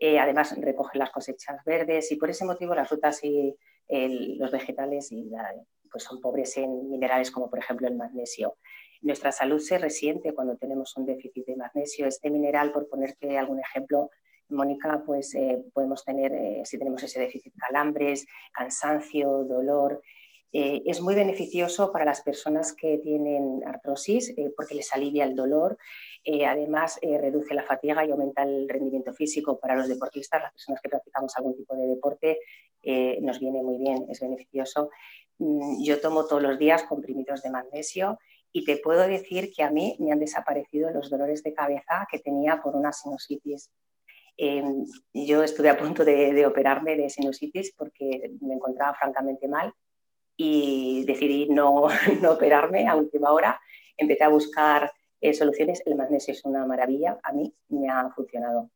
además, 0.00 0.56
recogen 0.58 0.98
las 0.98 1.10
cosechas 1.10 1.62
verdes 1.64 2.10
y 2.10 2.16
por 2.16 2.30
ese 2.30 2.44
motivo 2.44 2.74
las 2.74 2.88
frutas 2.88 3.22
y 3.22 3.56
los 3.88 4.50
vegetales 4.50 5.12
y 5.12 5.30
pues 5.90 6.04
son 6.04 6.20
pobres 6.20 6.56
en 6.56 6.90
minerales 6.90 7.30
como 7.30 7.48
por 7.48 7.58
ejemplo 7.58 7.88
el 7.88 7.96
magnesio. 7.96 8.56
Nuestra 9.02 9.30
salud 9.30 9.60
se 9.60 9.78
resiente 9.78 10.32
cuando 10.32 10.56
tenemos 10.56 10.96
un 10.96 11.06
déficit 11.06 11.46
de 11.46 11.56
magnesio. 11.56 12.06
Este 12.06 12.30
mineral, 12.30 12.72
por 12.72 12.88
ponerte 12.88 13.38
algún 13.38 13.60
ejemplo, 13.60 14.10
Mónica, 14.48 15.02
pues 15.04 15.34
eh, 15.34 15.64
podemos 15.72 16.04
tener, 16.04 16.32
eh, 16.32 16.62
si 16.64 16.78
tenemos 16.78 17.02
ese 17.02 17.20
déficit, 17.20 17.52
calambres, 17.56 18.26
cansancio, 18.52 19.44
dolor. 19.44 20.02
Eh, 20.58 20.82
es 20.86 21.02
muy 21.02 21.14
beneficioso 21.14 21.92
para 21.92 22.06
las 22.06 22.22
personas 22.22 22.72
que 22.72 22.96
tienen 22.98 23.62
artrosis 23.66 24.34
porque 24.56 24.74
les 24.74 24.90
alivia 24.94 25.24
el 25.24 25.34
dolor. 25.34 25.76
además, 26.46 26.98
reduce 27.02 27.54
la 27.54 27.62
fatiga 27.62 28.04
y 28.04 28.10
aumenta 28.10 28.42
el 28.42 28.66
rendimiento 28.68 29.12
físico 29.12 29.58
para 29.60 29.76
los 29.76 29.86
deportistas, 29.86 30.40
las 30.42 30.52
personas 30.52 30.80
que 30.80 30.88
practicamos 30.88 31.36
algún 31.36 31.56
tipo 31.56 31.76
de 31.76 31.86
deporte. 31.86 32.38
nos 33.20 33.38
viene 33.38 33.62
muy 33.62 33.76
bien, 33.78 34.06
es 34.08 34.20
beneficioso. 34.20 34.90
Mm, 35.38 35.82
yo 35.82 36.00
tomo 36.00 36.24
todos 36.24 36.42
los 36.42 36.58
días 36.58 36.84
comprimidos 36.84 37.42
de 37.42 37.50
magnesio 37.50 38.18
y 38.52 38.64
te 38.64 38.78
puedo 38.78 39.06
decir 39.06 39.52
que 39.54 39.62
a 39.62 39.70
mí 39.70 39.96
me 39.98 40.12
han 40.12 40.18
desaparecido 40.20 40.90
los 40.90 41.10
dolores 41.10 41.42
de 41.42 41.52
cabeza 41.52 42.06
que 42.10 42.18
tenía 42.18 42.62
por 42.62 42.74
una 42.74 42.92
sinusitis. 42.92 43.70
Em, 44.38 44.86
yo 45.12 45.42
estuve 45.42 45.68
a 45.68 45.76
punto 45.76 46.04
de, 46.04 46.46
operarme 46.46 46.96
de 46.96 47.10
sinusitis 47.10 47.74
porque 47.76 48.30
me 48.40 48.54
encontraba 48.54 48.94
francamente 48.94 49.48
mal 49.48 49.74
y 50.36 51.04
decidí 51.06 51.48
no, 51.48 51.86
no 52.22 52.32
operarme 52.32 52.86
a 52.88 52.94
última 52.96 53.32
hora. 53.32 53.60
Empecé 53.96 54.24
a 54.24 54.28
buscar 54.28 54.92
eh, 55.20 55.34
soluciones. 55.34 55.82
El 55.86 55.96
magnesio 55.96 56.32
es 56.32 56.44
una 56.44 56.66
maravilla. 56.66 57.18
A 57.22 57.32
mí 57.32 57.54
me 57.68 57.88
ha 57.88 58.10
funcionado. 58.10 58.70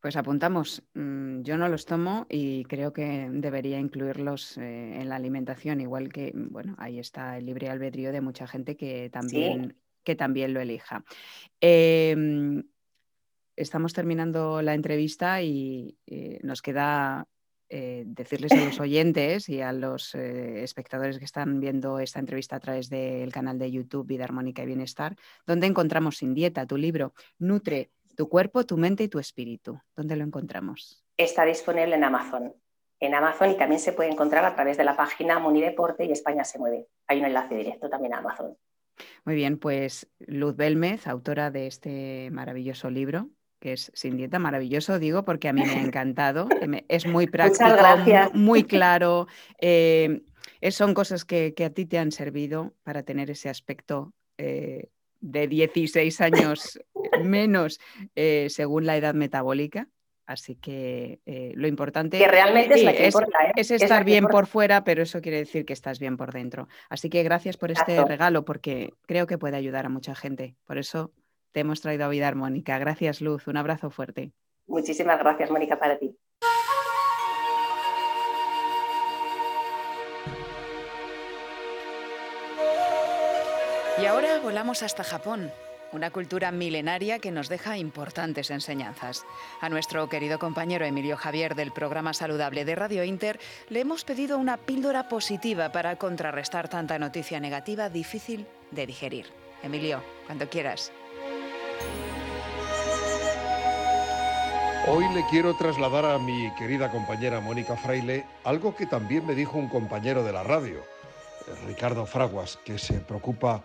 Pues 0.00 0.16
apuntamos. 0.16 0.82
Mm, 0.94 1.42
yo 1.42 1.56
no 1.56 1.68
los 1.68 1.84
tomo 1.84 2.26
y 2.28 2.64
creo 2.64 2.92
que 2.92 3.28
debería 3.30 3.78
incluirlos 3.78 4.56
eh, 4.58 5.00
en 5.00 5.08
la 5.08 5.16
alimentación, 5.16 5.80
igual 5.80 6.12
que, 6.12 6.32
bueno, 6.34 6.76
ahí 6.78 6.98
está 6.98 7.36
el 7.38 7.46
libre 7.46 7.70
albedrío 7.70 8.12
de 8.12 8.20
mucha 8.20 8.46
gente 8.46 8.76
que 8.76 9.10
también, 9.10 9.76
que 10.04 10.14
también 10.14 10.54
lo 10.54 10.60
elija. 10.60 11.04
Em, 11.60 12.62
estamos 13.56 13.94
terminando 13.94 14.62
la 14.62 14.74
entrevista 14.74 15.42
y 15.42 15.98
eh, 16.06 16.38
nos 16.42 16.62
queda 16.62 17.26
eh, 17.68 18.04
decirles 18.06 18.52
a 18.52 18.64
los 18.64 18.80
oyentes 18.80 19.48
y 19.48 19.60
a 19.60 19.72
los 19.72 20.14
espectadores 20.14 21.18
que 21.18 21.24
están 21.24 21.60
viendo 21.60 21.98
esta 21.98 22.20
entrevista 22.20 22.56
a 22.56 22.60
través 22.60 22.88
del 22.88 23.32
canal 23.32 23.58
de 23.58 23.70
YouTube 23.70 24.06
Vida 24.06 24.24
Armónica 24.24 24.62
y 24.62 24.66
Bienestar, 24.66 25.16
donde 25.46 25.66
encontramos 25.66 26.18
Sin 26.18 26.34
Dieta, 26.34 26.66
tu 26.66 26.76
libro, 26.76 27.12
Nutre 27.38 27.90
tu 28.16 28.28
cuerpo, 28.28 28.64
tu 28.64 28.76
mente 28.76 29.04
y 29.04 29.08
tu 29.08 29.18
espíritu. 29.18 29.78
¿Dónde 29.94 30.16
lo 30.16 30.24
encontramos? 30.24 31.04
Está 31.16 31.44
disponible 31.44 31.94
en 31.94 32.02
Amazon. 32.02 32.54
En 32.98 33.14
Amazon 33.14 33.50
y 33.50 33.56
también 33.56 33.78
se 33.78 33.92
puede 33.92 34.10
encontrar 34.10 34.44
a 34.44 34.54
través 34.54 34.78
de 34.78 34.84
la 34.84 34.96
página 34.96 35.38
Deporte 35.38 36.06
y 36.06 36.12
España 36.12 36.44
se 36.44 36.58
mueve. 36.58 36.88
Hay 37.06 37.20
un 37.20 37.26
enlace 37.26 37.54
directo 37.54 37.90
también 37.90 38.14
a 38.14 38.18
Amazon. 38.18 38.56
Muy 39.26 39.34
bien, 39.34 39.58
pues 39.58 40.08
Luz 40.18 40.56
Belmez, 40.56 41.06
autora 41.06 41.50
de 41.50 41.66
este 41.66 42.30
maravilloso 42.32 42.88
libro, 42.88 43.28
que 43.60 43.72
es 43.72 43.90
Sin 43.94 44.16
Dieta, 44.16 44.38
maravilloso, 44.38 44.98
digo, 44.98 45.24
porque 45.24 45.48
a 45.48 45.52
mí 45.52 45.62
me 45.62 45.74
ha 45.74 45.82
encantado. 45.82 46.48
Es 46.88 47.06
muy 47.06 47.26
práctico, 47.26 47.66
muy 48.32 48.64
claro. 48.64 49.26
Eh, 49.60 50.22
son 50.70 50.94
cosas 50.94 51.24
que, 51.24 51.54
a 51.64 51.70
ti 51.70 51.86
te 51.86 51.98
han 51.98 52.12
servido 52.12 52.74
para 52.82 53.02
tener 53.02 53.30
ese 53.30 53.48
aspecto 53.48 54.12
eh, 54.38 54.88
de 55.20 55.48
16 55.48 56.20
años 56.20 56.78
menos 57.24 57.80
eh, 58.14 58.48
según 58.50 58.86
la 58.86 58.96
edad 58.96 59.14
metabólica. 59.14 59.88
Así 60.26 60.56
que 60.56 61.20
eh, 61.24 61.52
lo 61.54 61.68
importante 61.68 62.18
que 62.18 62.26
realmente 62.26 62.74
es, 62.74 62.96
que 62.96 63.06
importa, 63.06 63.38
¿eh? 63.46 63.52
es, 63.54 63.70
estar 63.70 64.04
bien 64.04 64.26
por 64.26 64.48
fuera, 64.48 64.82
pero 64.82 65.04
eso 65.04 65.20
quiere 65.20 65.38
decir 65.38 65.64
que 65.64 65.72
estás 65.72 66.00
bien 66.00 66.16
por 66.16 66.32
dentro. 66.32 66.66
Así 66.88 67.08
que 67.08 67.22
gracias 67.22 67.56
por 67.56 67.70
este 67.70 68.04
regalo, 68.04 68.44
porque 68.44 68.92
creo 69.06 69.28
que 69.28 69.38
puede 69.38 69.56
ayudar 69.56 69.86
a 69.86 69.88
mucha 69.88 70.16
gente. 70.16 70.56
Por 70.64 70.78
eso 70.78 71.12
te 71.56 71.60
hemos 71.60 71.80
traído 71.80 72.04
a 72.04 72.08
Vida 72.08 72.28
Armónica. 72.28 72.78
Gracias, 72.78 73.22
Luz. 73.22 73.48
Un 73.48 73.56
abrazo 73.56 73.88
fuerte. 73.88 74.30
Muchísimas 74.66 75.18
gracias, 75.18 75.50
Mónica, 75.50 75.78
para 75.78 75.98
ti. 75.98 76.14
Y 84.02 84.04
ahora 84.04 84.38
volamos 84.42 84.82
hasta 84.82 85.02
Japón, 85.02 85.50
una 85.94 86.10
cultura 86.10 86.52
milenaria 86.52 87.20
que 87.20 87.30
nos 87.30 87.48
deja 87.48 87.78
importantes 87.78 88.50
enseñanzas. 88.50 89.24
A 89.62 89.70
nuestro 89.70 90.10
querido 90.10 90.38
compañero 90.38 90.84
Emilio 90.84 91.16
Javier 91.16 91.54
del 91.54 91.72
programa 91.72 92.12
Saludable 92.12 92.66
de 92.66 92.74
Radio 92.74 93.02
Inter 93.02 93.40
le 93.70 93.80
hemos 93.80 94.04
pedido 94.04 94.36
una 94.36 94.58
píldora 94.58 95.08
positiva 95.08 95.72
para 95.72 95.96
contrarrestar 95.96 96.68
tanta 96.68 96.98
noticia 96.98 97.40
negativa 97.40 97.88
difícil 97.88 98.46
de 98.72 98.86
digerir. 98.86 99.24
Emilio, 99.62 100.02
cuando 100.26 100.50
quieras. 100.50 100.92
Hoy 104.88 105.08
le 105.08 105.26
quiero 105.26 105.56
trasladar 105.56 106.04
a 106.04 106.16
mi 106.18 106.48
querida 106.52 106.92
compañera 106.92 107.40
Mónica 107.40 107.76
Fraile 107.76 108.24
algo 108.44 108.76
que 108.76 108.86
también 108.86 109.26
me 109.26 109.34
dijo 109.34 109.58
un 109.58 109.68
compañero 109.68 110.22
de 110.22 110.32
la 110.32 110.44
radio, 110.44 110.80
Ricardo 111.66 112.06
Fraguas, 112.06 112.56
que 112.64 112.78
se 112.78 113.00
preocupa 113.00 113.64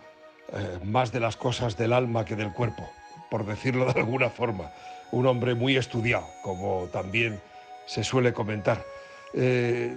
eh, 0.52 0.80
más 0.82 1.12
de 1.12 1.20
las 1.20 1.36
cosas 1.36 1.76
del 1.76 1.92
alma 1.92 2.24
que 2.24 2.34
del 2.34 2.52
cuerpo, 2.52 2.90
por 3.30 3.46
decirlo 3.46 3.92
de 3.92 4.00
alguna 4.00 4.30
forma. 4.30 4.72
Un 5.12 5.26
hombre 5.28 5.54
muy 5.54 5.76
estudiado, 5.76 6.26
como 6.42 6.88
también 6.92 7.40
se 7.86 8.02
suele 8.02 8.32
comentar. 8.32 8.84
Eh, 9.32 9.96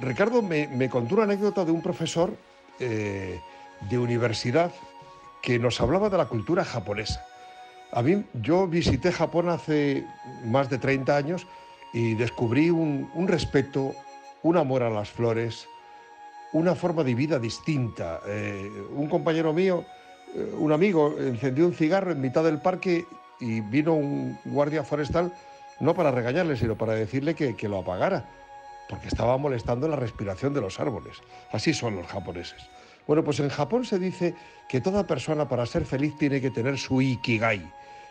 Ricardo 0.00 0.40
me, 0.40 0.88
contó 0.88 1.16
una 1.16 1.24
anécdota 1.24 1.64
de 1.64 1.72
un 1.72 1.82
profesor 1.82 2.32
eh, 2.78 3.40
de 3.90 3.98
universidad 3.98 4.70
que 5.42 5.58
nos 5.58 5.80
hablaba 5.80 6.08
de 6.10 6.16
la 6.16 6.26
cultura 6.26 6.64
japonesa. 6.64 7.26
A 7.92 8.02
mí, 8.02 8.24
yo 8.34 8.66
visité 8.66 9.12
Japón 9.12 9.48
hace 9.48 10.06
más 10.44 10.68
de 10.68 10.78
30 10.78 11.16
años 11.16 11.46
y 11.92 12.14
descubrí 12.14 12.70
un 12.70 13.26
respeto, 13.28 13.94
un 14.42 14.56
amor 14.56 14.82
a 14.82 14.90
las 14.90 15.10
flores, 15.10 15.68
una 16.52 16.74
forma 16.74 17.04
de 17.04 17.14
vida 17.14 17.38
distinta. 17.38 18.20
Eh, 18.26 18.70
un 18.94 19.08
compañero 19.08 19.52
mío, 19.52 19.84
eh, 20.34 20.54
un 20.58 20.72
amigo, 20.72 21.14
encendió 21.18 21.66
un 21.66 21.74
cigarro 21.74 22.12
en 22.12 22.20
mitad 22.20 22.44
del 22.44 22.60
parque 22.60 23.06
y 23.40 23.60
vino 23.60 23.94
un 23.94 24.38
guardia 24.44 24.82
forestal 24.82 25.32
no 25.80 25.94
para 25.94 26.10
regañarle, 26.10 26.56
sino 26.56 26.76
para 26.76 26.94
decirle 26.94 27.34
que, 27.34 27.54
que 27.54 27.68
lo 27.68 27.78
apagara, 27.78 28.24
porque 28.88 29.06
estaba 29.06 29.38
molestando 29.38 29.86
la 29.86 29.94
respiración 29.94 30.52
de 30.52 30.60
los 30.60 30.80
árboles. 30.80 31.18
Así 31.52 31.72
son 31.72 31.96
los 31.96 32.06
japoneses. 32.06 32.68
Bueno, 33.08 33.24
pues 33.24 33.40
en 33.40 33.48
Japón 33.48 33.84
se 33.84 33.98
dice 33.98 34.34
que 34.68 34.80
toda 34.80 35.08
persona 35.08 35.48
para 35.48 35.66
ser 35.66 35.84
feliz 35.84 36.16
tiene 36.16 36.40
que 36.40 36.50
tener 36.50 36.78
su 36.78 37.02
ikigai. 37.02 37.68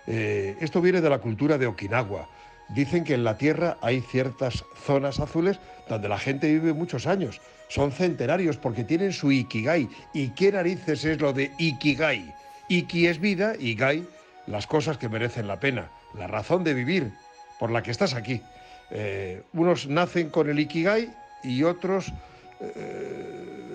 Eh, 0.07 0.57
esto 0.59 0.81
viene 0.81 0.99
de 0.99 1.09
la 1.09 1.19
cultura 1.19 1.57
de 1.57 1.67
Okinawa. 1.67 2.27
Dicen 2.67 3.05
que 3.05 3.13
en 3.13 3.23
la 3.23 3.37
Tierra 3.37 3.77
hay 3.81 4.01
ciertas 4.01 4.65
zonas 4.85 5.21
azules 5.21 5.59
donde 5.87 6.09
la 6.09 6.19
gente 6.19 6.51
vive 6.51 6.73
muchos 6.73 7.07
años 7.07 7.39
son 7.67 7.91
centenarios 7.91 8.57
porque 8.57 8.83
tienen 8.83 9.13
su 9.13 9.31
ikigai. 9.31 9.89
¿Y 10.13 10.29
qué 10.29 10.51
narices 10.51 11.05
es 11.05 11.19
lo 11.19 11.33
de 11.33 11.51
ikigai? 11.57 12.33
Iki 12.69 13.07
es 13.07 13.19
vida 13.19 13.53
y 13.57 13.75
gai 13.75 14.05
las 14.45 14.67
cosas 14.67 14.97
que 14.97 15.09
merecen 15.09 15.47
la 15.47 15.59
pena, 15.59 15.89
la 16.17 16.27
razón 16.27 16.63
de 16.63 16.73
vivir 16.73 17.11
por 17.59 17.71
la 17.71 17.83
que 17.83 17.91
estás 17.91 18.13
aquí. 18.13 18.41
Eh, 18.89 19.43
unos 19.53 19.87
nacen 19.87 20.29
con 20.29 20.49
el 20.49 20.59
ikigai 20.59 21.13
y 21.43 21.63
otros 21.63 22.13
eh, 22.59 23.16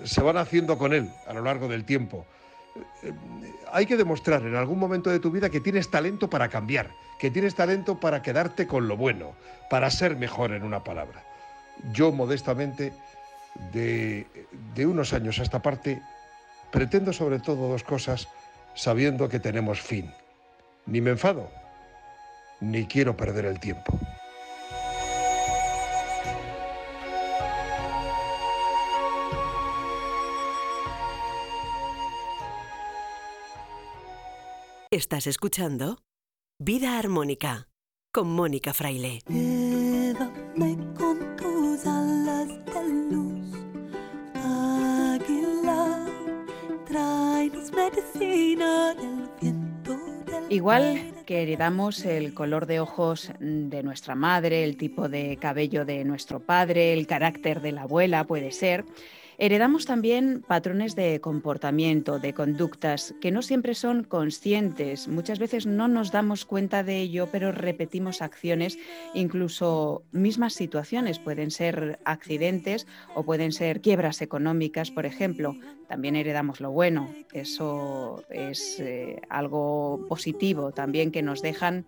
se 0.03 0.21
van 0.21 0.37
haciendo 0.37 0.77
con 0.77 0.93
él 0.93 1.09
a 1.27 1.33
lo 1.33 1.41
largo 1.41 1.67
del 1.67 1.85
tiempo. 1.85 2.25
Eh, 3.03 3.13
hay 3.71 3.85
que 3.85 3.97
demostrar 3.97 4.41
en 4.43 4.55
algún 4.55 4.79
momento 4.79 5.09
de 5.09 5.19
tu 5.19 5.31
vida 5.31 5.49
que 5.49 5.59
tienes 5.59 5.89
talento 5.89 6.29
para 6.29 6.49
cambiar, 6.49 6.89
que 7.19 7.31
tienes 7.31 7.55
talento 7.55 7.99
para 7.99 8.21
quedarte 8.21 8.67
con 8.67 8.87
lo 8.87 8.97
bueno, 8.97 9.33
para 9.69 9.89
ser 9.89 10.15
mejor 10.15 10.51
en 10.51 10.63
una 10.63 10.83
palabra. 10.83 11.23
Yo 11.91 12.11
modestamente 12.11 12.93
de, 13.71 14.25
unos 14.85 15.13
años 15.13 15.39
a 15.39 15.43
esta 15.43 15.61
parte, 15.61 16.01
pretendo 16.71 17.13
sobre 17.13 17.39
todo 17.39 17.69
dos 17.69 17.83
cosas 17.83 18.27
sabiendo 18.75 19.29
que 19.29 19.39
tenemos 19.39 19.81
fin. 19.81 20.11
Ni 20.85 21.01
me 21.01 21.11
enfado, 21.11 21.49
ni 22.59 22.85
quiero 22.85 23.15
perder 23.15 23.45
el 23.45 23.59
tiempo. 23.59 23.97
Estás 34.93 35.25
escuchando 35.25 36.03
Vida 36.59 36.99
Armónica 36.99 37.67
con 38.11 38.27
Mónica 38.27 38.75
Fraile. 38.75 39.21
Llévame 39.27 40.77
con 40.93 41.35
tus 41.35 41.83
alas 41.87 42.47
de 42.47 42.89
luz, 43.09 43.55
águila, 44.35 46.05
tráenos 46.85 47.71
medicina 47.71 48.93
del 48.93 49.31
viento. 49.41 49.97
Del 50.27 50.51
Igual 50.51 51.23
que 51.25 51.41
heredamos 51.41 52.05
el 52.05 52.35
color 52.35 52.67
de 52.67 52.79
ojos 52.79 53.31
de 53.39 53.81
nuestra 53.81 54.13
madre, 54.13 54.63
el 54.63 54.77
tipo 54.77 55.09
de 55.09 55.37
cabello 55.37 55.85
de 55.85 56.05
nuestro 56.05 56.39
padre, 56.39 56.93
el 56.93 57.07
carácter 57.07 57.61
de 57.61 57.71
la 57.71 57.81
abuela, 57.81 58.25
puede 58.25 58.51
ser. 58.51 58.85
Heredamos 59.43 59.85
también 59.85 60.41
patrones 60.41 60.95
de 60.95 61.19
comportamiento, 61.19 62.17
de 62.17 62.33
conductas, 62.33 63.13
que 63.19 63.29
no 63.29 63.41
siempre 63.41 63.75
son 63.75 64.05
conscientes. 64.05 65.09
Muchas 65.09 65.37
veces 65.37 65.65
no 65.65 65.89
nos 65.89 66.13
damos 66.13 66.45
cuenta 66.45 66.81
de 66.81 67.01
ello, 67.01 67.27
pero 67.29 67.51
repetimos 67.51 68.21
acciones, 68.21 68.77
incluso 69.13 70.05
mismas 70.13 70.53
situaciones. 70.53 71.19
Pueden 71.19 71.51
ser 71.51 71.99
accidentes 72.05 72.87
o 73.15 73.25
pueden 73.25 73.51
ser 73.51 73.81
quiebras 73.81 74.21
económicas, 74.21 74.91
por 74.91 75.05
ejemplo. 75.05 75.57
También 75.89 76.15
heredamos 76.15 76.61
lo 76.61 76.71
bueno. 76.71 77.13
Eso 77.33 78.23
es 78.29 78.79
eh, 78.79 79.19
algo 79.27 80.05
positivo 80.07 80.71
también 80.71 81.11
que 81.11 81.21
nos 81.21 81.41
dejan 81.41 81.85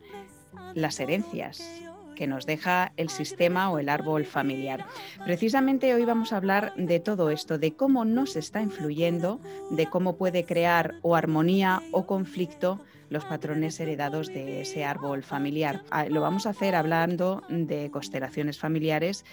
las 0.74 1.00
herencias 1.00 1.86
que 2.16 2.28
nos 2.28 2.46
deja 2.46 2.94
el 2.98 3.10
sistema 3.10 3.70
o 3.70 3.80
el 3.80 3.90
árbol 3.90 4.26
familiar. 4.26 4.86
Precisamente 5.26 5.94
hoy 5.94 6.06
vamos 6.06 6.34
a 6.34 6.38
hablar 6.38 6.74
de 6.76 7.00
todo 7.00 7.30
esto, 7.30 7.58
de 7.58 7.76
cómo 7.76 8.06
nos 8.06 8.36
está 8.36 8.62
influyendo, 8.62 9.40
de 9.70 9.88
cómo 9.88 10.18
puede 10.18 10.46
crear 10.46 10.96
o 11.02 11.16
armonía 11.16 11.82
o 11.92 12.06
conflicto 12.08 12.82
los 13.10 13.26
patrones 13.26 13.80
heredados 13.80 14.28
de 14.28 14.62
ese 14.62 14.84
árbol 14.84 15.24
familiar. 15.24 15.84
Ah, 15.92 16.06
lo 16.06 16.22
vamos 16.22 16.46
a 16.46 16.52
hacer 16.52 16.76
hablando 16.76 17.44
de 17.50 17.92
constelaciones 17.92 18.60
familiares 18.60 19.26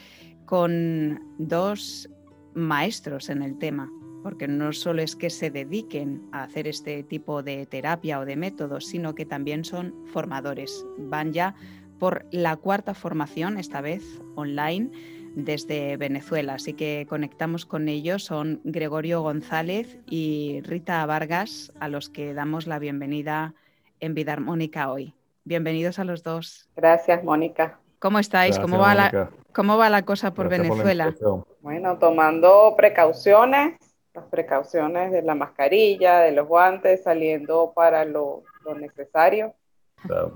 con 0.44 1.20
dos 1.38 2.08
maestros 2.54 3.30
en 3.30 3.42
el 3.42 3.58
tema, 3.58 3.90
porque 4.22 4.46
no 4.48 4.72
solo 4.72 5.02
es 5.02 5.16
que 5.16 5.30
se 5.30 5.50
dediquen 5.50 6.22
a 6.32 6.44
hacer 6.44 6.68
este 6.68 7.02
tipo 7.02 7.42
de 7.42 7.66
terapia 7.66 8.20
o 8.20 8.24
de 8.24 8.36
métodos, 8.36 8.86
sino 8.86 9.14
que 9.14 9.26
también 9.26 9.64
son 9.64 9.94
formadores. 10.12 10.84
Van 10.98 11.32
ya 11.32 11.54
por 12.03 12.26
la 12.32 12.57
cuarta 12.57 12.94
formación, 12.94 13.59
esta 13.59 13.80
vez 13.80 14.03
online, 14.34 14.90
desde 15.36 15.96
Venezuela. 15.96 16.55
Así 16.55 16.72
que 16.72 17.07
conectamos 17.09 17.64
con 17.64 17.88
ellos. 17.88 18.24
Son 18.24 18.61
Gregorio 18.64 19.22
González 19.22 20.00
y 20.11 20.62
Rita 20.64 21.07
Vargas, 21.07 21.72
a 21.78 21.86
los 21.86 22.09
que 22.09 22.34
damos 22.34 22.66
la 22.66 22.80
bienvenida 22.80 23.55
en 24.00 24.14
Vida 24.14 24.32
Armónica 24.32 24.90
hoy. 24.90 25.14
Bienvenidos 25.44 26.00
a 26.00 26.05
los 26.05 26.24
dos. 26.24 26.68
Gracias, 26.74 27.22
Mónica. 27.22 27.78
¿Cómo 28.00 28.18
estáis? 28.18 28.57
Gracias, 28.57 28.68
¿Cómo, 28.68 28.82
va 28.82 28.96
la. 28.96 29.30
¿Cómo 29.55 29.78
va 29.78 29.88
la 29.88 30.03
cosa 30.03 30.34
por 30.34 30.48
Gracias 30.48 30.70
Venezuela? 30.70 31.14
Bueno, 31.61 31.98
tomando 31.98 32.74
precauciones, 32.76 33.78
las 34.12 34.24
precauciones 34.24 35.12
de 35.12 35.22
la 35.22 35.36
mascarilla, 35.36 36.18
de 36.18 36.32
los 36.32 36.48
guantes, 36.48 37.05
saliendo 37.05 37.72
para 37.76 38.05
lo, 38.05 38.42
lo 38.64 38.74
necesario. 38.74 39.55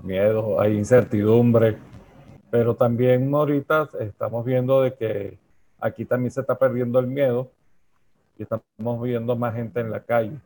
Miedo, 0.03 0.59
hay 0.59 0.77
incertidumbre, 0.77 1.77
pero 2.49 2.75
también 2.75 3.33
ahorita 3.33 3.89
estamos 3.99 4.45
viendo 4.45 4.81
de 4.81 4.93
que 4.93 5.37
aquí 5.79 6.05
también 6.05 6.31
se 6.31 6.41
está 6.41 6.57
perdiendo 6.57 6.99
el 6.99 7.07
miedo 7.07 7.51
y 8.37 8.43
estamos 8.43 9.01
viendo 9.01 9.35
más 9.35 9.55
gente 9.55 9.81
en 9.81 9.91
la 9.91 10.01
calle. 10.01 10.37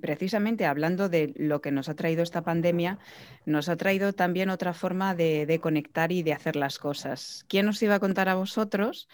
Precisamente 0.00 0.66
hablando 0.66 1.08
de 1.08 1.32
lo 1.36 1.60
que 1.62 1.72
nos 1.72 1.88
ha 1.88 1.94
traído 1.94 2.22
esta 2.22 2.42
pandemia, 2.42 2.98
nos 3.46 3.68
ha 3.68 3.76
traído 3.76 4.12
también 4.12 4.50
otra 4.50 4.74
forma 4.74 5.14
de, 5.14 5.46
de 5.46 5.60
conectar 5.60 6.12
y 6.12 6.22
de 6.22 6.34
hacer 6.34 6.56
las 6.56 6.78
cosas. 6.78 7.44
¿Quién 7.48 7.68
os 7.68 7.82
iba 7.82 7.94
a 7.94 8.00
contar 8.00 8.28
a 8.28 8.34
vosotros 8.34 9.08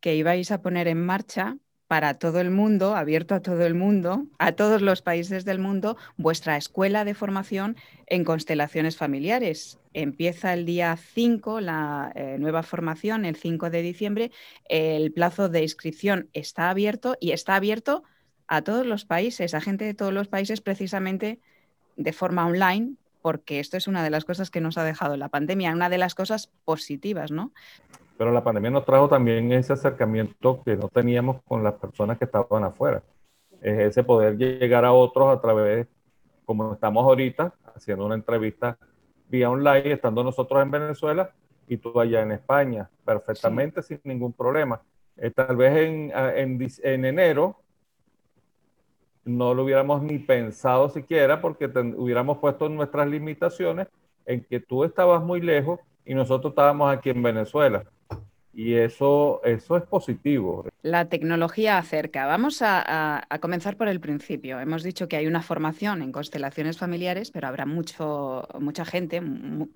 que 0.00 0.14
ibais 0.14 0.50
a 0.50 0.62
poner 0.62 0.88
en 0.88 1.04
marcha 1.04 1.58
para 1.86 2.14
todo 2.14 2.40
el 2.40 2.50
mundo, 2.50 2.96
abierto 2.96 3.34
a 3.34 3.40
todo 3.40 3.64
el 3.66 3.74
mundo, 3.74 4.26
a 4.38 4.52
todos 4.52 4.80
los 4.80 5.02
países 5.02 5.44
del 5.44 5.58
mundo, 5.58 5.96
vuestra 6.16 6.56
escuela 6.56 7.04
de 7.04 7.14
formación 7.14 7.76
en 8.06 8.24
constelaciones 8.24 8.96
familiares. 8.96 9.78
Empieza 9.92 10.54
el 10.54 10.64
día 10.64 10.96
5 10.96 11.60
la 11.60 12.12
eh, 12.14 12.36
nueva 12.38 12.62
formación, 12.62 13.24
el 13.24 13.36
5 13.36 13.70
de 13.70 13.82
diciembre. 13.82 14.30
El 14.68 15.12
plazo 15.12 15.48
de 15.48 15.62
inscripción 15.62 16.28
está 16.32 16.70
abierto 16.70 17.16
y 17.20 17.32
está 17.32 17.56
abierto 17.56 18.02
a 18.46 18.62
todos 18.62 18.86
los 18.86 19.04
países, 19.04 19.54
a 19.54 19.60
gente 19.60 19.84
de 19.84 19.94
todos 19.94 20.12
los 20.12 20.28
países 20.28 20.60
precisamente 20.60 21.40
de 21.96 22.12
forma 22.12 22.46
online, 22.46 22.96
porque 23.24 23.58
esto 23.58 23.78
es 23.78 23.88
una 23.88 24.04
de 24.04 24.10
las 24.10 24.26
cosas 24.26 24.50
que 24.50 24.60
nos 24.60 24.76
ha 24.76 24.84
dejado 24.84 25.16
la 25.16 25.30
pandemia, 25.30 25.72
una 25.72 25.88
de 25.88 25.96
las 25.96 26.14
cosas 26.14 26.52
positivas, 26.66 27.30
¿no? 27.30 27.52
Pero 28.18 28.32
la 28.32 28.44
pandemia 28.44 28.70
nos 28.70 28.84
trajo 28.84 29.08
también 29.08 29.50
ese 29.50 29.72
acercamiento 29.72 30.62
que 30.62 30.76
no 30.76 30.90
teníamos 30.90 31.40
con 31.48 31.64
las 31.64 31.72
personas 31.72 32.18
que 32.18 32.26
estaban 32.26 32.64
afuera. 32.64 33.02
Es 33.62 33.78
ese 33.78 34.04
poder 34.04 34.36
llegar 34.36 34.84
a 34.84 34.92
otros 34.92 35.34
a 35.34 35.40
través, 35.40 35.86
como 36.44 36.74
estamos 36.74 37.02
ahorita, 37.02 37.54
haciendo 37.74 38.04
una 38.04 38.14
entrevista 38.14 38.76
vía 39.30 39.48
online, 39.48 39.92
estando 39.92 40.22
nosotros 40.22 40.62
en 40.62 40.70
Venezuela 40.70 41.30
y 41.66 41.78
tú 41.78 41.98
allá 41.98 42.20
en 42.20 42.32
España, 42.32 42.90
perfectamente 43.06 43.82
sin 43.82 44.00
ningún 44.04 44.34
problema. 44.34 44.82
Eh, 45.16 45.30
tal 45.30 45.56
vez 45.56 45.74
en, 45.78 46.12
a- 46.14 46.36
en 46.36 46.58
en 46.82 47.04
enero 47.06 47.63
no 49.24 49.54
lo 49.54 49.64
hubiéramos 49.64 50.02
ni 50.02 50.18
pensado 50.18 50.88
siquiera 50.90 51.40
porque 51.40 51.66
hubiéramos 51.96 52.38
puesto 52.38 52.68
nuestras 52.68 53.08
limitaciones 53.08 53.88
en 54.26 54.44
que 54.44 54.60
tú 54.60 54.84
estabas 54.84 55.22
muy 55.22 55.40
lejos 55.40 55.80
y 56.04 56.14
nosotros 56.14 56.52
estábamos 56.52 56.94
aquí 56.94 57.10
en 57.10 57.22
Venezuela. 57.22 57.84
Y 58.56 58.74
eso, 58.74 59.40
eso 59.42 59.76
es 59.76 59.82
positivo. 59.82 60.64
La 60.82 61.06
tecnología 61.08 61.76
acerca. 61.76 62.26
Vamos 62.26 62.62
a, 62.62 63.24
a- 63.28 63.38
comenzar 63.40 63.76
por 63.76 63.88
el 63.88 63.98
principio. 63.98 64.60
Hemos 64.60 64.84
dicho 64.84 65.08
que 65.08 65.16
hay 65.16 65.26
una 65.26 65.42
formación 65.42 66.02
en 66.02 66.12
constelaciones 66.12 66.78
familiares, 66.78 67.32
pero 67.32 67.48
habrá 67.48 67.66
mucho, 67.66 68.46
mucha 68.60 68.84
gente, 68.84 69.20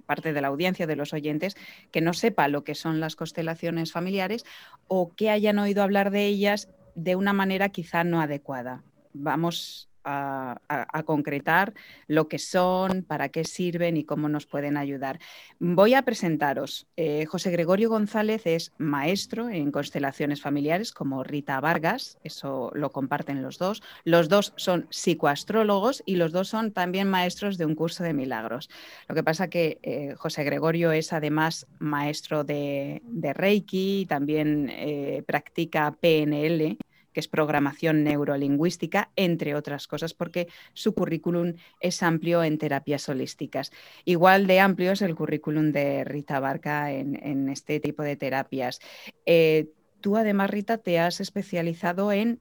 parte 0.06 0.32
de 0.32 0.40
la 0.40 0.48
audiencia, 0.48 0.86
de 0.86 0.94
los 0.94 1.12
oyentes, 1.12 1.56
que 1.90 2.00
no 2.00 2.12
sepa 2.12 2.46
lo 2.46 2.62
que 2.62 2.76
son 2.76 3.00
las 3.00 3.16
constelaciones 3.16 3.90
familiares 3.90 4.44
o 4.86 5.12
que 5.16 5.30
hayan 5.30 5.58
oído 5.58 5.82
hablar 5.82 6.12
de 6.12 6.26
ellas 6.26 6.68
de 6.94 7.16
una 7.16 7.32
manera 7.32 7.70
quizá 7.70 8.04
no 8.04 8.20
adecuada. 8.20 8.84
Vamos 9.12 9.88
a, 10.08 11.02
concretar 11.04 11.74
lo 12.06 12.28
que 12.28 12.38
son, 12.38 13.02
para 13.02 13.28
qué 13.28 13.44
sirven 13.44 13.96
y 13.96 14.04
cómo 14.04 14.28
nos 14.28 14.46
pueden 14.46 14.76
ayudar. 14.76 15.18
Voy 15.58 15.94
a 15.94 16.02
presentaros. 16.02 16.86
Eh, 16.96 17.26
José 17.26 17.50
Gregorio 17.50 17.88
González 17.88 18.42
es 18.46 18.72
maestro 18.78 19.48
en 19.48 19.70
constelaciones 19.70 20.40
familiares, 20.40 20.92
como 20.92 21.24
Rita 21.24 21.60
Vargas, 21.60 22.18
eso 22.24 22.70
lo 22.74 22.90
comparten 22.90 23.42
los 23.42 23.58
dos. 23.58 23.82
Los 24.04 24.28
dos 24.28 24.52
son 24.56 24.86
psicoastrólogos 24.90 26.02
y 26.04 26.16
los 26.16 26.32
dos 26.32 26.48
son 26.48 26.72
también 26.72 27.08
maestros 27.08 27.58
de 27.58 27.66
un 27.66 27.74
curso 27.74 28.04
de 28.04 28.12
milagros. 28.12 28.68
Lo 29.08 29.14
que 29.14 29.22
pasa 29.22 29.48
que 29.48 29.78
eh, 29.82 30.14
José 30.16 30.44
Gregorio 30.44 30.92
es 30.92 31.12
además 31.12 31.66
maestro 31.78 32.44
de, 32.44 33.02
de 33.04 33.32
Reiki, 33.32 34.06
también 34.08 34.70
eh, 34.70 35.22
practica 35.26 35.92
PNL 35.92 36.78
que 37.18 37.20
es 37.20 37.26
programación 37.26 38.04
neurolingüística, 38.04 39.10
entre 39.16 39.56
otras 39.56 39.88
cosas, 39.88 40.14
porque 40.14 40.46
su 40.72 40.94
currículum 40.94 41.54
es 41.80 42.00
amplio 42.04 42.44
en 42.44 42.58
terapias 42.58 43.08
holísticas. 43.08 43.72
Igual 44.04 44.46
de 44.46 44.60
amplio 44.60 44.92
es 44.92 45.02
el 45.02 45.16
currículum 45.16 45.72
de 45.72 46.04
Rita 46.04 46.38
Barca 46.38 46.92
en, 46.92 47.18
en 47.20 47.48
este 47.48 47.80
tipo 47.80 48.04
de 48.04 48.14
terapias. 48.14 48.78
Eh, 49.26 49.66
tú 50.00 50.16
además, 50.16 50.50
Rita, 50.50 50.78
te 50.78 51.00
has 51.00 51.20
especializado 51.20 52.12
en 52.12 52.40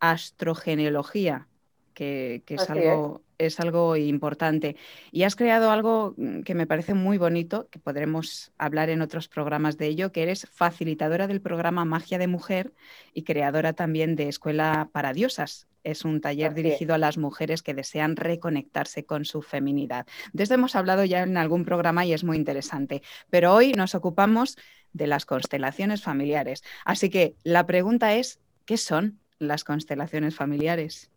astrogenealogía, 0.00 1.48
que, 1.94 2.42
que 2.44 2.56
es, 2.56 2.60
Así 2.60 2.72
algo, 2.72 3.22
es 3.24 3.29
algo 3.60 3.96
importante. 3.96 4.76
Y 5.10 5.22
has 5.22 5.34
creado 5.34 5.70
algo 5.70 6.14
mm, 6.16 6.40
que 6.42 6.54
me 6.54 6.66
parece 6.66 6.94
muy 6.94 7.16
bonito, 7.18 7.68
que 7.70 7.78
podremos 7.78 8.52
hablar 8.58 8.90
en 8.90 9.00
otros 9.00 9.28
programas 9.28 9.78
de 9.78 9.86
ello, 9.86 10.12
que 10.12 10.22
eres 10.22 10.46
facilitadora 10.52 11.26
del 11.26 11.40
programa 11.40 11.84
Magia 11.84 12.18
de 12.18 12.26
Mujer 12.26 12.74
y 13.14 13.22
creadora 13.22 13.72
también 13.72 14.16
de 14.16 14.28
Escuela 14.28 14.90
para 14.92 15.12
Diosas. 15.12 15.66
Es 15.82 16.04
un 16.04 16.20
taller 16.20 16.50
Así 16.50 16.60
es. 16.60 16.64
dirigido 16.64 16.94
a 16.94 16.98
las 16.98 17.16
mujeres 17.16 17.62
que 17.62 17.72
desean 17.72 18.16
reconectarse 18.16 19.06
con 19.06 19.24
su 19.24 19.40
feminidad. 19.40 20.06
De 20.34 20.42
esto 20.42 20.54
hemos 20.54 20.76
hablado 20.76 21.04
ya 21.04 21.22
en 21.22 21.38
algún 21.38 21.64
programa 21.64 22.04
y 22.04 22.12
es 22.12 22.22
muy 22.22 22.36
interesante. 22.36 23.02
Pero 23.30 23.54
hoy 23.54 23.72
nos 23.72 23.94
ocupamos 23.94 24.58
de 24.92 25.06
las 25.06 25.24
constelaciones 25.24 26.02
familiares. 26.02 26.62
Así 26.84 27.08
que 27.08 27.34
la 27.44 27.64
pregunta 27.64 28.14
es, 28.14 28.40
¿qué 28.66 28.76
son 28.76 29.18
las 29.38 29.64
constelaciones 29.64 30.34
familiares? 30.34 31.09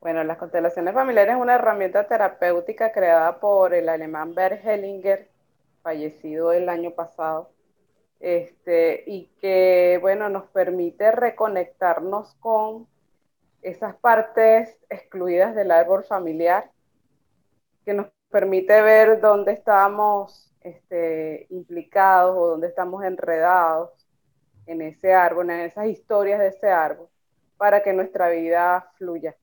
Bueno, 0.00 0.22
las 0.22 0.38
constelaciones 0.38 0.94
familiares 0.94 1.34
es 1.34 1.40
una 1.40 1.56
herramienta 1.56 2.06
terapéutica 2.06 2.92
creada 2.92 3.40
por 3.40 3.74
el 3.74 3.88
alemán 3.88 4.32
Bert 4.32 4.64
Hellinger, 4.64 5.28
fallecido 5.82 6.52
el 6.52 6.68
año 6.68 6.92
pasado, 6.92 7.50
este, 8.20 9.02
y 9.08 9.26
que, 9.40 9.98
bueno, 10.00 10.28
nos 10.28 10.44
permite 10.50 11.10
reconectarnos 11.10 12.34
con 12.36 12.86
esas 13.60 13.96
partes 13.96 14.78
excluidas 14.88 15.56
del 15.56 15.72
árbol 15.72 16.04
familiar 16.04 16.70
que 17.84 17.92
nos 17.92 18.06
permite 18.30 18.80
ver 18.82 19.20
dónde 19.20 19.52
estamos 19.52 20.54
este, 20.60 21.48
implicados 21.50 22.36
o 22.36 22.46
dónde 22.50 22.68
estamos 22.68 23.02
enredados 23.04 23.90
en 24.66 24.80
ese 24.82 25.12
árbol, 25.12 25.50
en 25.50 25.60
esas 25.60 25.86
historias 25.86 26.38
de 26.38 26.48
ese 26.48 26.70
árbol, 26.70 27.08
para 27.56 27.82
que 27.82 27.92
nuestra 27.92 28.28
vida 28.28 28.92
fluya, 28.96 29.34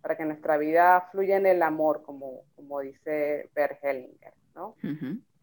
para 0.00 0.16
que 0.16 0.24
nuestra 0.24 0.56
vida 0.56 1.08
fluya 1.12 1.36
en 1.36 1.46
el 1.46 1.62
amor, 1.62 2.02
como, 2.02 2.42
como 2.56 2.80
dice 2.80 3.50
Bert 3.54 3.82
Hellinger. 3.82 4.32
¿no? 4.54 4.74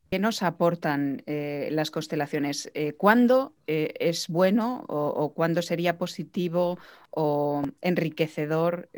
¿Qué 0.09 0.19
nos 0.19 0.41
aportan 0.41 1.21
eh, 1.25 1.67
las 1.71 1.91
constelaciones? 1.91 2.71
Eh, 2.73 2.93
¿Cuándo 2.93 3.53
eh, 3.67 3.93
es 3.99 4.29
bueno 4.29 4.85
o, 4.87 5.33
cuándo 5.33 5.61
sería 5.61 5.97
positivo 5.97 6.77
o 7.11 7.63
enriquecedor 7.81 8.89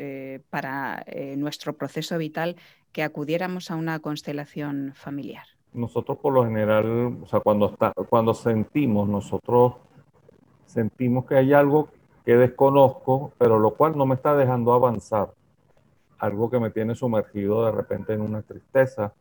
para 0.50 1.04
nuestro 1.36 1.72
proceso 1.72 2.16
vital 2.18 2.56
que 2.92 3.02
acudiéramos 3.02 3.70
a 3.70 3.76
una 3.76 3.98
constelación 3.98 4.92
familiar? 4.94 5.44
Nosotros 5.72 6.18
por 6.18 6.32
lo 6.32 6.44
general, 6.44 7.18
o 7.22 7.26
sea, 7.26 7.40
cuando, 7.40 7.70
está, 7.70 7.92
cuando 8.08 8.34
sentimos, 8.34 9.08
nosotros 9.08 9.74
sentimos 10.66 11.26
que 11.26 11.36
hay 11.36 11.52
algo 11.52 11.88
que 12.24 12.36
desconozco, 12.36 13.32
pero 13.38 13.58
lo 13.58 13.74
cual 13.74 13.96
no 13.96 14.06
me 14.06 14.14
está 14.14 14.36
dejando 14.36 14.72
avanzar. 14.72 15.30
Algo 16.20 16.50
que 16.50 16.60
me 16.60 16.70
tiene 16.70 16.94
sumergido 16.94 17.64
de 17.66 17.72
repente 17.72 18.12
en 18.12 18.20
una 18.20 18.42
tristeza, 18.42 19.14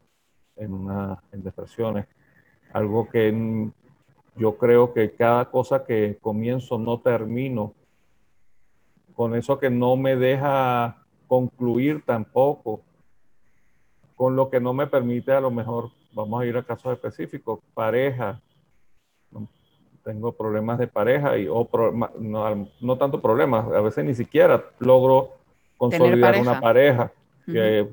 en, 0.55 0.73
una, 0.73 1.23
en 1.31 1.43
depresiones. 1.43 2.07
Algo 2.73 3.09
que 3.09 3.71
yo 4.35 4.57
creo 4.57 4.93
que 4.93 5.15
cada 5.15 5.49
cosa 5.49 5.85
que 5.85 6.17
comienzo 6.21 6.77
no 6.77 6.99
termino. 6.99 7.73
Con 9.15 9.35
eso 9.35 9.59
que 9.59 9.69
no 9.69 9.95
me 9.97 10.15
deja 10.15 11.05
concluir 11.27 12.03
tampoco. 12.05 12.81
Con 14.15 14.35
lo 14.35 14.49
que 14.49 14.59
no 14.59 14.73
me 14.73 14.87
permite 14.87 15.31
a 15.31 15.41
lo 15.41 15.51
mejor, 15.51 15.91
vamos 16.13 16.41
a 16.41 16.45
ir 16.45 16.57
a 16.57 16.63
casos 16.63 16.93
específicos, 16.93 17.59
pareja. 17.73 18.41
Tengo 20.03 20.31
problemas 20.31 20.79
de 20.79 20.87
pareja 20.87 21.37
y 21.37 21.47
o 21.49 21.69
no, 22.19 22.67
no, 22.81 22.97
tanto 22.97 23.21
problemas, 23.21 23.67
a 23.67 23.81
veces 23.81 24.03
ni 24.05 24.15
siquiera 24.15 24.65
logro 24.79 25.38
consolidar 25.79 26.37
una 26.39 26.59
pareja. 26.59 27.11
que, 27.45 27.87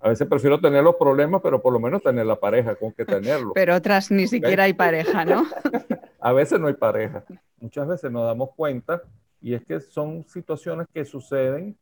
a 0.00 0.10
veces 0.10 0.28
prefiero 0.28 0.60
tener 0.60 0.84
los 0.84 0.96
problemas, 0.96 1.40
pero 1.42 1.62
por 1.62 1.72
lo 1.72 1.80
menos 1.80 2.02
tener 2.02 2.26
la 2.26 2.36
pareja, 2.36 2.76
con 2.76 2.92
que 2.92 3.04
tenerlo. 3.06 3.52
Pero 3.54 3.74
otras 3.74 4.10
ni 4.10 4.26
siquiera 4.28 4.64
hay 4.64 4.74
pareja, 4.74 5.24
¿no? 5.24 5.46
a 6.20 6.32
veces 6.32 6.60
no 6.60 6.68
hay 6.68 6.74
pareja. 6.74 7.24
Muchas 7.58 7.88
veces 7.88 8.12
nos 8.12 8.24
damos 8.26 8.50
cuenta 8.54 9.02
y 9.40 9.54
es 9.54 9.64
que 9.64 9.80
son 9.80 10.24
situaciones 10.28 10.86
que 10.92 11.04
suceden 11.06 11.76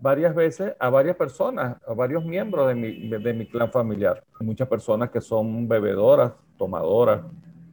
varias 0.00 0.34
veces 0.34 0.74
a 0.80 0.90
varias 0.90 1.14
personas, 1.16 1.76
a 1.86 1.94
varios 1.94 2.24
miembros 2.24 2.66
de 2.66 2.74
mi, 2.74 3.08
de 3.08 3.32
mi 3.32 3.46
clan 3.46 3.70
familiar. 3.70 4.24
Hay 4.40 4.46
muchas 4.46 4.66
personas 4.66 5.10
que 5.10 5.20
son 5.20 5.68
bebedoras, 5.68 6.32
tomadoras, 6.58 7.22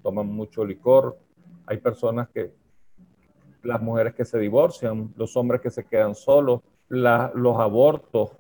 toman 0.04 0.28
mucho 0.28 0.64
licor. 0.64 1.18
Hay 1.66 1.78
personas 1.78 2.30
que, 2.30 2.54
las 3.64 3.82
mujeres 3.82 4.14
que 4.14 4.26
se 4.26 4.38
divorcian, 4.38 5.12
los 5.16 5.36
hombres 5.36 5.62
que 5.62 5.72
se 5.72 5.84
quedan 5.84 6.16
solos, 6.16 6.62
los 6.92 7.60
abortos, 7.60 8.32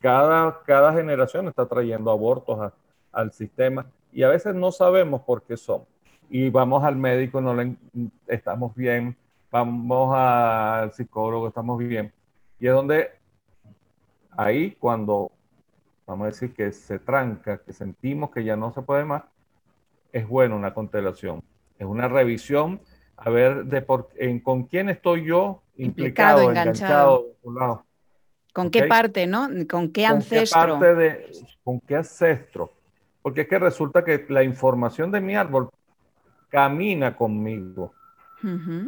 cada, 0.00 0.62
cada 0.64 0.92
generación 0.94 1.48
está 1.48 1.66
trayendo 1.66 2.10
abortos 2.10 2.72
al 3.12 3.32
sistema 3.32 3.86
y 4.10 4.22
a 4.22 4.28
veces 4.28 4.54
no 4.54 4.72
sabemos 4.72 5.20
por 5.22 5.42
qué 5.42 5.56
son. 5.56 5.84
Y 6.30 6.48
vamos 6.48 6.82
al 6.82 6.96
médico, 6.96 7.40
no 7.42 7.54
le, 7.54 7.76
estamos 8.26 8.74
bien, 8.74 9.16
vamos 9.50 10.14
al 10.16 10.92
psicólogo, 10.92 11.48
estamos 11.48 11.78
bien. 11.78 12.10
Y 12.58 12.68
es 12.68 12.72
donde 12.72 13.10
ahí 14.30 14.70
cuando, 14.72 15.30
vamos 16.06 16.24
a 16.24 16.28
decir 16.28 16.54
que 16.54 16.72
se 16.72 16.98
tranca, 16.98 17.58
que 17.58 17.74
sentimos 17.74 18.30
que 18.30 18.44
ya 18.44 18.56
no 18.56 18.72
se 18.72 18.80
puede 18.80 19.04
más, 19.04 19.24
es 20.10 20.26
bueno 20.26 20.56
una 20.56 20.72
constelación. 20.72 21.42
Es 21.78 21.86
una 21.86 22.08
revisión 22.08 22.80
a 23.24 23.30
ver 23.30 23.64
de 23.64 23.82
por, 23.82 24.08
en, 24.16 24.40
con 24.40 24.64
quién 24.64 24.88
estoy 24.88 25.24
yo 25.24 25.62
implicado, 25.76 26.42
enganchado, 26.42 27.26
enganchado 27.44 27.84
¿Con 28.52 28.70
qué 28.70 28.84
parte, 28.84 29.26
no? 29.26 29.48
¿Con 29.70 29.92
qué 29.92 30.04
ancestro? 30.04 30.60
¿Con 30.60 30.80
qué, 30.80 30.86
parte 30.86 30.94
de, 30.94 31.32
¿Con 31.64 31.80
qué 31.80 31.96
ancestro? 31.96 32.70
Porque 33.22 33.42
es 33.42 33.48
que 33.48 33.58
resulta 33.58 34.04
que 34.04 34.26
la 34.28 34.42
información 34.42 35.10
de 35.10 35.20
mi 35.20 35.34
árbol 35.36 35.70
camina 36.48 37.16
conmigo. 37.16 37.94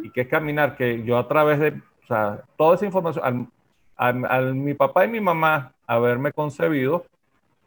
¿Y 0.03 0.11
qué 0.11 0.23
es 0.23 0.29
caminar? 0.29 0.77
Que 0.77 1.05
yo 1.05 1.17
a 1.17 1.29
través 1.29 1.61
de, 1.61 1.69
o 1.69 2.07
sea, 2.09 2.43
toda 2.57 2.75
esa 2.75 2.85
información, 2.85 3.51
al, 3.97 4.55
mi 4.55 4.75
papá 4.75 5.05
y 5.05 5.09
mi 5.09 5.21
mamá 5.21 5.73
haberme 5.87 6.33
concebido, 6.33 7.07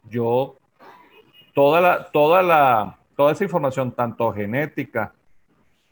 yo, 0.04 0.56
toda 1.54 1.80
la, 1.80 2.10
toda 2.12 2.42
la, 2.42 2.98
toda 3.16 3.32
esa 3.32 3.44
información, 3.44 3.90
tanto 3.90 4.32
genética 4.32 5.14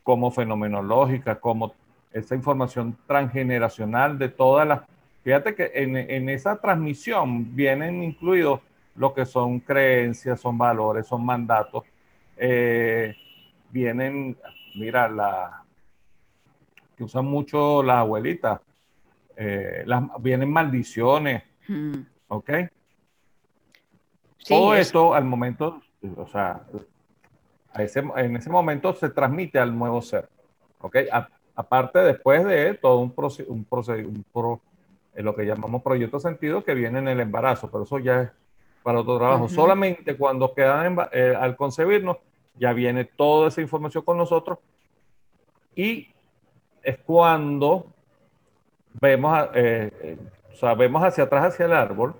como 0.07 0.31
fenomenológica, 0.31 1.41
como 1.41 1.75
esa 2.13 2.37
información 2.37 2.97
transgeneracional 3.09 4.17
de 4.19 4.29
todas 4.29 4.69
las 4.69 4.83
Fíjate 5.25 5.57
que 5.57 5.73
en, 5.75 6.29
esa 6.29 6.61
transmisión 6.61 7.57
vienen 7.57 8.01
incluidos 8.05 8.61
lo 8.95 9.13
que 9.13 9.27
son 9.27 9.59
creencias, 9.59 10.41
son 10.41 10.57
valores, 10.57 11.09
son 11.09 11.27
mandatos. 11.27 11.83
Eh, 12.37 13.17
vienen, 13.69 14.39
mira, 14.77 15.09
la 15.09 15.65
que 16.97 17.03
usan 17.03 17.25
mucho 17.25 17.83
las 17.83 17.97
abuelitas, 17.97 18.61
eh, 19.37 19.83
las, 19.85 20.05
vienen 20.21 20.49
maldiciones, 20.49 21.43
hmm. 21.67 22.03
¿ok? 22.29 22.51
Todo 24.47 24.77
esto 24.77 25.13
al 25.13 25.25
momento, 25.25 25.83
o 26.17 26.29
sea, 26.29 26.63
en 27.79 28.37
ese 28.37 28.51
momento 28.51 28.95
se 28.95 29.11
transmite 29.11 29.59
al 29.59 29.77
nuevo 29.77 30.01
ser, 30.03 30.29
¿ok? 30.81 30.97
aparte 31.57 32.01
después 32.01 32.45
de 32.45 32.75
todo 32.75 32.99
un, 32.99 33.11
proceso, 33.13 33.51
un, 33.51 33.67
un, 33.71 34.61
en 35.15 35.25
lo 35.25 35.35
que 35.35 35.47
llamamos 35.47 35.83
proyecto 35.83 36.21
sentido, 36.21 36.63
que 36.63 36.75
viene 36.75 36.99
en 36.99 37.09
el 37.09 37.21
embarazo, 37.21 37.71
pero 37.71 37.85
eso 37.85 37.99
ya 37.99 38.23
es 38.23 38.31
para 38.83 39.01
otro 39.01 39.19
trabajo. 39.19 39.49
Solamente 39.49 40.17
cuando 40.17 40.55
quedan 40.55 40.97
eh, 41.13 41.35
al 41.37 41.57
concebirnos, 41.57 42.19
ya 42.55 42.73
viene 42.73 43.05
toda 43.05 43.49
esa 43.49 43.61
información 43.61 44.05
con 44.05 44.17
nosotros 44.17 44.59
y 45.75 46.09
es 46.83 46.99
cuando 46.99 47.87
vemos, 49.01 49.49
eh, 49.55 49.91
eh, 50.03 50.19
o 50.53 50.57
sea, 50.57 50.75
vemos 50.75 51.03
hacia 51.03 51.25
atrás, 51.25 51.47
hacia 51.47 51.67
el 51.67 51.73
árbol, 51.73 52.15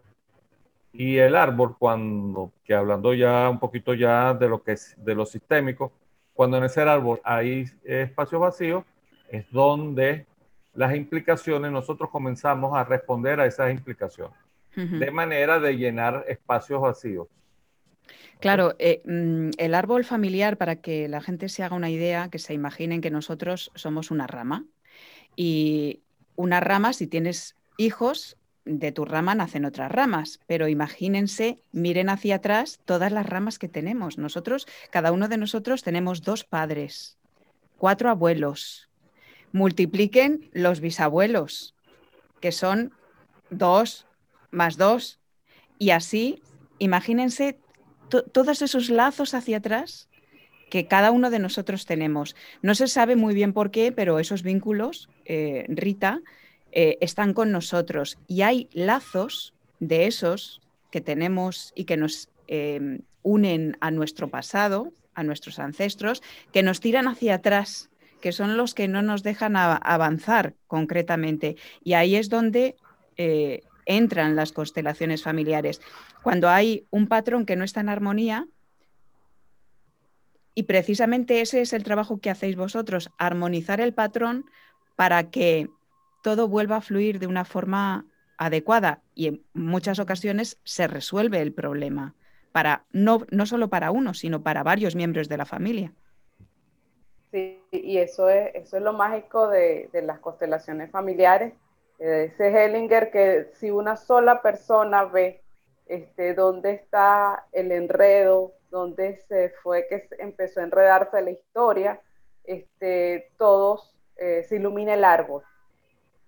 y 0.99 1.19
el 1.19 1.37
árbol, 1.37 1.77
cuando, 1.79 2.53
que 2.65 2.75
hablando 2.75 3.13
ya 3.13 3.51
un 3.51 3.59
poquito 3.59 3.95
ya 3.95 4.33
de 4.35 4.49
lo 4.49 4.63
que 4.63 4.73
es 4.73 4.95
de 4.99 5.15
lo 5.15 5.27
sistémico, 5.27 5.93
cuando 6.33 6.59
en 6.59 6.65
ese 6.65 6.81
árbol 6.81 7.21
hay 7.25 7.67
espacio 7.85 8.41
vacío, 8.41 8.85
es 9.29 9.51
donde 9.51 10.27
las 10.75 10.95
implicaciones, 10.95 11.71
nosotros 11.71 12.11
comenzamos 12.11 12.77
a 12.77 12.85
responder 12.85 13.41
a 13.41 13.47
esas 13.47 13.71
implicaciones, 13.71 14.37
de 14.75 15.11
manera 15.11 15.59
de 15.59 15.77
llenar 15.77 16.25
espacios 16.29 16.81
vacíos. 16.81 17.29
Claro, 18.41 18.75
eh, 18.79 19.03
mm, 19.05 19.51
el 19.57 19.75
árbol 19.75 20.05
familiar, 20.05 20.59
para 20.59 20.77
que 20.77 21.09
la 21.09 21.21
gente 21.21 21.49
se 21.49 21.63
haga 21.63 21.77
una 21.77 21.91
idea, 21.91 22.29
que 22.29 22.39
se 22.39 22.55
imaginen 22.55 23.01
que 23.01 23.11
nosotros 23.11 23.71
somos 23.75 24.11
una 24.11 24.27
rama. 24.27 24.65
Y 25.35 26.03
una 26.37 26.61
rama, 26.61 26.93
si 26.93 27.07
tienes 27.07 27.57
hijos, 27.79 28.36
de 28.67 28.93
tu 28.93 29.05
rama 29.05 29.35
nacen 29.35 29.65
otras 29.65 29.91
ramas, 29.91 30.41
pero 30.47 30.69
imagínense, 30.69 31.59
miren 31.73 32.11
hacia 32.11 32.37
atrás 32.37 32.81
todas 32.85 33.13
las 33.13 33.25
ramas 33.25 33.59
que 33.59 33.69
tenemos. 33.69 34.19
Nosotros, 34.19 34.67
cada 34.91 35.13
uno 35.13 35.29
de 35.29 35.39
nosotros 35.39 35.83
tenemos 35.83 36.23
dos 36.23 36.45
padres, 36.45 37.17
cuatro 37.79 38.11
abuelos, 38.11 38.91
multipliquen 39.53 40.51
los 40.53 40.81
bisabuelos, 40.81 41.75
que 42.41 42.53
son 42.53 42.93
dos 43.51 44.07
más 44.51 44.77
dos, 44.77 45.21
y 45.79 45.91
así, 45.91 46.43
imagínense 46.79 47.59
todos 48.33 48.63
esos 48.63 48.91
lazos 48.91 49.35
hacia 49.35 49.59
atrás 49.59 50.09
que 50.71 50.87
cada 50.87 51.13
uno 51.13 51.31
de 51.31 51.39
nosotros 51.39 51.87
tenemos. 51.87 52.35
No 52.63 52.75
se 52.75 52.89
sabe 52.89 53.15
muy 53.15 53.35
bien 53.35 53.53
por 53.53 53.71
qué, 53.71 53.93
pero 53.93 54.19
esos 54.19 54.43
vínculos, 54.43 55.09
eh, 55.25 55.65
Rita, 55.69 56.23
eh, 56.79 56.99
están 57.01 57.33
con 57.33 57.53
nosotros 57.53 58.19
y 58.27 58.43
hay 58.43 58.69
lazos 58.75 59.55
de 59.81 60.07
esos 60.07 60.61
que 60.91 61.01
tenemos 61.01 61.73
y 61.75 61.87
que 61.87 61.97
nos 61.97 62.29
eh, 62.49 63.01
unen 63.23 63.79
a 63.81 63.91
nuestro 63.91 64.29
pasado, 64.29 64.93
a 65.15 65.23
nuestros 65.23 65.59
ancestros, 65.59 66.23
que 66.53 66.63
nos 66.63 66.81
tiran 66.81 67.09
hacia 67.09 67.37
atrás 67.37 67.89
que 68.21 68.33
son 68.33 68.59
los 68.59 68.75
que 68.75 68.89
no 68.89 69.01
nos 69.01 69.23
dejan 69.23 69.57
avanzar 69.57 70.55
concretamente. 70.67 71.57
Y 71.83 71.95
ahí 71.95 72.15
es 72.15 72.29
donde 72.29 72.77
eh, 73.17 73.63
entran 73.87 74.37
las 74.37 74.53
constelaciones 74.53 75.23
familiares. 75.23 75.81
Cuando 76.23 76.51
hay 76.51 76.87
un 76.91 77.07
patrón 77.07 77.47
que 77.47 77.57
no 77.57 77.65
está 77.65 77.81
en 77.81 77.89
armonía, 77.89 78.49
y 80.55 80.65
precisamente 80.65 81.41
ese 81.41 81.63
es 81.63 81.73
el 81.73 81.85
trabajo 81.85 82.21
que 82.21 82.29
hacéis 82.29 82.57
vosotros, 82.57 83.11
armonizar 83.17 83.81
el 83.81 83.95
patrón 83.95 84.45
para 84.95 85.31
que 85.31 85.69
todo 86.27 86.49
vuelva 86.49 86.79
a 86.79 86.81
fluir 86.81 87.21
de 87.21 87.29
una 87.29 87.45
forma 87.45 88.05
adecuada 88.37 89.01
y 89.15 89.29
en 89.29 89.45
muchas 89.55 90.01
ocasiones 90.01 90.59
se 90.65 90.89
resuelve 90.89 91.41
el 91.41 91.55
problema, 91.55 92.17
para, 92.51 92.85
no, 92.91 93.25
no 93.31 93.47
solo 93.47 93.69
para 93.69 93.93
uno, 93.93 94.13
sino 94.13 94.43
para 94.43 94.65
varios 94.65 94.97
miembros 94.97 95.29
de 95.29 95.37
la 95.37 95.45
familia. 95.45 95.93
Sí, 97.31 97.63
y 97.71 97.99
eso 97.99 98.29
es, 98.29 98.57
eso 98.57 98.77
es 98.77 98.83
lo 98.83 98.93
mágico 98.93 99.47
de, 99.47 99.89
las 100.03 100.19
constelaciones 100.19 100.91
familiares. 100.91 101.53
Eh, 102.01 102.33
ese 102.33 102.49
Hellinger 102.49 103.13
que 103.13 103.53
si 103.61 103.71
una 103.71 103.97
sola 103.97 104.43
persona 104.43 105.05
ve 105.05 105.45
este, 105.87 106.35
dónde 106.35 106.73
está 106.73 107.47
el 107.53 107.71
enredo, 107.71 108.53
dónde 108.73 109.23
se 109.29 109.51
fue 109.63 109.87
que 109.89 110.09
empezó 110.19 110.59
a 110.59 110.65
enredarse 110.65 111.23
la 111.23 111.31
historia, 111.31 112.01
este, 112.43 113.31
todos 113.39 113.95
eh, 114.17 114.45
se 114.49 114.57
ilumina 114.57 114.95
el 114.95 115.05
árbol. 115.05 115.45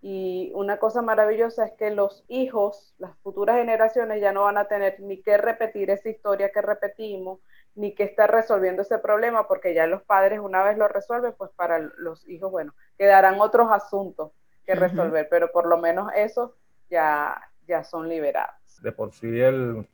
Y 0.01 0.53
una 0.55 0.79
cosa 0.79 1.03
maravillosa 1.03 1.67
es 1.67 1.73
que 1.73 1.91
los 1.91 2.25
hijos, 2.29 2.95
las 2.99 3.17
futuras 3.19 3.57
generaciones 3.57 4.21
ya 4.21 4.33
no 4.33 4.45
van 4.45 4.57
a 4.57 4.67
tener 4.69 5.01
ni 5.01 5.21
que 5.21 5.37
repetir 5.37 5.91
esa 5.91 6.09
historia 6.09 6.51
que 6.53 6.63
repetimos, 6.63 7.41
ni 7.75 7.95
que 7.95 8.05
estar 8.05 8.31
resolviendo 8.31 8.83
ese 8.83 8.99
problema, 8.99 9.49
porque 9.49 9.75
ya 9.75 9.87
los 9.87 10.03
padres 10.03 10.39
una 10.39 10.63
vez 10.63 10.79
lo 10.79 10.87
resuelven, 10.87 11.35
pues 11.37 11.51
para 11.57 11.81
los 11.99 12.29
hijos, 12.29 12.51
bueno, 12.51 12.75
quedarán 12.97 13.41
otros 13.41 13.73
asuntos 13.73 14.31
que 14.65 14.75
resolver, 14.75 15.27
pero 15.29 15.51
por 15.51 15.67
lo 15.67 15.79
menos 15.79 16.13
esos 16.15 16.53
ya, 16.91 17.51
ya 17.67 17.83
son 17.83 18.09
liberados. 18.09 18.81
De 18.83 18.93
por 18.93 19.13
sí 19.13 19.41
el, 19.41 19.89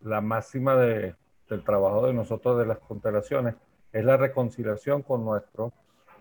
la 0.00 0.20
máxima 0.20 0.76
de, 0.76 1.14
del 1.48 1.64
trabajo 1.64 2.06
de 2.06 2.12
nosotros 2.12 2.58
de 2.58 2.66
las 2.66 2.78
constelaciones 2.78 3.54
es 3.92 4.04
la 4.04 4.18
reconciliación 4.18 5.02
con 5.02 5.24
nuestro, 5.24 5.72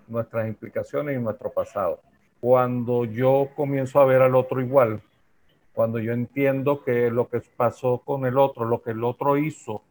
nuestras 0.07 0.47
implicaciones 0.47 1.17
y 1.17 1.19
nuestro 1.19 1.51
pasado 1.51 2.01
cuando 2.41 3.05
yo 3.05 3.49
comienzo 3.55 4.01
a 4.01 4.05
ver 4.05 4.23
al 4.23 4.35
otro 4.35 4.61
igual, 4.61 5.01
cuando 5.73 5.99
yo 5.99 6.11
entiendo 6.11 6.83
que 6.83 7.11
lo 7.11 7.29
que 7.29 7.39
pasó 7.55 7.99
con 7.99 8.25
el 8.25 8.37
otro, 8.37 8.65
lo 8.65 8.81
que 8.81 8.91
el 8.91 9.03
otro 9.03 9.37
hizo, 9.37 9.83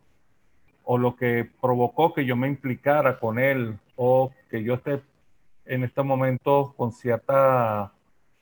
o 0.82 0.98
lo 0.98 1.14
que 1.14 1.48
provocó 1.60 2.12
que 2.12 2.26
yo 2.26 2.34
me 2.34 2.48
implicara 2.48 3.20
con 3.20 3.38
él, 3.38 3.78
o 3.94 4.32
que 4.50 4.64
yo 4.64 4.74
esté 4.74 5.00
en 5.64 5.84
este 5.84 6.02
momento 6.02 6.74
con 6.76 6.90
cierta 6.90 7.92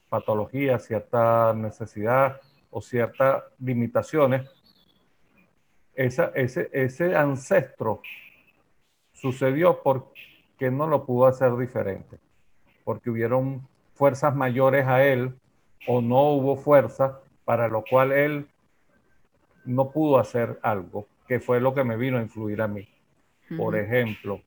patología, 0.08 0.78
cierta 0.78 1.52
necesidad 1.52 2.40
o 2.70 2.80
ciertas 2.80 3.44
limitaciones, 3.58 4.48
esa, 5.94 6.32
ese, 6.34 6.70
ese 6.72 7.14
ancestro 7.14 8.00
sucedió 9.12 9.82
porque 9.82 10.70
no 10.70 10.86
lo 10.86 11.04
pudo 11.04 11.26
hacer 11.26 11.54
diferente, 11.58 12.18
porque 12.84 13.10
hubieron 13.10 13.68
fuerzas 13.98 14.34
mayores 14.34 14.86
a 14.86 15.04
él 15.04 15.34
o 15.88 16.00
no 16.00 16.30
hubo 16.30 16.56
fuerza 16.56 17.18
para 17.44 17.66
lo 17.66 17.82
cual 17.82 18.12
él 18.12 18.46
no 19.64 19.90
pudo 19.90 20.18
hacer 20.18 20.60
algo, 20.62 21.08
que 21.26 21.40
fue 21.40 21.60
lo 21.60 21.74
que 21.74 21.82
me 21.82 21.96
vino 21.96 22.18
a 22.18 22.22
influir 22.22 22.62
a 22.62 22.68
mí. 22.68 22.88
Por 23.56 23.76
ejemplo, 23.76 24.40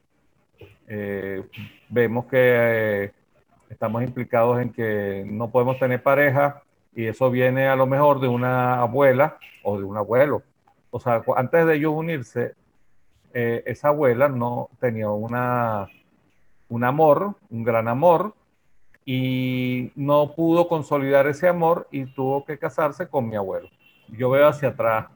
eh, 0.87 1.43
vemos 1.89 2.25
que 2.25 2.37
eh, 2.39 3.11
estamos 3.69 4.03
implicados 4.03 4.61
en 4.61 4.71
que 4.71 5.25
no 5.27 5.51
podemos 5.51 5.77
tener 5.79 6.01
pareja 6.01 6.63
y 6.95 7.07
eso 7.07 7.29
viene 7.29 7.67
a 7.67 7.75
lo 7.75 7.87
mejor 7.87 8.21
de 8.21 8.27
una 8.29 8.79
abuela 8.79 9.37
o 9.63 9.77
de 9.77 9.83
un 9.83 9.97
abuelo. 9.97 10.43
O 10.91 10.99
sea, 10.99 11.23
antes 11.35 11.65
de 11.65 11.75
ellos 11.75 11.93
unirse, 11.93 12.55
eh, 13.33 13.63
esa 13.65 13.89
abuela 13.89 14.29
no 14.29 14.69
tenía 14.79 15.09
una, 15.09 15.87
un 16.69 16.83
amor, 16.83 17.35
un 17.49 17.63
gran 17.63 17.87
amor, 17.87 18.33
y 19.05 19.91
no 19.95 20.33
pudo 20.35 20.67
consolidar 20.67 21.27
ese 21.27 21.47
amor 21.47 21.87
y 21.91 22.05
tuvo 22.05 22.45
que 22.45 22.57
casarse 22.57 23.07
con 23.07 23.27
mi 23.27 23.35
abuelo. 23.35 23.69
Yo 24.09 24.29
veo 24.29 24.47
hacia 24.47 24.69
atrás, 24.69 25.07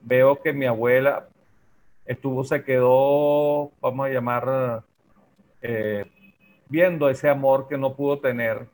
veo 0.00 0.40
que 0.40 0.52
mi 0.52 0.66
abuela 0.66 1.28
estuvo, 2.06 2.44
se 2.44 2.64
quedó, 2.64 3.72
vamos 3.80 4.06
a 4.06 4.10
llamar, 4.10 4.84
eh, 5.60 6.06
viendo 6.68 7.08
ese 7.10 7.28
amor 7.28 7.68
que 7.68 7.76
no 7.76 7.94
pudo 7.94 8.18
tener. 8.20 8.68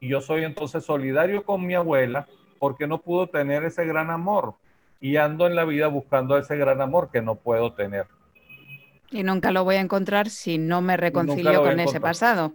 Y 0.00 0.08
yo 0.08 0.20
soy 0.20 0.44
entonces 0.44 0.84
solidario 0.84 1.44
con 1.44 1.64
mi 1.64 1.74
abuela 1.74 2.26
porque 2.58 2.86
no 2.86 3.00
pudo 3.00 3.28
tener 3.28 3.64
ese 3.64 3.84
gran 3.84 4.10
amor. 4.10 4.54
Y 5.00 5.16
ando 5.16 5.46
en 5.46 5.54
la 5.54 5.64
vida 5.64 5.86
buscando 5.88 6.38
ese 6.38 6.56
gran 6.56 6.80
amor 6.80 7.10
que 7.12 7.20
no 7.20 7.34
puedo 7.34 7.72
tener. 7.74 8.06
Y 9.10 9.22
nunca 9.22 9.52
lo 9.52 9.64
voy 9.64 9.76
a 9.76 9.80
encontrar 9.80 10.30
si 10.30 10.58
no 10.58 10.80
me 10.80 10.96
reconcilio 10.96 11.62
con 11.62 11.78
ese 11.78 12.00
pasado. 12.00 12.54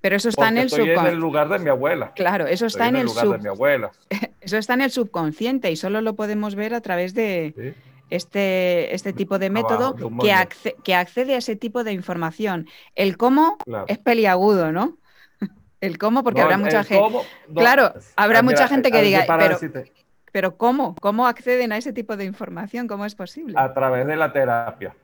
Pero 0.00 0.16
eso 0.16 0.28
está 0.28 0.48
en 0.48 0.58
el 0.58 0.70
subconsciente. 0.70 1.00
en 1.00 1.14
el 1.14 1.18
lugar 1.18 1.48
de 1.48 1.58
mi 1.58 1.70
abuela. 1.70 2.12
Claro, 2.14 2.46
eso 2.46 2.66
está 2.66 2.88
en, 2.88 2.96
el, 2.96 3.08
Eso 4.40 4.56
está 4.56 4.74
en 4.74 4.80
el 4.80 4.90
subconsciente 4.90 5.70
y 5.70 5.76
solo 5.76 6.00
lo 6.00 6.14
podemos 6.14 6.54
ver 6.54 6.74
a 6.74 6.80
través 6.80 7.14
de 7.14 7.74
este, 8.10 8.94
este 8.94 9.12
tipo 9.12 9.38
de 9.38 9.50
método 9.50 9.94
que, 9.94 10.74
que, 10.82 10.94
accede 10.94 11.34
a 11.34 11.38
ese 11.38 11.56
tipo 11.56 11.84
de 11.84 11.92
información. 11.92 12.66
El 12.94 13.16
cómo 13.16 13.58
es 13.86 13.98
peliagudo, 13.98 14.72
¿no? 14.72 14.98
El 15.80 15.98
cómo, 15.98 16.22
porque 16.22 16.40
habrá 16.40 16.58
mucha 16.58 16.84
gente. 16.84 17.08
claro, 17.54 17.94
habrá 18.16 18.42
mucha 18.42 18.68
gente 18.68 18.90
que 18.90 19.02
diga, 19.02 19.24
pero, 19.38 19.58
pero 20.32 20.56
¿cómo? 20.56 20.94
¿Cómo 21.00 21.26
acceden 21.26 21.72
a 21.72 21.78
ese 21.78 21.92
tipo 21.92 22.16
de 22.16 22.24
información? 22.24 22.86
¿Cómo 22.86 23.06
es 23.06 23.14
posible? 23.14 23.54
A 23.56 23.72
través 23.72 24.06
de 24.06 24.16
la 24.16 24.32
terapia 24.32 24.94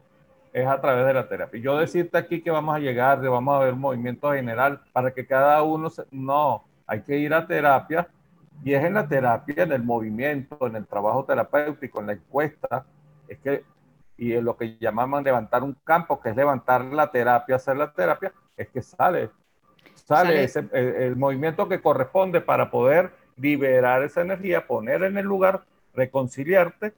es 0.56 0.66
a 0.66 0.80
través 0.80 1.04
de 1.04 1.12
la 1.12 1.28
terapia. 1.28 1.60
Yo 1.60 1.76
decirte 1.76 2.16
aquí 2.16 2.40
que 2.40 2.50
vamos 2.50 2.74
a 2.74 2.78
llegar, 2.78 3.20
que 3.20 3.28
vamos 3.28 3.54
a 3.54 3.64
ver 3.64 3.74
movimiento 3.74 4.32
general 4.32 4.80
para 4.90 5.10
que 5.10 5.26
cada 5.26 5.62
uno 5.62 5.90
se... 5.90 6.04
No, 6.10 6.64
hay 6.86 7.02
que 7.02 7.18
ir 7.18 7.34
a 7.34 7.46
terapia 7.46 8.08
y 8.64 8.72
es 8.72 8.82
en 8.82 8.94
la 8.94 9.06
terapia, 9.06 9.64
en 9.64 9.72
el 9.72 9.82
movimiento, 9.82 10.66
en 10.66 10.76
el 10.76 10.86
trabajo 10.86 11.26
terapéutico, 11.26 12.00
en 12.00 12.06
la 12.06 12.12
encuesta, 12.14 12.86
es 13.28 13.38
que, 13.40 13.64
y 14.16 14.32
en 14.32 14.46
lo 14.46 14.56
que 14.56 14.78
llamamos 14.78 15.22
levantar 15.22 15.62
un 15.62 15.76
campo, 15.84 16.18
que 16.18 16.30
es 16.30 16.36
levantar 16.36 16.86
la 16.86 17.10
terapia, 17.10 17.56
hacer 17.56 17.76
la 17.76 17.92
terapia, 17.92 18.32
es 18.56 18.68
que 18.68 18.80
sale, 18.80 19.28
sale, 19.94 20.44
Ese, 20.44 20.66
el 20.72 21.16
movimiento 21.16 21.68
que 21.68 21.82
corresponde 21.82 22.40
para 22.40 22.70
poder 22.70 23.12
liberar 23.36 24.02
esa 24.04 24.22
energía, 24.22 24.66
poner 24.66 25.02
en 25.02 25.18
el 25.18 25.26
lugar, 25.26 25.64
reconciliarte 25.92 26.94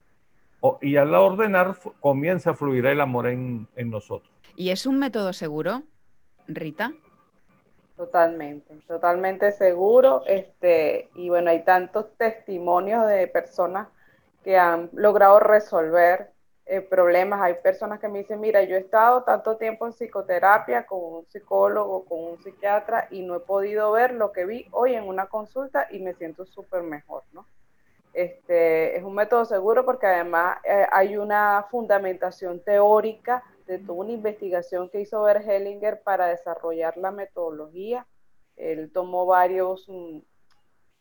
y 0.80 0.96
al 0.96 1.14
ordenar 1.14 1.76
comienza 2.00 2.50
a 2.50 2.54
fluir 2.54 2.86
el 2.86 3.00
amor 3.00 3.28
en, 3.28 3.68
nosotros. 3.76 4.32
¿Y 4.56 4.70
es 4.70 4.86
un 4.86 4.98
método 4.98 5.32
seguro, 5.32 5.82
Rita? 6.46 6.92
Totalmente, 7.96 8.74
totalmente 8.86 9.52
seguro. 9.52 10.22
Este, 10.26 11.08
y 11.14 11.28
bueno, 11.28 11.50
hay 11.50 11.64
tantos 11.64 12.06
testimonios 12.16 13.06
de 13.06 13.26
personas 13.28 13.88
que 14.44 14.56
han 14.56 14.90
logrado 14.92 15.40
resolver 15.40 16.32
eh, 16.66 16.80
problemas. 16.80 17.40
Hay 17.40 17.54
personas 17.62 17.98
que 17.98 18.08
me 18.08 18.18
dicen, 18.18 18.40
mira, 18.40 18.62
yo 18.62 18.76
he 18.76 18.80
estado 18.80 19.22
tanto 19.22 19.56
tiempo 19.56 19.86
en 19.86 19.92
psicoterapia 19.92 20.86
con 20.86 20.98
un 21.02 21.26
psicólogo, 21.26 22.04
con 22.04 22.22
un 22.24 22.42
psiquiatra 22.42 23.08
y 23.10 23.22
no 23.22 23.36
he 23.36 23.40
podido 23.40 23.90
ver 23.92 24.12
lo 24.12 24.32
que 24.32 24.44
vi 24.44 24.66
hoy 24.72 24.94
en 24.94 25.04
una 25.04 25.26
consulta 25.26 25.86
y 25.90 26.00
me 26.00 26.14
siento 26.14 26.44
súper 26.44 26.82
mejor, 26.82 27.22
¿no? 27.32 27.46
Este, 28.12 28.96
es 28.96 29.04
un 29.04 29.14
método 29.14 29.44
seguro 29.44 29.84
porque 29.84 30.06
además 30.06 30.58
eh, 30.64 30.86
hay 30.90 31.16
una 31.16 31.66
fundamentación 31.70 32.60
teórica 32.60 33.44
de 33.66 33.78
toda 33.78 34.00
una 34.00 34.12
investigación 34.12 34.88
que 34.88 35.00
hizo 35.02 35.22
Bert 35.22 35.46
Hellinger 35.46 36.00
para 36.02 36.26
desarrollar 36.26 36.96
la 36.96 37.10
metodología. 37.10 38.06
Él 38.56 38.90
tomó 38.92 39.26
varios, 39.26 39.86
mm, 39.88 40.18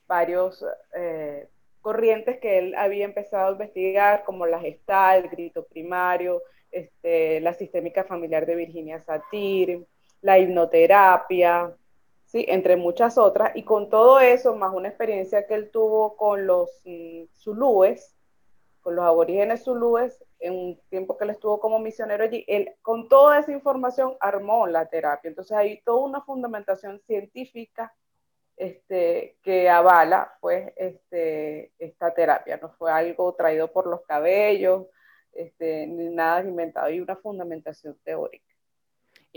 varios 0.08 0.64
eh, 0.94 1.48
corrientes 1.82 2.40
que 2.40 2.60
él 2.60 2.76
había 2.76 3.06
empezado 3.06 3.48
a 3.48 3.52
investigar, 3.54 4.24
como 4.26 4.46
la 4.46 4.60
gestal, 4.60 5.24
el 5.24 5.30
grito 5.30 5.66
primario, 5.66 6.44
este, 6.72 7.40
la 7.40 7.54
sistémica 7.54 8.04
familiar 8.04 8.46
de 8.46 8.56
Virginia 8.56 9.00
Satir, 9.00 9.86
la 10.22 10.38
hipnoterapia, 10.38 11.74
¿sí? 12.28 12.46
entre 12.48 12.76
muchas 12.76 13.18
otras, 13.18 13.56
y 13.56 13.64
con 13.64 13.90
todo 13.90 14.20
eso, 14.20 14.56
más 14.56 14.74
una 14.74 14.90
experiencia 14.90 15.48
que 15.48 15.56
él 15.56 15.72
tuvo 15.72 16.16
con 16.18 16.46
los 16.46 16.70
mm, 16.86 17.24
zulúes, 17.34 18.16
con 18.82 18.96
los 18.96 19.06
aborígenes 19.06 19.64
zulúes, 19.64 20.24
en 20.40 20.54
un 20.54 20.82
tiempo 20.90 21.18
que 21.18 21.24
él 21.26 21.32
estuvo 21.32 21.60
como 21.60 21.80
misionero 21.80 22.24
allí, 22.24 22.46
él 22.48 22.76
con 22.82 23.10
toda 23.10 23.40
esa 23.40 23.52
información 23.52 24.16
armó 24.20 24.68
la 24.68 24.86
terapia. 24.88 25.30
Entonces 25.30 25.58
hay 25.58 25.82
toda 25.82 26.06
una 26.06 26.22
fundamentación 26.22 27.02
científica 27.08 27.94
este, 28.56 29.38
que 29.42 29.70
avala 29.70 30.38
pues, 30.42 30.72
este, 30.76 31.74
esta 31.80 32.14
terapia. 32.14 32.60
No 32.62 32.70
fue 32.78 32.92
algo 32.92 33.34
traído 33.36 33.72
por 33.72 33.88
los 33.88 34.02
cabellos, 34.04 34.88
este, 35.34 35.88
ni 35.88 36.10
nada 36.10 36.42
inventado, 36.42 36.88
hay 36.88 37.00
una 37.00 37.16
fundamentación 37.16 37.98
teórica 38.04 38.57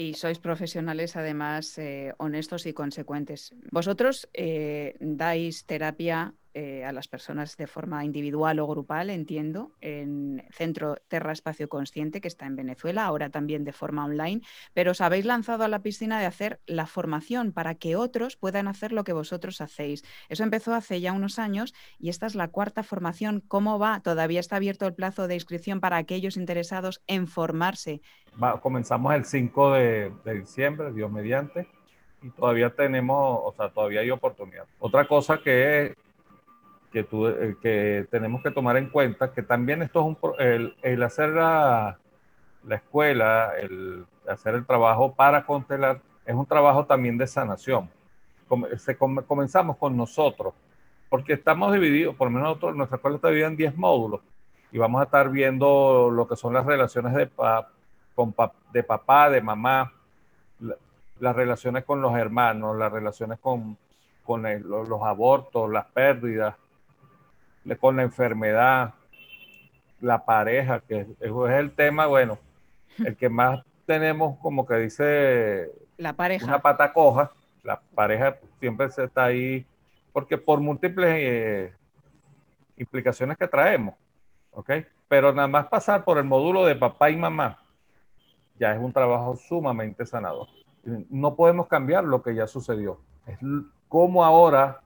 y 0.01 0.15
sois 0.15 0.39
profesionales 0.39 1.15
además 1.15 1.77
eh, 1.77 2.15
honestos 2.17 2.65
y 2.65 2.73
consecuentes. 2.73 3.53
Vosotros 3.71 4.31
eh, 4.33 4.97
dais 4.99 5.67
terapia 5.67 6.33
eh, 6.53 6.85
a 6.85 6.93
las 6.93 7.07
personas 7.07 7.57
de 7.57 7.67
forma 7.67 8.05
individual 8.05 8.59
o 8.59 8.67
grupal, 8.67 9.09
entiendo, 9.11 9.71
en 9.81 10.45
Centro 10.51 10.97
Terra 11.07 11.33
Espacio 11.33 11.69
Consciente, 11.69 12.21
que 12.21 12.27
está 12.29 12.47
en 12.47 12.57
Venezuela, 12.57 13.05
ahora 13.05 13.31
también 13.31 13.65
de 13.65 13.73
forma 13.73 14.05
online, 14.05 14.41
pero 14.75 14.91
os 14.91 15.01
habéis 15.01 15.27
lanzado 15.27 15.63
a 15.63 15.69
la 15.69 15.83
piscina 15.83 16.19
de 16.19 16.27
hacer 16.27 16.61
la 16.67 16.87
formación 16.87 17.53
para 17.53 17.77
que 17.77 17.95
otros 17.95 18.37
puedan 18.37 18.67
hacer 18.67 18.91
lo 18.93 19.05
que 19.05 19.13
vosotros 19.13 19.61
hacéis. 19.61 20.05
Eso 20.29 20.43
empezó 20.43 20.75
hace 20.75 21.01
ya 21.01 21.13
unos 21.13 21.39
años 21.39 21.73
y 21.99 22.09
esta 22.09 22.27
es 22.27 22.35
la 22.35 22.49
cuarta 22.49 22.83
formación. 22.83 23.43
¿Cómo 23.47 23.79
va? 23.79 24.01
Todavía 24.01 24.41
está 24.41 24.57
abierto 24.57 24.87
el 24.87 24.95
plazo 24.95 25.29
de 25.29 25.35
inscripción 25.35 25.81
para 25.81 25.99
aquellos 25.99 26.37
interesados 26.37 27.01
en 27.07 27.29
formarse. 27.29 28.03
comenzamos 28.61 29.15
el 29.15 29.25
5 29.25 29.73
de, 29.75 30.13
de 30.25 30.35
diciembre, 30.35 30.93
Dios 30.93 31.13
mediante 31.13 31.69
y 32.23 32.31
todavía 32.31 32.71
tenemos, 32.71 33.41
o 33.45 33.55
sea, 33.57 33.71
todavía 33.71 34.01
hay 34.01 34.11
oportunidad. 34.11 34.67
Otra 34.79 35.07
cosa 35.07 35.39
que 35.39 35.95
que, 36.93 37.05
tú, 37.05 37.29
eh, 37.29 38.07
tenemos 38.11 38.43
que 38.43 38.51
tomar 38.51 38.77
en 38.77 38.89
cuenta 38.89 39.33
que 39.33 39.43
también 39.43 39.83
esto 39.83 40.01
es 40.01 40.07
un, 40.07 40.35
el, 40.39 40.75
el 40.83 41.03
hacer 41.03 41.31
la, 41.31 41.99
la, 42.67 42.75
escuela, 42.75 43.53
el 43.61 44.05
hacer 44.29 44.55
el 44.55 44.67
trabajo 44.67 45.15
para 45.15 45.45
constelar, 45.47 46.01
es 46.27 46.35
un 46.35 46.47
trabajo 46.47 46.87
también 46.87 47.17
de 47.17 47.27
sanación. 47.27 47.89
Se, 48.79 48.97
comenzamos 48.97 49.77
con 49.77 49.97
nosotros, 49.97 50.55
porque 51.09 51.35
estamos 51.35 51.73
divididos, 51.73 52.17
por 52.17 52.27
lo 52.27 52.33
menos 52.33 52.49
nosotros, 52.49 52.77
nuestra 52.77 52.97
escuela 52.97 53.17
está 53.17 53.29
dividida 53.29 53.49
en 53.49 53.57
10 53.57 53.77
módulos 53.77 54.21
y 54.73 54.79
vamos 54.79 55.01
a 55.01 55.05
estar 55.05 55.31
viendo 55.31 56.11
lo 56.11 56.27
que 56.27 56.37
son 56.37 56.55
las 56.55 56.67
relaciones 56.67 57.15
de, 57.15 57.29
con 58.15 58.35
de 58.73 58.83
papá, 58.83 59.31
de 59.31 59.41
mamá, 59.41 59.93
las 61.21 61.37
relaciones 61.37 61.85
con 61.85 62.01
los 62.01 62.17
hermanos, 62.17 62.77
las 62.77 62.91
relaciones 62.91 63.39
con, 63.39 63.77
con 64.25 64.43
los 64.43 65.03
abortos, 65.03 65.71
las 65.71 65.87
pérdidas, 65.87 66.55
con 67.79 67.97
la 67.97 68.03
enfermedad, 68.03 68.95
la 70.01 70.25
pareja, 70.25 70.81
que 70.81 71.07
es 71.21 71.31
el 71.31 71.73
tema, 71.73 72.07
bueno, 72.07 72.39
el 72.99 73.17
que 73.17 73.29
más 73.29 73.65
tenemos 73.87 74.39
como 74.39 74.67
que 74.67 74.77
dice 74.77 75.71
la 75.99 76.13
pareja. 76.13 76.47
una 76.47 76.61
pata 76.61 76.93
coja, 76.93 77.33
la 77.63 77.81
pareja 77.95 78.39
siempre 78.59 78.91
se 78.91 79.05
está 79.05 79.25
ahí, 79.25 79.67
porque 80.13 80.39
por 80.39 80.61
múltiples 80.61 81.15
eh, 81.19 81.75
implicaciones 82.77 83.37
que 83.37 83.49
traemos, 83.49 83.95
¿ok? 84.53 84.71
Pero 85.09 85.33
nada 85.33 85.49
más 85.49 85.67
pasar 85.67 86.05
por 86.05 86.19
el 86.19 86.25
módulo 86.25 86.65
de 86.65 86.77
papá 86.77 87.11
y 87.11 87.17
mamá, 87.17 87.59
ya 88.59 88.73
es 88.73 88.79
un 88.79 88.93
trabajo 88.93 89.37
sumamente 89.37 90.07
sanador. 90.07 90.49
No 90.83 91.35
podemos 91.35 91.67
cambiar 91.67 92.05
lo 92.05 92.23
que 92.23 92.35
ya 92.35 92.47
sucedió. 92.47 93.01
Es 93.27 93.39
como 93.89 94.25
ahora 94.25 94.81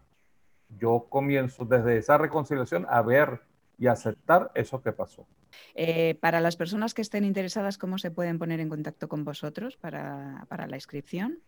yo 0.69 1.07
comienzo 1.09 1.65
desde 1.65 1.99
esa 1.99 2.19
reconciliación 2.19 2.87
a 2.89 3.03
ver 3.03 3.41
y 3.79 3.87
aceptar 3.87 4.51
eso 4.55 4.83
que 4.83 4.93
pasó. 4.93 5.27
Eh, 5.75 6.17
para 6.21 6.41
las 6.41 6.57
personas 6.57 6.95
que 6.95 7.03
estén 7.03 7.25
interesadas, 7.25 7.79
¿cómo 7.79 7.99
se 7.99 8.11
pueden 8.11 8.39
poner 8.39 8.61
en 8.61 8.69
contacto 8.69 9.09
con 9.09 9.25
vosotros 9.25 9.77
para, 9.77 10.47
la 10.49 10.77
inscripción? 10.77 11.41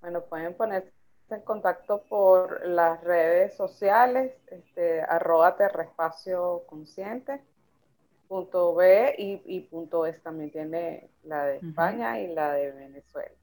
Bueno, 0.00 0.24
pueden 0.24 0.54
ponerse 0.54 0.92
en 1.30 1.40
contacto 1.42 2.02
por 2.08 2.66
las 2.66 3.02
redes 3.02 3.56
sociales, 3.56 4.32
este, 4.48 5.00
arroba 5.02 5.56
terrespacio 5.56 6.64
consciente. 6.66 7.40
Punto 8.28 8.74
B 8.74 9.14
y, 9.18 9.60
punto 9.60 10.06
es 10.06 10.20
también 10.22 10.50
tiene 10.50 11.10
la 11.24 11.44
de 11.44 11.56
España 11.58 12.20
y 12.20 12.34
la 12.34 12.52
de 12.54 12.72
Venezuela. 12.72 13.34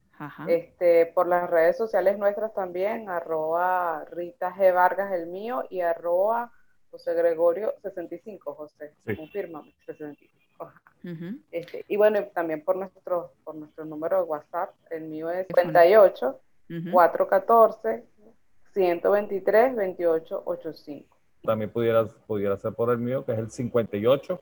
Este, 0.48 1.08
por 1.08 1.28
las 1.28 1.50
redes 1.50 1.78
sociales 1.78 2.18
nuestras 2.18 2.54
también, 2.54 3.10
arroba 3.10 4.06
Rita 4.12 4.54
G. 4.56 4.74
Vargas 4.74 5.12
el 5.14 5.28
mío 5.28 5.64
y 5.70 5.82
arroba 5.82 6.52
José 6.92 7.14
Gregorio 7.14 7.74
65, 7.82 8.54
José, 8.54 8.94
sí. 9.06 9.16
65. 9.86 10.72
este, 11.52 11.86
y 11.88 11.96
bueno, 11.98 12.24
también 12.34 12.64
por 12.64 12.76
nuestro, 12.76 13.34
por 13.44 13.56
nuestro 13.56 13.86
número 13.86 14.18
de 14.18 14.24
WhatsApp, 14.24 14.76
el 14.92 15.06
mío 15.06 15.32
es 15.32 15.48
58 15.56 16.40
414 16.92 18.06
123 18.74 19.76
28 19.76 20.44
85. 20.46 21.18
También 21.44 21.72
pudiera, 21.72 22.06
pudiera 22.28 22.58
ser 22.58 22.74
por 22.74 22.92
el 22.92 23.00
mío, 23.00 23.26
que 23.26 23.32
es 23.32 23.40
el 23.40 23.50
58 23.50 24.40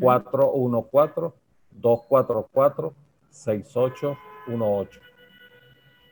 414 0.00 1.36
244 1.70 2.94
6818. 3.30 5.11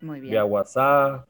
Muy 0.00 0.20
bien. 0.20 0.32
Vía 0.32 0.44
WhatsApp, 0.44 1.26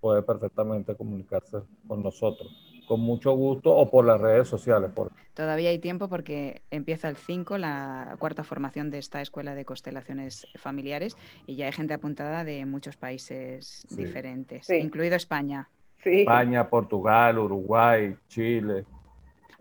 puede 0.00 0.22
perfectamente 0.22 0.94
comunicarse 0.94 1.58
con 1.86 2.02
nosotros. 2.02 2.48
Con 2.86 3.00
mucho 3.00 3.32
gusto 3.32 3.74
o 3.74 3.90
por 3.90 4.06
las 4.06 4.20
redes 4.20 4.48
sociales. 4.48 4.90
Por... 4.94 5.12
Todavía 5.34 5.68
hay 5.70 5.78
tiempo 5.78 6.08
porque 6.08 6.62
empieza 6.70 7.08
el 7.08 7.16
5, 7.16 7.58
la 7.58 8.16
cuarta 8.18 8.44
formación 8.44 8.90
de 8.90 8.98
esta 8.98 9.20
escuela 9.20 9.54
de 9.54 9.64
constelaciones 9.64 10.46
familiares, 10.56 11.16
y 11.46 11.56
ya 11.56 11.66
hay 11.66 11.72
gente 11.72 11.92
apuntada 11.94 12.44
de 12.44 12.64
muchos 12.64 12.96
países 12.96 13.86
diferentes, 13.90 14.70
incluido 14.70 15.16
España. 15.16 15.68
España, 16.02 16.68
Portugal, 16.68 17.38
Uruguay, 17.38 18.16
Chile. 18.28 18.86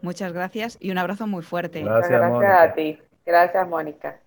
Muchas 0.02 0.32
gracias 0.32 0.78
y 0.80 0.92
un 0.92 0.98
abrazo 0.98 1.28
muy 1.28 1.44
fuerte. 1.44 1.84
Gracias, 1.84 2.12
gracias 2.12 2.70
a 2.70 2.74
ti. 2.74 3.00
Gracias, 3.26 3.68
Mónica. 3.68 4.22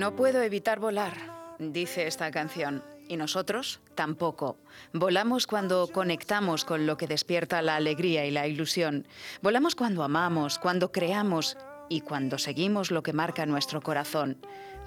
No 0.00 0.16
puedo 0.16 0.40
evitar 0.40 0.80
volar, 0.80 1.12
dice 1.58 2.06
esta 2.06 2.30
canción. 2.30 2.82
Y 3.06 3.18
nosotros 3.18 3.80
tampoco. 3.94 4.56
Volamos 4.94 5.46
cuando 5.46 5.88
conectamos 5.88 6.64
con 6.64 6.86
lo 6.86 6.96
que 6.96 7.06
despierta 7.06 7.60
la 7.60 7.76
alegría 7.76 8.24
y 8.24 8.30
la 8.30 8.46
ilusión. 8.46 9.06
Volamos 9.42 9.74
cuando 9.74 10.02
amamos, 10.02 10.58
cuando 10.58 10.90
creamos 10.90 11.58
y 11.90 12.00
cuando 12.00 12.38
seguimos 12.38 12.90
lo 12.90 13.02
que 13.02 13.12
marca 13.12 13.44
nuestro 13.44 13.82
corazón 13.82 14.38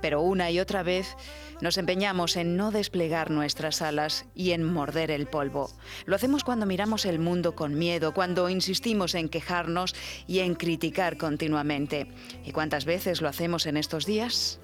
pero 0.01 0.21
una 0.21 0.51
y 0.51 0.59
otra 0.59 0.83
vez 0.83 1.15
nos 1.61 1.77
empeñamos 1.77 2.35
en 2.35 2.57
no 2.57 2.71
desplegar 2.71 3.31
nuestras 3.31 3.81
alas 3.81 4.25
y 4.35 4.51
en 4.51 4.65
morder 4.65 5.11
el 5.11 5.27
polvo. 5.27 5.71
Lo 6.05 6.17
hacemos 6.17 6.43
cuando 6.43 6.65
miramos 6.65 7.05
el 7.05 7.19
mundo 7.19 7.55
con 7.55 7.75
miedo, 7.75 8.13
cuando 8.13 8.49
insistimos 8.49 9.15
en 9.15 9.29
quejarnos 9.29 9.95
y 10.27 10.39
en 10.39 10.55
criticar 10.55 11.15
continuamente. 11.15 12.07
¿Y 12.43 12.51
cuántas 12.51 12.83
veces 12.83 13.21
lo 13.21 13.29
hacemos 13.29 13.65
en 13.65 13.77
estos 13.77 14.05
días? 14.05 14.59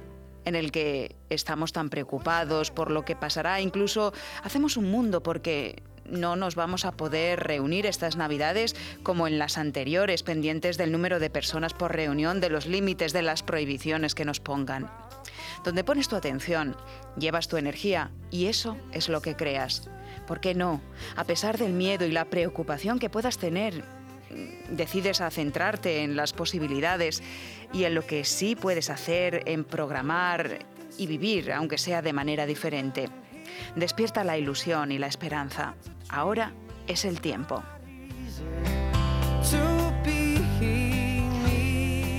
En 0.45 0.55
el 0.55 0.71
que 0.71 1.15
estamos 1.29 1.73
tan 1.73 1.89
preocupados 1.89 2.71
por 2.71 2.91
lo 2.91 3.05
que 3.05 3.15
pasará, 3.15 3.61
incluso 3.61 4.13
hacemos 4.43 4.77
un 4.77 4.89
mundo 4.89 5.21
porque 5.23 5.83
no 6.05 6.35
nos 6.35 6.55
vamos 6.55 6.85
a 6.85 6.91
poder 6.91 7.39
reunir 7.41 7.85
estas 7.85 8.15
Navidades 8.15 8.75
como 9.03 9.27
en 9.27 9.37
las 9.37 9.57
anteriores, 9.57 10.23
pendientes 10.23 10.77
del 10.77 10.91
número 10.91 11.19
de 11.19 11.29
personas 11.29 11.73
por 11.73 11.93
reunión, 11.93 12.41
de 12.41 12.49
los 12.49 12.65
límites, 12.65 13.13
de 13.13 13.21
las 13.21 13.43
prohibiciones 13.43 14.15
que 14.15 14.25
nos 14.25 14.39
pongan. 14.39 14.89
Donde 15.63 15.83
pones 15.83 16.07
tu 16.07 16.15
atención, 16.15 16.75
llevas 17.17 17.47
tu 17.47 17.57
energía 17.57 18.11
y 18.31 18.45
eso 18.45 18.77
es 18.91 19.09
lo 19.09 19.21
que 19.21 19.35
creas. 19.35 19.89
¿Por 20.25 20.39
qué 20.39 20.55
no? 20.55 20.81
A 21.15 21.23
pesar 21.25 21.57
del 21.57 21.73
miedo 21.73 22.05
y 22.05 22.11
la 22.11 22.25
preocupación 22.25 22.99
que 22.99 23.09
puedas 23.09 23.37
tener, 23.37 23.83
decides 24.69 25.21
a 25.21 25.31
centrarte 25.31 26.03
en 26.03 26.15
las 26.15 26.33
posibilidades 26.33 27.21
y 27.73 27.83
en 27.83 27.95
lo 27.95 28.05
que 28.05 28.25
sí 28.25 28.55
puedes 28.55 28.89
hacer, 28.89 29.43
en 29.45 29.63
programar 29.63 30.59
y 30.97 31.07
vivir, 31.07 31.51
aunque 31.51 31.77
sea 31.77 32.01
de 32.01 32.13
manera 32.13 32.45
diferente. 32.45 33.09
Despierta 33.75 34.23
la 34.23 34.37
ilusión 34.37 34.91
y 34.91 34.97
la 34.97 35.07
esperanza. 35.07 35.75
Ahora 36.09 36.53
es 36.87 37.05
el 37.05 37.21
tiempo. 37.21 37.63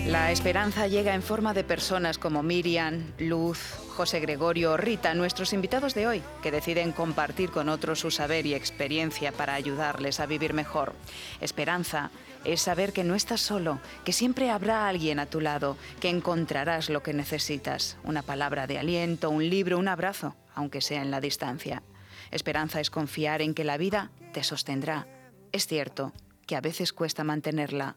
La 0.06 0.32
esperanza 0.32 0.88
llega 0.88 1.14
en 1.14 1.22
forma 1.22 1.54
de 1.54 1.62
personas 1.62 2.18
como 2.18 2.42
Miriam, 2.42 3.12
Luz, 3.18 3.58
José 4.00 4.20
Gregorio 4.20 4.78
Rita, 4.78 5.12
nuestros 5.12 5.52
invitados 5.52 5.92
de 5.92 6.06
hoy, 6.06 6.22
que 6.42 6.50
deciden 6.50 6.90
compartir 6.92 7.50
con 7.50 7.68
otros 7.68 8.00
su 8.00 8.10
saber 8.10 8.46
y 8.46 8.54
experiencia 8.54 9.30
para 9.30 9.52
ayudarles 9.52 10.20
a 10.20 10.26
vivir 10.26 10.54
mejor. 10.54 10.94
Esperanza 11.42 12.10
es 12.46 12.62
saber 12.62 12.94
que 12.94 13.04
no 13.04 13.14
estás 13.14 13.42
solo, 13.42 13.78
que 14.02 14.14
siempre 14.14 14.48
habrá 14.48 14.88
alguien 14.88 15.18
a 15.18 15.26
tu 15.26 15.42
lado, 15.42 15.76
que 16.00 16.08
encontrarás 16.08 16.88
lo 16.88 17.02
que 17.02 17.12
necesitas, 17.12 17.98
una 18.02 18.22
palabra 18.22 18.66
de 18.66 18.78
aliento, 18.78 19.28
un 19.28 19.50
libro, 19.50 19.76
un 19.76 19.88
abrazo, 19.88 20.34
aunque 20.54 20.80
sea 20.80 21.02
en 21.02 21.10
la 21.10 21.20
distancia. 21.20 21.82
Esperanza 22.30 22.80
es 22.80 22.88
confiar 22.88 23.42
en 23.42 23.52
que 23.52 23.64
la 23.64 23.76
vida 23.76 24.12
te 24.32 24.42
sostendrá. 24.42 25.08
Es 25.52 25.66
cierto 25.66 26.14
que 26.46 26.56
a 26.56 26.62
veces 26.62 26.94
cuesta 26.94 27.22
mantenerla, 27.22 27.96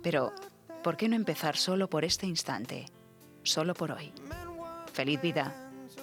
pero 0.00 0.32
¿por 0.84 0.96
qué 0.96 1.08
no 1.08 1.16
empezar 1.16 1.56
solo 1.56 1.90
por 1.90 2.04
este 2.04 2.28
instante? 2.28 2.86
Solo 3.42 3.74
por 3.74 3.90
hoy. 3.90 4.12
Feliz 4.92 5.20
vida 5.20 5.54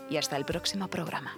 y 0.09 0.17
hasta 0.17 0.37
el 0.37 0.45
próximo 0.45 0.87
programa. 0.87 1.35